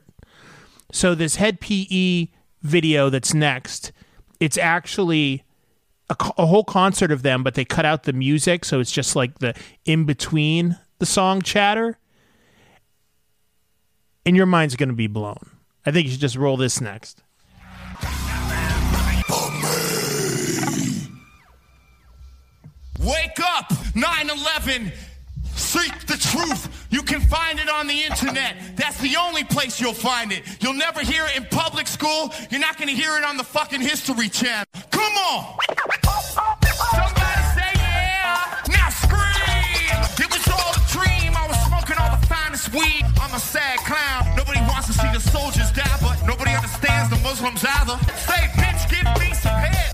So 0.92 1.16
this 1.16 1.38
Hed 1.38 1.60
PE 1.60 2.28
video 2.62 3.10
that's 3.10 3.34
next, 3.34 3.92
it's 4.40 4.60
actually 4.60 5.44
a, 6.12 6.32
a 6.38 6.46
whole 6.46 6.64
concert 6.64 7.12
of 7.12 7.24
them, 7.24 7.44
but 7.44 7.56
they 7.56 7.66
cut 7.66 7.86
out 7.86 8.04
the 8.04 8.14
music, 8.14 8.66
so 8.66 8.80
it's 8.80 8.92
just 8.92 9.16
like 9.16 9.40
the 9.40 9.56
in 9.86 10.06
between 10.06 10.78
the 11.00 11.06
song 11.06 11.42
chatter. 11.42 11.98
And 14.26 14.36
your 14.38 14.46
mind's 14.46 14.76
going 14.76 14.90
to 14.90 14.96
be 14.96 15.08
blown. 15.08 15.50
I 15.86 15.92
think 15.92 16.06
you 16.06 16.12
should 16.12 16.22
just 16.22 16.36
roll 16.36 16.58
this 16.58 16.80
next. 16.80 17.24
Wake 23.00 23.40
up! 23.42 23.72
9 23.96 24.30
11. 24.30 24.92
Seek 25.56 26.06
the 26.06 26.18
truth. 26.18 26.88
You 26.92 27.02
can 27.02 27.22
find 27.22 27.60
it 27.60 27.70
on 27.70 27.88
the 27.88 28.04
internet. 28.04 28.58
That's 28.76 29.00
the 29.00 29.16
only 29.16 29.44
place 29.44 29.82
you'll 29.82 29.94
find 29.94 30.32
it. 30.32 30.44
You'll 30.60 30.74
never 30.74 31.00
hear 31.02 31.26
it 31.26 31.38
in 31.38 31.46
public 31.46 31.88
school. 31.88 32.32
You're 32.52 32.60
not 32.60 32.78
going 32.78 32.90
to 32.90 32.96
hear 32.96 33.18
it 33.18 33.24
on 33.24 33.38
the 33.38 33.44
fucking 33.44 33.82
History 33.82 34.30
Channel. 34.30 34.66
Come 34.92 35.14
on! 35.14 35.56
Weed. 42.74 43.04
I'm 43.22 43.34
a 43.34 43.40
sad 43.40 43.80
clown. 43.80 44.36
Nobody 44.36 44.60
wants 44.62 44.88
to 44.88 44.94
see 44.94 45.12
the 45.14 45.20
soldiers 45.20 45.72
die, 45.72 45.98
but 46.02 46.18
nobody 46.26 46.52
understands 46.52 47.10
the 47.10 47.20
Muslims 47.22 47.64
either. 47.64 47.98
Say, 48.28 48.42
bitch, 48.60 48.90
give 48.90 49.08
me 49.20 49.34
some 49.34 49.54
head. 49.54 49.92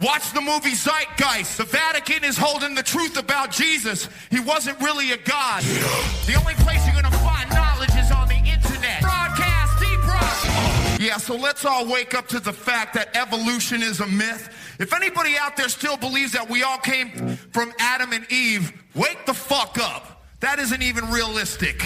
Watch 0.00 0.32
the 0.32 0.40
movie 0.40 0.74
Zeitgeist. 0.74 1.56
The 1.56 1.64
Vatican 1.64 2.22
is 2.22 2.38
holding 2.38 2.74
the 2.76 2.84
truth 2.84 3.18
about 3.18 3.50
Jesus. 3.50 4.08
He 4.30 4.38
wasn't 4.38 4.80
really 4.80 5.10
a 5.10 5.16
god. 5.16 5.62
The 5.62 6.34
only 6.38 6.54
place 6.54 6.86
you're 6.86 6.94
gonna 6.94 7.10
find 7.18 7.50
knowledge 7.50 7.90
is 7.96 8.10
on 8.12 8.28
the 8.28 8.36
internet. 8.36 9.00
Broadcast, 9.02 9.80
deep 9.80 10.06
rock. 10.06 11.00
Yeah, 11.00 11.16
so 11.16 11.34
let's 11.34 11.64
all 11.64 11.84
wake 11.84 12.14
up 12.14 12.28
to 12.28 12.38
the 12.38 12.52
fact 12.52 12.94
that 12.94 13.16
evolution 13.16 13.82
is 13.82 13.98
a 13.98 14.06
myth. 14.06 14.48
If 14.78 14.92
anybody 14.94 15.36
out 15.36 15.56
there 15.56 15.68
still 15.68 15.96
believes 15.96 16.32
that 16.32 16.48
we 16.48 16.62
all 16.62 16.78
came 16.78 17.36
from 17.52 17.72
Adam 17.78 18.12
and 18.12 18.30
Eve, 18.30 18.72
wake 18.94 19.26
the 19.26 19.34
fuck 19.34 19.78
up. 19.78 20.24
That 20.40 20.58
isn't 20.58 20.82
even 20.82 21.10
realistic. 21.10 21.84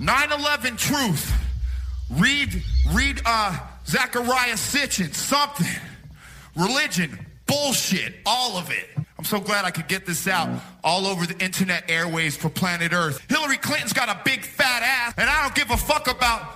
9-11 0.00 0.76
truth. 0.76 1.32
Read, 2.10 2.62
read, 2.92 3.20
uh, 3.24 3.58
Zecharia 3.86 4.54
Sitchin, 4.54 5.14
something. 5.14 5.66
Religion, 6.54 7.26
bullshit, 7.46 8.14
all 8.26 8.56
of 8.56 8.70
it. 8.70 8.88
I'm 9.18 9.24
so 9.24 9.40
glad 9.40 9.64
I 9.64 9.70
could 9.70 9.88
get 9.88 10.04
this 10.04 10.28
out 10.28 10.48
all 10.84 11.06
over 11.06 11.26
the 11.26 11.38
internet 11.42 11.90
airways 11.90 12.36
for 12.36 12.50
planet 12.50 12.92
Earth. 12.92 13.22
Hillary 13.28 13.56
Clinton's 13.56 13.94
got 13.94 14.08
a 14.08 14.20
big 14.24 14.42
fat 14.44 14.82
ass, 14.82 15.14
and 15.16 15.28
I 15.28 15.42
don't 15.42 15.54
give 15.54 15.70
a 15.70 15.76
fuck 15.76 16.08
about 16.08 16.55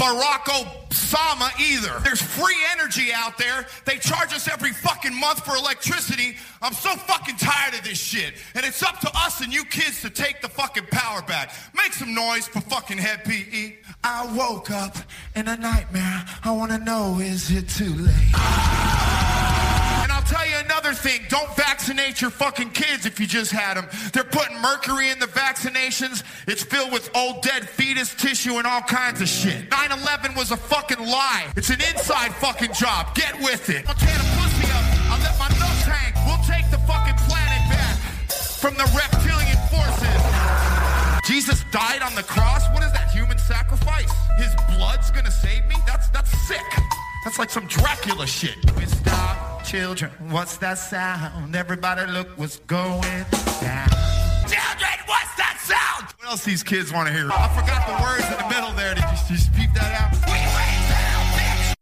Barack 0.00 0.44
Obama 0.44 1.50
either. 1.60 2.00
There's 2.02 2.22
free 2.22 2.56
energy 2.72 3.12
out 3.14 3.36
there. 3.36 3.66
They 3.84 3.98
charge 3.98 4.32
us 4.32 4.48
every 4.48 4.72
fucking 4.72 5.14
month 5.14 5.44
for 5.44 5.54
electricity. 5.54 6.36
I'm 6.62 6.72
so 6.72 6.96
fucking 6.96 7.36
tired 7.36 7.74
of 7.74 7.84
this 7.84 7.98
shit. 7.98 8.32
And 8.54 8.64
it's 8.64 8.82
up 8.82 8.98
to 9.00 9.10
us 9.14 9.42
and 9.42 9.52
you 9.52 9.62
kids 9.66 10.00
to 10.00 10.08
take 10.08 10.40
the 10.40 10.48
fucking 10.48 10.86
power 10.90 11.20
back. 11.20 11.52
Make 11.74 11.92
some 11.92 12.14
noise 12.14 12.48
for 12.48 12.62
fucking 12.62 12.96
Hed 12.96 13.24
PE. 13.26 13.76
I 14.02 14.34
woke 14.34 14.70
up 14.70 14.96
in 15.36 15.48
a 15.48 15.56
nightmare. 15.58 16.24
I 16.44 16.52
wanna 16.52 16.78
know, 16.78 17.18
is 17.20 17.50
it 17.50 17.68
too 17.68 17.92
late? 17.94 18.79
Another 20.90 21.08
thing. 21.08 21.26
Don't 21.28 21.54
vaccinate 21.56 22.20
your 22.20 22.30
fucking 22.30 22.70
kids 22.70 23.06
if 23.06 23.20
you 23.20 23.26
just 23.26 23.52
had 23.52 23.76
them. 23.76 23.86
They're 24.12 24.24
putting 24.24 24.60
mercury 24.60 25.10
in 25.10 25.18
the 25.18 25.26
vaccinations. 25.26 26.22
It's 26.46 26.62
filled 26.62 26.92
with 26.92 27.10
old 27.14 27.42
dead 27.42 27.68
fetus 27.68 28.14
tissue 28.14 28.56
and 28.56 28.66
all 28.66 28.82
kinds 28.82 29.20
of 29.20 29.28
shit. 29.28 29.70
9-11 29.70 30.36
was 30.36 30.50
a 30.50 30.56
fucking 30.56 30.98
lie. 30.98 31.46
It's 31.56 31.70
an 31.70 31.80
inside 31.80 32.34
fucking 32.34 32.72
job. 32.72 33.14
Get 33.14 33.38
with 33.40 33.70
it. 33.70 33.86
I'll 33.88 33.94
tear 33.94 34.16
the 34.16 34.24
pussy 34.38 34.66
up. 34.72 34.84
I'll 35.12 35.20
let 35.22 35.38
my 35.38 35.48
nuts 35.58 35.86
hang. 35.86 36.12
We'll 36.26 36.44
take 36.46 36.68
the 36.70 36.78
fucking 36.86 37.18
planet 37.28 37.62
back 37.70 37.96
from 38.58 38.74
the 38.74 38.86
reptilian 38.90 39.58
forces. 39.70 40.20
Jesus 41.26 41.64
died 41.70 42.02
on 42.02 42.14
the 42.14 42.24
cross? 42.24 42.66
What 42.74 42.82
is 42.82 42.92
that, 42.92 43.10
human 43.10 43.38
sacrifice? 43.38 44.10
His 44.38 44.54
blood's 44.74 45.10
gonna 45.10 45.30
save 45.30 45.66
me? 45.66 45.76
That's 45.86 46.08
that's 46.08 46.30
sick. 46.48 46.66
That's 47.24 47.38
like 47.38 47.50
some 47.50 47.66
Dracula 47.66 48.26
shit. 48.26 48.56
Stop, 48.86 49.39
children. 49.70 50.10
What's 50.30 50.56
that 50.56 50.74
sound? 50.78 51.54
Everybody 51.54 52.10
look 52.10 52.26
what's 52.36 52.58
going 52.60 53.02
down. 53.02 53.88
Children, 54.50 54.96
what's 55.06 55.34
that 55.36 55.60
sound? 55.62 56.12
What 56.18 56.30
else 56.30 56.44
these 56.44 56.64
kids 56.64 56.92
want 56.92 57.06
to 57.06 57.14
hear? 57.14 57.30
I 57.30 57.48
forgot 57.54 57.86
the 57.86 58.02
words 58.02 58.26
in 58.26 58.36
the 58.36 58.52
middle 58.52 58.72
there. 58.72 58.96
Did 58.96 59.04
you 59.04 59.36
just 59.36 59.54
peep 59.54 59.72
that 59.74 59.92
out? 59.94 60.12
We 60.26 60.32
raised 60.32 60.90
hell. 60.90 61.74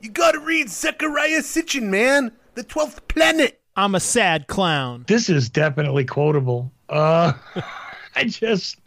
You 0.00 0.10
gotta 0.10 0.38
read 0.38 0.68
Zecharia 0.68 1.40
Sitchin, 1.40 1.90
man. 1.90 2.30
The 2.54 2.62
twelfth 2.62 3.08
planet. 3.08 3.60
I'm 3.74 3.96
a 3.96 4.00
sad 4.00 4.46
clown. 4.46 5.06
This 5.08 5.28
is 5.28 5.48
definitely 5.50 6.04
quotable. 6.04 6.70
Uh, 6.88 7.32
I 8.14 8.22
just, 8.22 8.78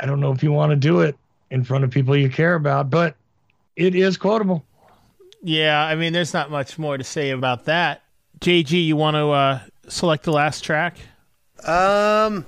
I 0.00 0.06
don't 0.06 0.20
know 0.20 0.32
if 0.32 0.42
you 0.42 0.52
want 0.52 0.70
to 0.70 0.76
do 0.76 1.00
it 1.00 1.18
in 1.50 1.64
front 1.64 1.84
of 1.84 1.90
people 1.90 2.16
you 2.16 2.30
care 2.30 2.54
about, 2.54 2.88
but 2.88 3.14
it 3.76 3.94
is 3.94 4.16
quotable. 4.16 4.64
Yeah, 5.42 5.82
I 5.82 5.94
mean, 5.94 6.12
there's 6.12 6.34
not 6.34 6.50
much 6.50 6.78
more 6.78 6.98
to 6.98 7.04
say 7.04 7.30
about 7.30 7.64
that. 7.64 8.02
JG, 8.40 8.84
you 8.86 8.96
want 8.96 9.16
to 9.16 9.30
uh, 9.30 9.60
select 9.88 10.24
the 10.24 10.32
last 10.32 10.62
track? 10.62 10.98
Um, 11.64 12.46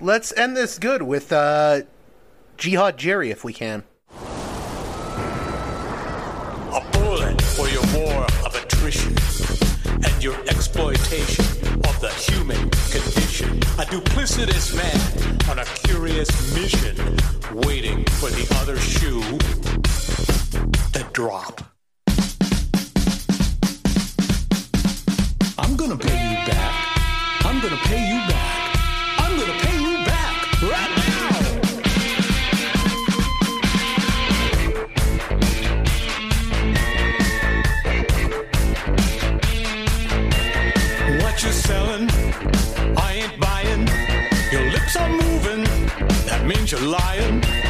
let's 0.00 0.32
end 0.36 0.56
this 0.56 0.78
good 0.78 1.02
with 1.02 1.32
uh, 1.32 1.82
Jihad 2.56 2.96
Jerry, 2.98 3.30
if 3.30 3.44
we 3.44 3.52
can. 3.52 3.84
A 6.72 6.80
bullet 6.92 7.40
for 7.42 7.68
your 7.68 7.84
war 7.94 8.26
of 8.44 8.54
attrition 8.54 9.14
and 10.04 10.24
your 10.24 10.38
exploitation 10.48 11.44
of 11.84 12.00
the 12.00 12.10
human 12.10 12.70
condition. 12.90 13.58
A 13.78 13.86
duplicitous 13.86 14.74
man 14.74 15.50
on 15.50 15.58
a 15.58 15.64
curious 15.64 16.54
mission, 16.54 16.96
waiting 17.66 18.04
for 18.04 18.30
the 18.30 18.46
other 18.60 18.78
shoe 18.78 19.22
to 20.92 21.02
drop. 21.12 21.73
Gonna 25.88 25.98
pay 25.98 26.30
you 26.30 26.36
back. 26.46 27.44
I'm 27.44 27.60
gonna 27.60 27.76
pay 27.76 28.08
you 28.08 28.18
back. 28.26 28.76
I'm 29.18 29.36
gonna 29.38 29.52
pay 29.64 29.76
you 29.84 30.04
back 30.06 30.62
right 30.62 30.92
now. 30.96 31.28
What 41.22 41.42
you 41.42 41.52
selling? 41.52 42.08
I 42.96 43.12
ain't 43.20 43.38
buying. 43.38 43.86
Your 44.52 44.70
lips 44.70 44.96
are 44.96 45.10
moving. 45.10 45.64
That 46.24 46.46
means 46.46 46.72
you're 46.72 46.80
lying. 46.80 47.63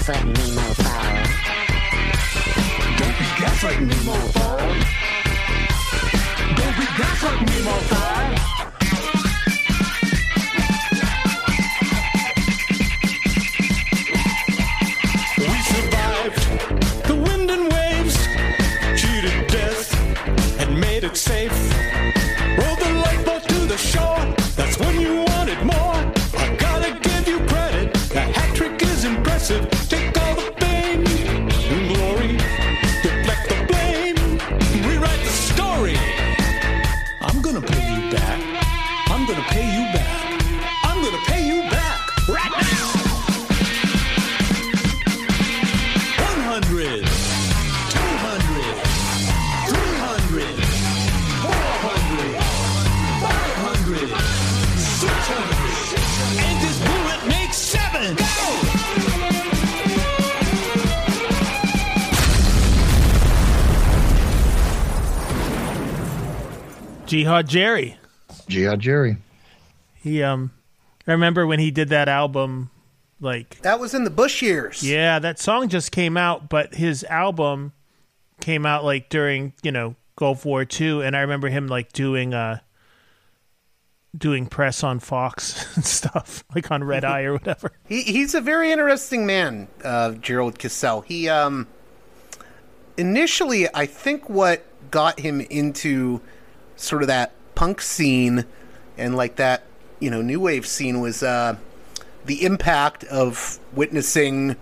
Gaslighting 0.00 0.28
me, 0.28 0.46
mofo. 0.56 0.84
Don't 2.98 3.18
be 3.18 3.24
gaslighting 3.40 3.86
me, 3.86 3.94
mofo. 4.06 4.46
Don't 6.56 6.76
be 6.78 6.86
gaslighting 6.96 7.48
me, 7.48 7.60
mofo. 7.62 8.09
Jihad 67.10 67.48
Jerry. 67.48 67.96
Jihad 68.48 68.78
Jerry. 68.78 69.16
He 69.96 70.22
um, 70.22 70.52
I 71.08 71.12
remember 71.12 71.44
when 71.44 71.58
he 71.58 71.72
did 71.72 71.88
that 71.88 72.08
album, 72.08 72.70
like 73.20 73.60
That 73.62 73.80
was 73.80 73.94
in 73.94 74.04
the 74.04 74.10
Bush 74.10 74.42
years. 74.42 74.82
yeah, 74.84 75.18
that 75.18 75.40
song 75.40 75.68
just 75.68 75.90
came 75.90 76.16
out, 76.16 76.48
but 76.48 76.74
his 76.76 77.02
album 77.02 77.72
came 78.40 78.64
out 78.64 78.84
like 78.84 79.08
during 79.08 79.52
you 79.64 79.72
know 79.72 79.96
Gulf 80.14 80.44
War 80.44 80.64
Two, 80.64 81.02
and 81.02 81.16
I 81.16 81.22
remember 81.22 81.48
him 81.48 81.66
like 81.66 81.92
doing 81.92 82.32
uh 82.32 82.60
doing 84.16 84.46
press 84.46 84.84
on 84.84 85.00
Fox 85.00 85.74
and 85.76 85.84
stuff, 85.84 86.44
like 86.54 86.70
on 86.70 86.84
Red 86.84 87.04
Eye 87.04 87.22
or 87.22 87.32
whatever. 87.32 87.72
He, 87.88 88.02
he's 88.02 88.36
a 88.36 88.40
very 88.40 88.70
interesting 88.70 89.26
man, 89.26 89.66
uh, 89.82 90.12
Gerald 90.12 90.60
Casale. 90.60 91.02
He 91.08 91.28
um, 91.28 91.66
initially, 92.96 93.66
I 93.74 93.86
think, 93.86 94.28
what 94.30 94.64
got 94.92 95.18
him 95.18 95.40
into 95.40 96.20
sort 96.82 97.02
of 97.02 97.08
that 97.08 97.32
punk 97.54 97.80
scene 97.80 98.44
and 98.96 99.16
like 99.16 99.36
that, 99.36 99.64
you 99.98 100.10
know, 100.10 100.22
new 100.22 100.40
wave 100.40 100.66
scene 100.66 101.00
was 101.00 101.22
uh, 101.22 101.56
the 102.26 102.44
impact 102.44 103.04
of 103.04 103.58
witnessing 103.72 104.56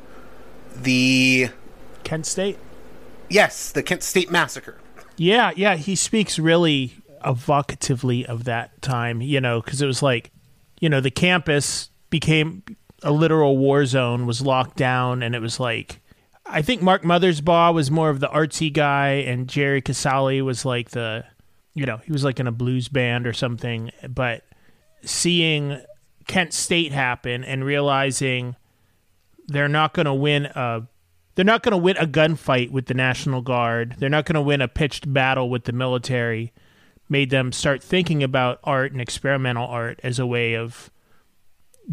the 0.75 1.49
Kent 2.05 2.27
State. 2.27 2.59
yes, 3.29 3.71
the 3.73 3.83
Kent 3.83 4.03
State 4.03 4.31
massacre. 4.31 4.79
Yeah, 5.16 5.51
yeah, 5.57 5.77
he 5.77 5.97
speaks 5.97 6.39
really 6.39 6.95
evocatively 7.25 8.25
of 8.25 8.45
that 8.45 8.81
time, 8.81 9.21
you 9.21 9.41
know, 9.41 9.61
because 9.61 9.83
it 9.83 9.87
was 9.87 10.03
like, 10.03 10.31
you 10.81 10.89
know, 10.89 11.01
the 11.01 11.11
campus 11.11 11.91
became 12.11 12.62
a 13.03 13.11
literal 13.11 13.59
war 13.59 13.85
zone, 13.85 14.27
was 14.27 14.41
locked 14.41 14.77
down, 14.77 15.23
and 15.23 15.35
it 15.35 15.41
was 15.41 15.59
like, 15.59 16.01
I 16.47 16.62
think 16.62 16.81
Mark 16.81 17.03
Mothersbaugh 17.03 17.75
was 17.75 17.91
more 17.91 18.11
of 18.11 18.21
the 18.21 18.29
artsy 18.29 18.73
guy, 18.73 19.09
and 19.27 19.49
Jerry 19.49 19.83
Casale 19.83 20.41
was 20.43 20.64
like 20.64 20.91
the, 20.91 21.25
you 21.75 21.87
know, 21.87 21.99
he 21.99 22.12
was 22.12 22.25
like 22.25 22.41
in 22.41 22.47
a 22.47 22.53
blues 22.53 22.89
band 22.89 23.27
or 23.27 23.33
something. 23.33 23.91
But 24.09 24.45
seeing 25.03 25.81
Kent 26.27 26.53
State 26.53 26.93
happen 26.93 27.45
and 27.45 27.64
realizing 27.64 28.57
they're 29.47 29.69
not 29.69 29.95
going 29.95 30.07
to 30.07 30.14
win 30.14 30.47
a 30.47 30.87
they're 31.35 31.45
not 31.45 31.62
going 31.62 31.73
to 31.73 31.79
win 31.79 31.97
a 31.99 32.07
gunfight 32.07 32.73
with 32.73 32.87
the 32.87 32.95
National 32.95 33.43
Guard. 33.43 33.95
They're 33.99 34.09
not 34.09 34.27
going 34.27 34.35
to 34.35 34.41
win 34.41 34.61
a 34.61 34.66
pitched 34.66 35.12
battle 35.12 35.49
with 35.49 35.64
the 35.64 35.73
military. 35.73 36.53
Made 37.09 37.31
them 37.31 37.53
start 37.53 37.81
thinking 37.81 38.25
about 38.25 38.59
art 38.64 38.91
and 38.91 39.01
experimental 39.01 39.64
art 39.64 40.01
as 40.03 40.19
a 40.19 40.27
way 40.27 40.55
of 40.55 40.91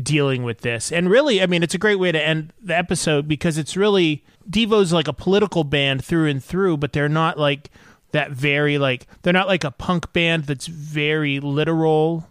dealing 0.01 0.41
with 0.41 0.61
this. 0.61 0.91
And 0.91 1.11
really, 1.11 1.43
I 1.43 1.45
mean, 1.45 1.61
it's 1.61 1.76
a 1.76 1.78
great 1.78 1.99
way 1.99 2.11
to 2.11 2.19
end 2.19 2.53
the 2.59 2.76
episode 2.76 3.28
because 3.28 3.59
it's 3.59 3.78
really 3.78 4.26
Devo's 4.49 4.91
like 4.91 5.07
a 5.07 5.13
political 5.13 5.63
band 5.63 6.03
through 6.03 6.28
and 6.28 6.43
through, 6.43 6.78
but 6.78 6.93
they're 6.93 7.07
not 7.07 7.38
like 7.38 7.69
that 8.16 8.32
very 8.32 8.78
like 8.78 9.07
they're 9.22 9.34
not 9.34 9.47
like 9.47 9.66
a 9.66 9.72
punk 9.72 10.13
band 10.13 10.45
that's 10.45 10.68
very 10.68 11.39
literal. 11.41 12.28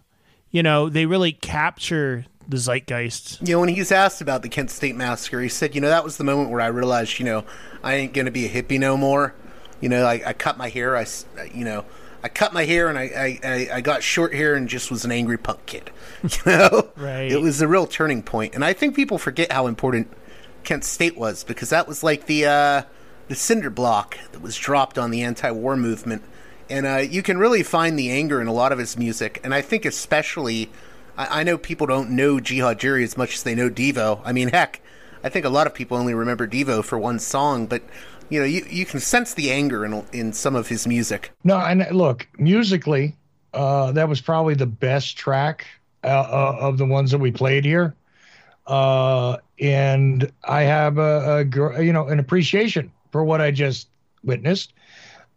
You 0.49 0.63
know, 0.63 0.89
they 0.89 1.05
really 1.05 1.31
capture 1.31 2.25
the 2.47 2.57
zeitgeist. 2.57 3.39
You 3.47 3.55
know, 3.55 3.59
when 3.59 3.69
he's 3.69 3.91
asked 3.91 4.19
about 4.19 4.41
the 4.41 4.49
Kent 4.49 4.71
State 4.71 4.95
massacre, 4.95 5.41
he 5.41 5.49
said, 5.49 5.75
you 5.75 5.81
know, 5.81 5.89
that 5.89 6.03
was 6.03 6.17
the 6.17 6.23
moment 6.23 6.49
where 6.49 6.61
I 6.61 6.67
realized, 6.67 7.19
you 7.19 7.25
know, 7.25 7.43
I 7.83 7.95
ain't 7.95 8.13
going 8.13 8.25
to 8.25 8.31
be 8.31 8.45
a 8.45 8.49
hippie 8.49 8.79
no 8.79 8.97
more. 8.97 9.35
You 9.79 9.89
know, 9.89 10.05
I, 10.05 10.21
I 10.25 10.33
cut 10.33 10.57
my 10.57 10.69
hair. 10.69 10.95
I, 10.97 11.05
you 11.53 11.65
know, 11.65 11.85
I 12.23 12.29
cut 12.29 12.51
my 12.51 12.65
hair 12.65 12.87
and 12.89 12.97
I, 12.97 13.03
I, 13.03 13.39
I, 13.43 13.69
I 13.75 13.81
got 13.81 14.01
short 14.01 14.33
hair 14.33 14.55
and 14.55 14.67
just 14.67 14.89
was 14.89 15.05
an 15.05 15.11
angry 15.11 15.37
punk 15.37 15.65
kid. 15.65 15.91
You 16.23 16.51
know, 16.51 16.89
Right. 16.95 17.31
It 17.31 17.41
was 17.41 17.61
a 17.61 17.67
real 17.67 17.85
turning 17.85 18.23
point, 18.23 18.55
and 18.55 18.65
I 18.65 18.73
think 18.73 18.95
people 18.95 19.19
forget 19.19 19.51
how 19.51 19.67
important 19.67 20.11
Kent 20.63 20.83
State 20.83 21.15
was 21.15 21.43
because 21.43 21.69
that 21.69 21.87
was 21.87 22.01
like 22.01 22.25
the 22.25 22.45
uh, 22.47 22.81
the 23.27 23.35
cinder 23.35 23.69
block 23.69 24.17
that 24.31 24.41
was 24.41 24.57
dropped 24.57 24.97
on 24.97 25.11
the 25.11 25.21
anti-war 25.23 25.75
movement, 25.77 26.23
and 26.69 26.85
uh, 26.85 26.97
you 26.97 27.21
can 27.23 27.37
really 27.37 27.63
find 27.63 27.97
the 27.97 28.09
anger 28.11 28.41
in 28.41 28.47
a 28.47 28.53
lot 28.53 28.71
of 28.71 28.79
his 28.79 28.97
music, 28.97 29.39
and 29.43 29.53
I 29.53 29.61
think 29.61 29.85
especially. 29.85 30.69
I, 31.17 31.41
I 31.41 31.43
know 31.43 31.57
people 31.57 31.87
don't 31.87 32.09
know 32.11 32.39
Jihad 32.41 32.79
Jerry 32.79 33.03
as 33.03 33.15
much 33.17 33.35
as 33.35 33.43
they 33.43 33.55
know 33.55 33.69
Devo. 33.69 34.19
I 34.25 34.33
mean, 34.33 34.49
heck, 34.49 34.81
I 35.23 35.29
think 35.29 35.45
a 35.45 35.49
lot 35.49 35.65
of 35.65 35.73
people 35.73 35.97
only 35.97 36.13
remember 36.13 36.45
Devo 36.47 36.83
for 36.83 36.99
one 36.99 37.19
song, 37.19 37.67
but 37.67 37.81
you 38.29 38.39
know, 38.39 38.45
you, 38.45 38.65
you 38.69 38.85
can 38.85 38.99
sense 38.99 39.33
the 39.33 39.49
anger 39.51 39.85
in 39.85 40.05
in 40.11 40.33
some 40.33 40.55
of 40.55 40.67
his 40.67 40.85
music. 40.87 41.31
No, 41.43 41.57
and 41.57 41.87
look, 41.91 42.27
musically, 42.37 43.15
uh, 43.53 43.91
that 43.93 44.09
was 44.09 44.19
probably 44.19 44.55
the 44.55 44.65
best 44.65 45.17
track 45.17 45.65
uh, 46.03 46.07
uh, 46.07 46.57
of 46.59 46.77
the 46.77 46.85
ones 46.85 47.11
that 47.11 47.19
we 47.19 47.31
played 47.31 47.63
here. 47.65 47.95
uh, 48.67 49.37
and 49.59 50.31
I 50.43 50.63
have 50.63 50.97
a, 50.97 51.47
a 51.77 51.83
you 51.83 51.93
know 51.93 52.07
an 52.07 52.19
appreciation 52.19 52.91
for 53.15 53.23
what 53.23 53.39
I 53.39 53.49
just 53.49 53.87
witnessed. 54.25 54.73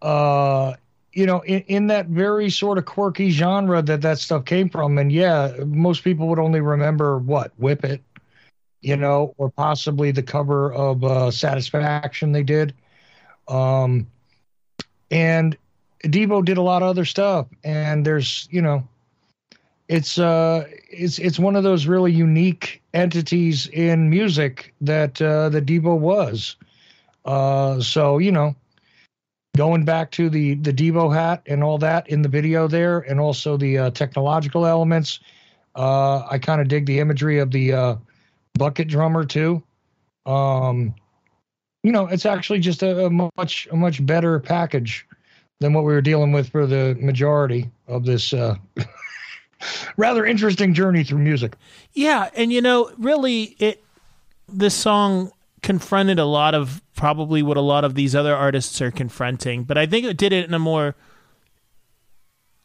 Uh, 0.03 0.75
you 1.13 1.27
know, 1.27 1.43
in, 1.43 1.61
in 1.69 1.87
that 1.87 2.07
very 2.07 2.51
sort 2.51 2.77
of 2.77 2.87
quirky 2.87 3.31
genre 3.31 3.81
that 3.83 4.01
that 4.01 4.19
stuff 4.19 4.45
came 4.45 4.69
from, 4.69 4.99
and 4.99 5.13
yeah, 5.13 5.53
most 5.65 6.03
people 6.03 6.27
would 6.27 6.41
only 6.41 6.61
remember 6.61 7.19
what 7.19 7.53
Whip 7.57 7.85
It, 7.85 8.03
you 8.81 8.97
know, 8.97 9.33
or 9.39 9.49
possibly 9.49 10.11
the 10.11 10.25
cover 10.25 10.73
of 10.73 11.05
uh, 11.05 11.31
Satisfaction 11.31 12.33
they 12.33 12.43
did. 12.43 12.75
Um, 13.47 14.09
and 15.13 15.57
Devo 16.03 16.45
did 16.45 16.59
a 16.59 16.63
lot 16.63 16.83
of 16.83 16.89
other 16.89 17.05
stuff, 17.05 17.47
and 17.63 18.05
there's 18.05 18.49
you 18.51 18.61
know, 18.61 18.89
it's 19.87 20.19
uh, 20.19 20.67
it's 20.91 21.21
it's 21.21 21.39
one 21.39 21.55
of 21.55 21.63
those 21.63 21.87
really 21.87 22.11
unique 22.11 22.83
entities 22.93 23.69
in 23.69 24.11
music 24.11 24.75
that 24.81 25.23
uh, 25.23 25.49
the 25.49 25.63
Devo 25.63 25.97
was. 25.97 26.57
Uh, 27.29 27.79
so 27.79 28.17
you 28.17 28.33
know, 28.33 28.57
going 29.55 29.85
back 29.85 30.11
to 30.13 30.31
the 30.31 30.55
the 30.55 30.73
Devo 30.73 31.13
hat 31.13 31.43
and 31.47 31.63
all 31.63 31.77
that 31.79 32.09
in 32.09 32.23
the 32.23 32.29
video 32.29 32.67
there, 32.67 33.01
and 33.01 33.21
also 33.21 33.59
the 33.59 33.77
uh, 33.79 33.91
technological 33.91 34.65
elements. 34.65 35.21
Uh, 35.75 36.27
I 36.29 36.39
kind 36.39 36.61
of 36.61 36.69
dig 36.69 36.87
the 36.87 36.99
imagery 36.99 37.39
of 37.39 37.51
the 37.51 37.73
uh, 37.73 37.97
bucket 38.55 38.89
drummer 38.89 39.25
too. 39.25 39.63
Um, 40.25 40.95
you 41.83 41.93
know, 41.93 42.07
it's 42.07 42.25
actually 42.25 42.61
just 42.61 42.83
a, 42.83 43.07
a 43.07 43.11
much 43.37 43.69
a 43.71 43.77
much 43.77 44.05
better 44.05 44.41
package 44.41 45.07
than 45.61 45.75
what 45.75 45.85
we 45.85 45.93
were 45.93 46.01
dealing 46.01 46.33
with 46.33 46.49
for 46.49 46.67
the 46.67 46.97
majority 46.99 47.71
of 47.89 48.07
this 48.07 48.33
uh, 48.33 48.57
rather 49.99 50.25
interesting 50.25 50.73
journey 50.73 51.05
through 51.05 51.19
music. 51.19 51.57
Yeah, 51.93 52.31
and 52.35 52.51
you 52.51 52.63
know, 52.63 52.91
really, 52.97 53.55
it 53.59 53.85
this 54.49 54.75
song 54.75 55.31
confronted 55.63 56.19
a 56.19 56.25
lot 56.25 56.55
of 56.55 56.83
probably 56.97 57.43
what 57.43 57.57
a 57.57 57.63
lot 57.63 57.85
of 57.85 57.95
these 57.95 58.15
other 58.15 58.35
artists 58.35 58.81
are 58.81 58.91
confronting, 58.91 59.65
but 59.65 59.79
I 59.79 59.87
think 59.87 60.07
it 60.07 60.17
did 60.17 60.33
it 60.33 60.47
in 60.47 60.55
a 60.55 60.59
more 60.59 60.95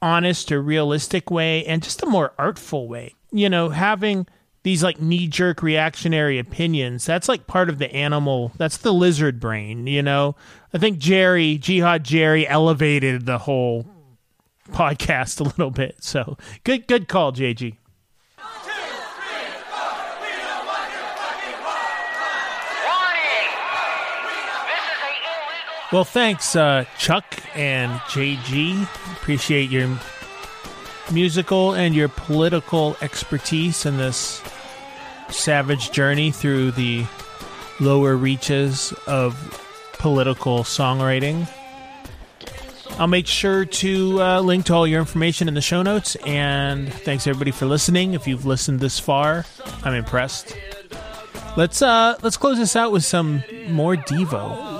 honest 0.01 0.51
or 0.51 0.61
realistic 0.61 1.31
way 1.31 1.65
and 1.65 1.81
just 1.81 2.03
a 2.03 2.05
more 2.05 2.33
artful 2.37 2.87
way. 2.87 3.15
You 3.31 3.49
know, 3.49 3.69
having 3.69 4.27
these 4.63 4.83
like 4.83 5.01
knee 5.01 5.27
jerk 5.27 5.63
reactionary 5.63 6.39
opinions, 6.39 7.05
that's 7.05 7.29
like 7.29 7.47
part 7.47 7.69
of 7.69 7.77
the 7.77 7.93
animal, 7.93 8.51
that's 8.57 8.77
the 8.77 8.93
lizard 8.93 9.39
brain, 9.39 9.87
you 9.87 10.01
know? 10.01 10.35
I 10.73 10.77
think 10.77 10.97
Jerry, 10.97 11.57
Jihad 11.57 12.03
Jerry, 12.03 12.47
elevated 12.47 13.25
the 13.25 13.39
whole 13.39 13.85
podcast 14.69 15.39
a 15.39 15.43
little 15.43 15.71
bit. 15.71 16.03
So 16.03 16.37
good, 16.63 16.87
good 16.87 17.07
call, 17.07 17.31
JG. 17.31 17.77
Well, 25.93 26.03
thanks, 26.03 26.55
uh, 26.55 26.85
Chuck 26.97 27.23
and 27.53 27.91
JG. 28.09 28.81
Appreciate 29.13 29.69
your 29.69 29.95
musical 31.11 31.73
and 31.75 31.93
your 31.93 32.07
political 32.09 32.97
expertise 32.99 33.85
in 33.85 33.97
this 33.97 34.41
savage 35.29 35.91
journey 35.91 36.31
through 36.31 36.71
the 36.71 37.05
lower 37.79 38.15
reaches 38.15 38.91
of 39.05 39.35
political 39.93 40.63
songwriting. 40.63 41.47
I'll 42.97 43.05
make 43.05 43.27
sure 43.27 43.63
to 43.63 44.19
uh, 44.19 44.39
link 44.39 44.65
to 44.65 44.73
all 44.73 44.87
your 44.87 44.99
information 44.99 45.47
in 45.47 45.53
the 45.53 45.61
show 45.61 45.83
notes. 45.83 46.15
And 46.25 46.91
thanks 46.91 47.27
everybody 47.27 47.51
for 47.51 47.67
listening. 47.67 48.15
If 48.15 48.27
you've 48.27 48.47
listened 48.47 48.79
this 48.79 48.99
far, 48.99 49.45
I'm 49.83 49.93
impressed. 49.93 50.57
Let's 51.55 51.83
uh 51.83 52.17
let's 52.23 52.35
close 52.37 52.57
this 52.57 52.75
out 52.75 52.91
with 52.91 53.05
some 53.05 53.43
more 53.67 53.95
Devo. 53.95 54.72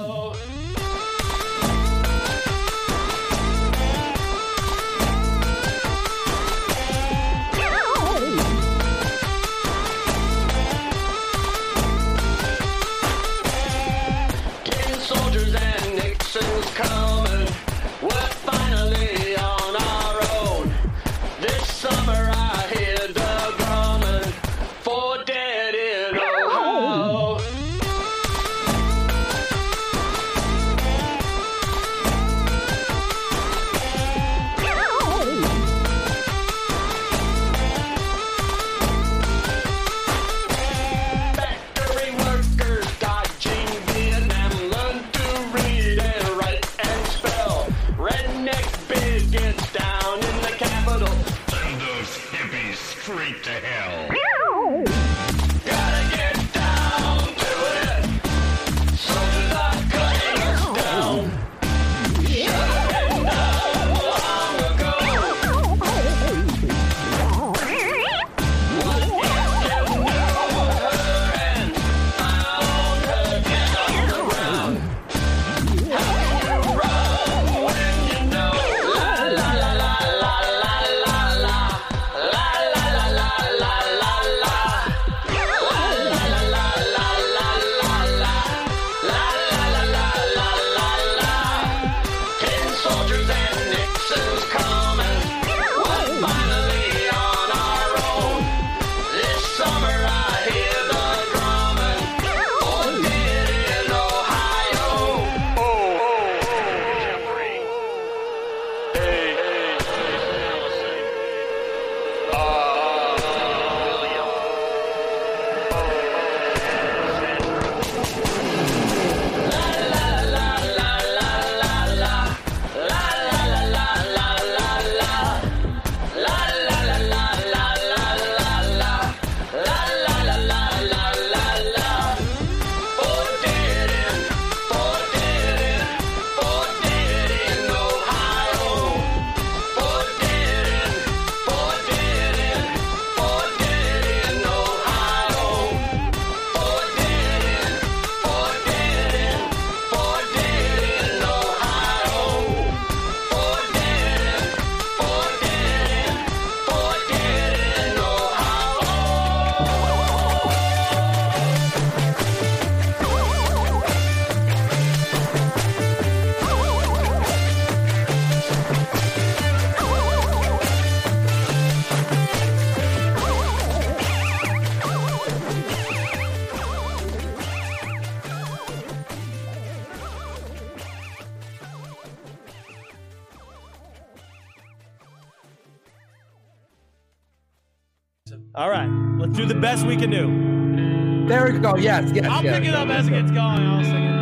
All 188.56 188.70
right, 188.70 188.88
let's 189.18 189.36
do 189.36 189.48
the 189.48 189.56
best 189.56 189.84
we 189.84 189.98
can 189.98 190.12
do. 190.12 191.28
There 191.28 191.52
we 191.52 191.58
go. 191.58 191.76
Yes, 191.76 192.12
yes. 192.14 192.28
I'll 192.30 192.44
yes. 192.44 192.60
pick 192.60 192.68
it 192.68 192.76
up 192.76 192.88
as 192.88 193.08
it 193.08 193.10
gets 193.10 193.32
going. 193.32 193.40
I'll 193.40 193.84
sing 193.84 194.04
it. 194.04 194.14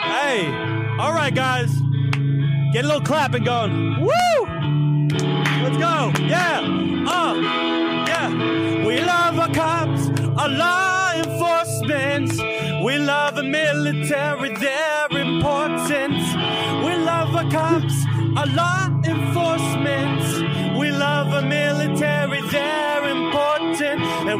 Hey, 0.00 0.96
all 0.98 1.12
right, 1.12 1.34
guys, 1.34 1.70
get 2.72 2.86
a 2.86 2.88
little 2.88 3.02
clapping 3.02 3.44
going. 3.44 4.00
Woo! 4.00 4.46
Let's 5.62 5.76
go. 5.76 6.10
Yeah. 6.24 6.60
Uh. 7.06 7.34
Yeah. 8.08 8.86
We 8.86 9.02
love 9.02 9.38
our 9.38 9.52
cops, 9.52 10.08
our 10.38 10.48
law 10.48 11.12
enforcement. 11.12 12.32
We 12.82 12.96
love 12.96 13.34
the 13.36 13.42
military, 13.42 14.56
their 14.56 15.06
importance. 15.10 16.34
We 16.82 16.96
love 16.96 17.36
our 17.36 17.50
cops, 17.50 18.06
our 18.38 18.46
law 18.46 18.81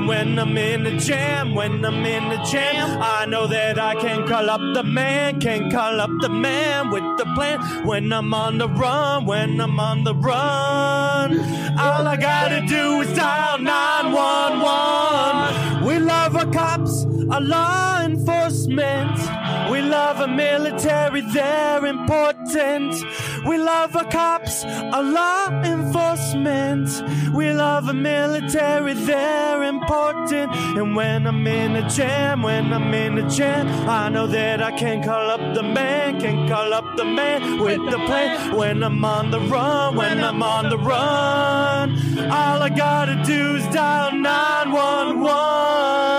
When 0.07 0.39
I'm 0.39 0.57
in 0.57 0.85
the 0.85 0.97
jam, 0.97 1.55
when 1.55 1.85
I'm 1.85 2.05
in 2.05 2.29
the 2.29 2.37
jam, 2.45 2.99
I 3.01 3.25
know 3.27 3.47
that 3.47 3.79
I 3.79 3.95
can 3.95 4.27
call 4.27 4.51
up 4.51 4.61
the 4.75 4.83
man, 4.83 5.41
can 5.41 5.71
call 5.71 6.01
up 6.01 6.11
the 6.21 6.29
man 6.29 6.91
with 6.91 7.05
the 7.19 7.25
plan. 7.35 7.61
When 7.87 8.13
I'm 8.13 8.35
on 8.35 8.59
the 8.59 8.69
run, 8.69 9.27
when 9.27 9.61
I'm 9.61 9.79
on 9.79 10.03
the 10.05 10.15
run, 10.15 11.39
all 11.79 12.07
I 12.07 12.17
gotta 12.17 12.67
do 12.67 13.01
is 13.03 13.13
dial 13.15 13.59
911. 13.59 15.87
We 15.87 15.99
love 15.99 16.37
our 16.37 16.51
cops, 16.53 17.05
our 17.31 17.41
law 17.41 18.03
enforcement. 18.03 19.19
We 19.71 19.83
love 19.83 20.21
our 20.21 20.27
military, 20.27 21.21
they're 21.33 21.87
important. 21.87 22.32
We 22.55 23.57
love 23.57 23.97
our 23.97 24.05
cops, 24.05 24.65
our 24.65 25.03
law 25.03 25.49
enforcement. 25.65 26.91
We 27.33 27.51
love 27.51 27.89
our 27.89 27.95
military, 27.95 28.93
they're 28.93 29.63
important. 29.63 30.53
And 30.77 30.95
when 30.95 31.27
I'm 31.27 31.47
in 31.47 31.77
a 31.77 31.89
jam, 31.89 32.43
when 32.43 32.73
I'm 32.73 32.93
in 32.93 33.17
a 33.17 33.31
jam, 33.31 33.69
I 33.89 34.11
know 34.11 34.27
that 34.27 34.63
I 34.63 34.73
can 34.73 35.03
call 35.03 35.31
up 35.31 35.55
the 35.55 35.63
man, 35.63 36.21
can 36.21 36.47
call 36.47 36.75
up 36.75 36.97
the 36.97 37.07
man 37.07 37.59
with 37.59 37.81
the 37.91 37.99
plan. 38.07 38.55
When 38.55 38.83
I'm 38.83 39.03
on 39.03 39.31
the 39.31 39.41
run, 39.41 39.97
when 39.97 40.23
I'm 40.23 40.43
on 40.43 40.69
the 40.69 40.79
run, 40.79 42.21
all 42.31 42.63
I 42.63 42.69
gotta 42.69 43.23
do 43.25 43.57
is 43.57 43.67
dial 43.75 44.13
911. 44.13 46.12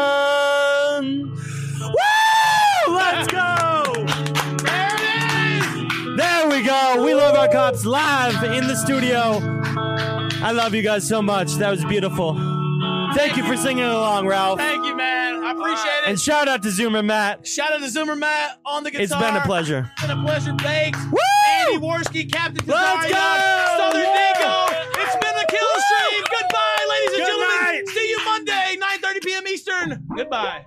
We 7.73 7.89
love 7.89 7.95
our 7.95 8.31
cops 8.31 8.41
live 8.43 8.53
in 8.53 8.67
the 8.67 8.75
studio. 8.75 9.39
I 10.45 10.51
love 10.51 10.75
you 10.75 10.83
guys 10.83 11.07
so 11.07 11.21
much. 11.21 11.53
That 11.55 11.71
was 11.71 11.83
beautiful. 11.85 12.33
Thank 13.15 13.35
you 13.37 13.43
for 13.45 13.57
singing 13.57 13.83
along, 13.83 14.27
Ralph. 14.27 14.59
Thank 14.59 14.85
you, 14.85 14.95
man. 14.95 15.43
I 15.43 15.51
appreciate 15.51 16.03
it. 16.03 16.09
And 16.09 16.19
shout 16.19 16.47
out 16.47 16.61
to 16.63 16.69
Zoomer 16.69 17.03
Matt. 17.03 17.47
Shout 17.47 17.71
out 17.71 17.79
to 17.79 17.85
Zoomer 17.87 18.17
Matt 18.17 18.59
on 18.65 18.83
the 18.83 18.91
guitar. 18.91 19.03
It's 19.03 19.15
been 19.15 19.35
a 19.35 19.41
pleasure. 19.45 19.89
It's 19.93 20.01
been 20.07 20.17
a 20.19 20.21
pleasure. 20.23 20.55
Thanks. 20.59 20.99
Woo! 21.11 21.17
Andy 21.47 21.77
Warski, 21.85 22.31
Captain 22.31 22.65
Let's 22.67 23.07
go! 23.07 23.13
Southern 23.77 24.01
Yeah! 24.03 24.33
Dingo. 24.33 25.03
It's 25.03 25.15
been 25.15 25.35
the 25.35 25.45
Kill 25.49 25.69
Stream. 25.79 26.23
Goodbye, 26.29 26.85
ladies 26.89 27.13
and 27.13 27.17
Good 27.17 27.27
gentlemen. 27.27 27.61
night. 27.61 27.87
See 27.87 28.09
you 28.09 28.25
Monday, 28.25 28.77
9.30 28.79 29.25
p.m. 29.25 29.47
Eastern. 29.47 30.07
Goodbye. 30.15 30.65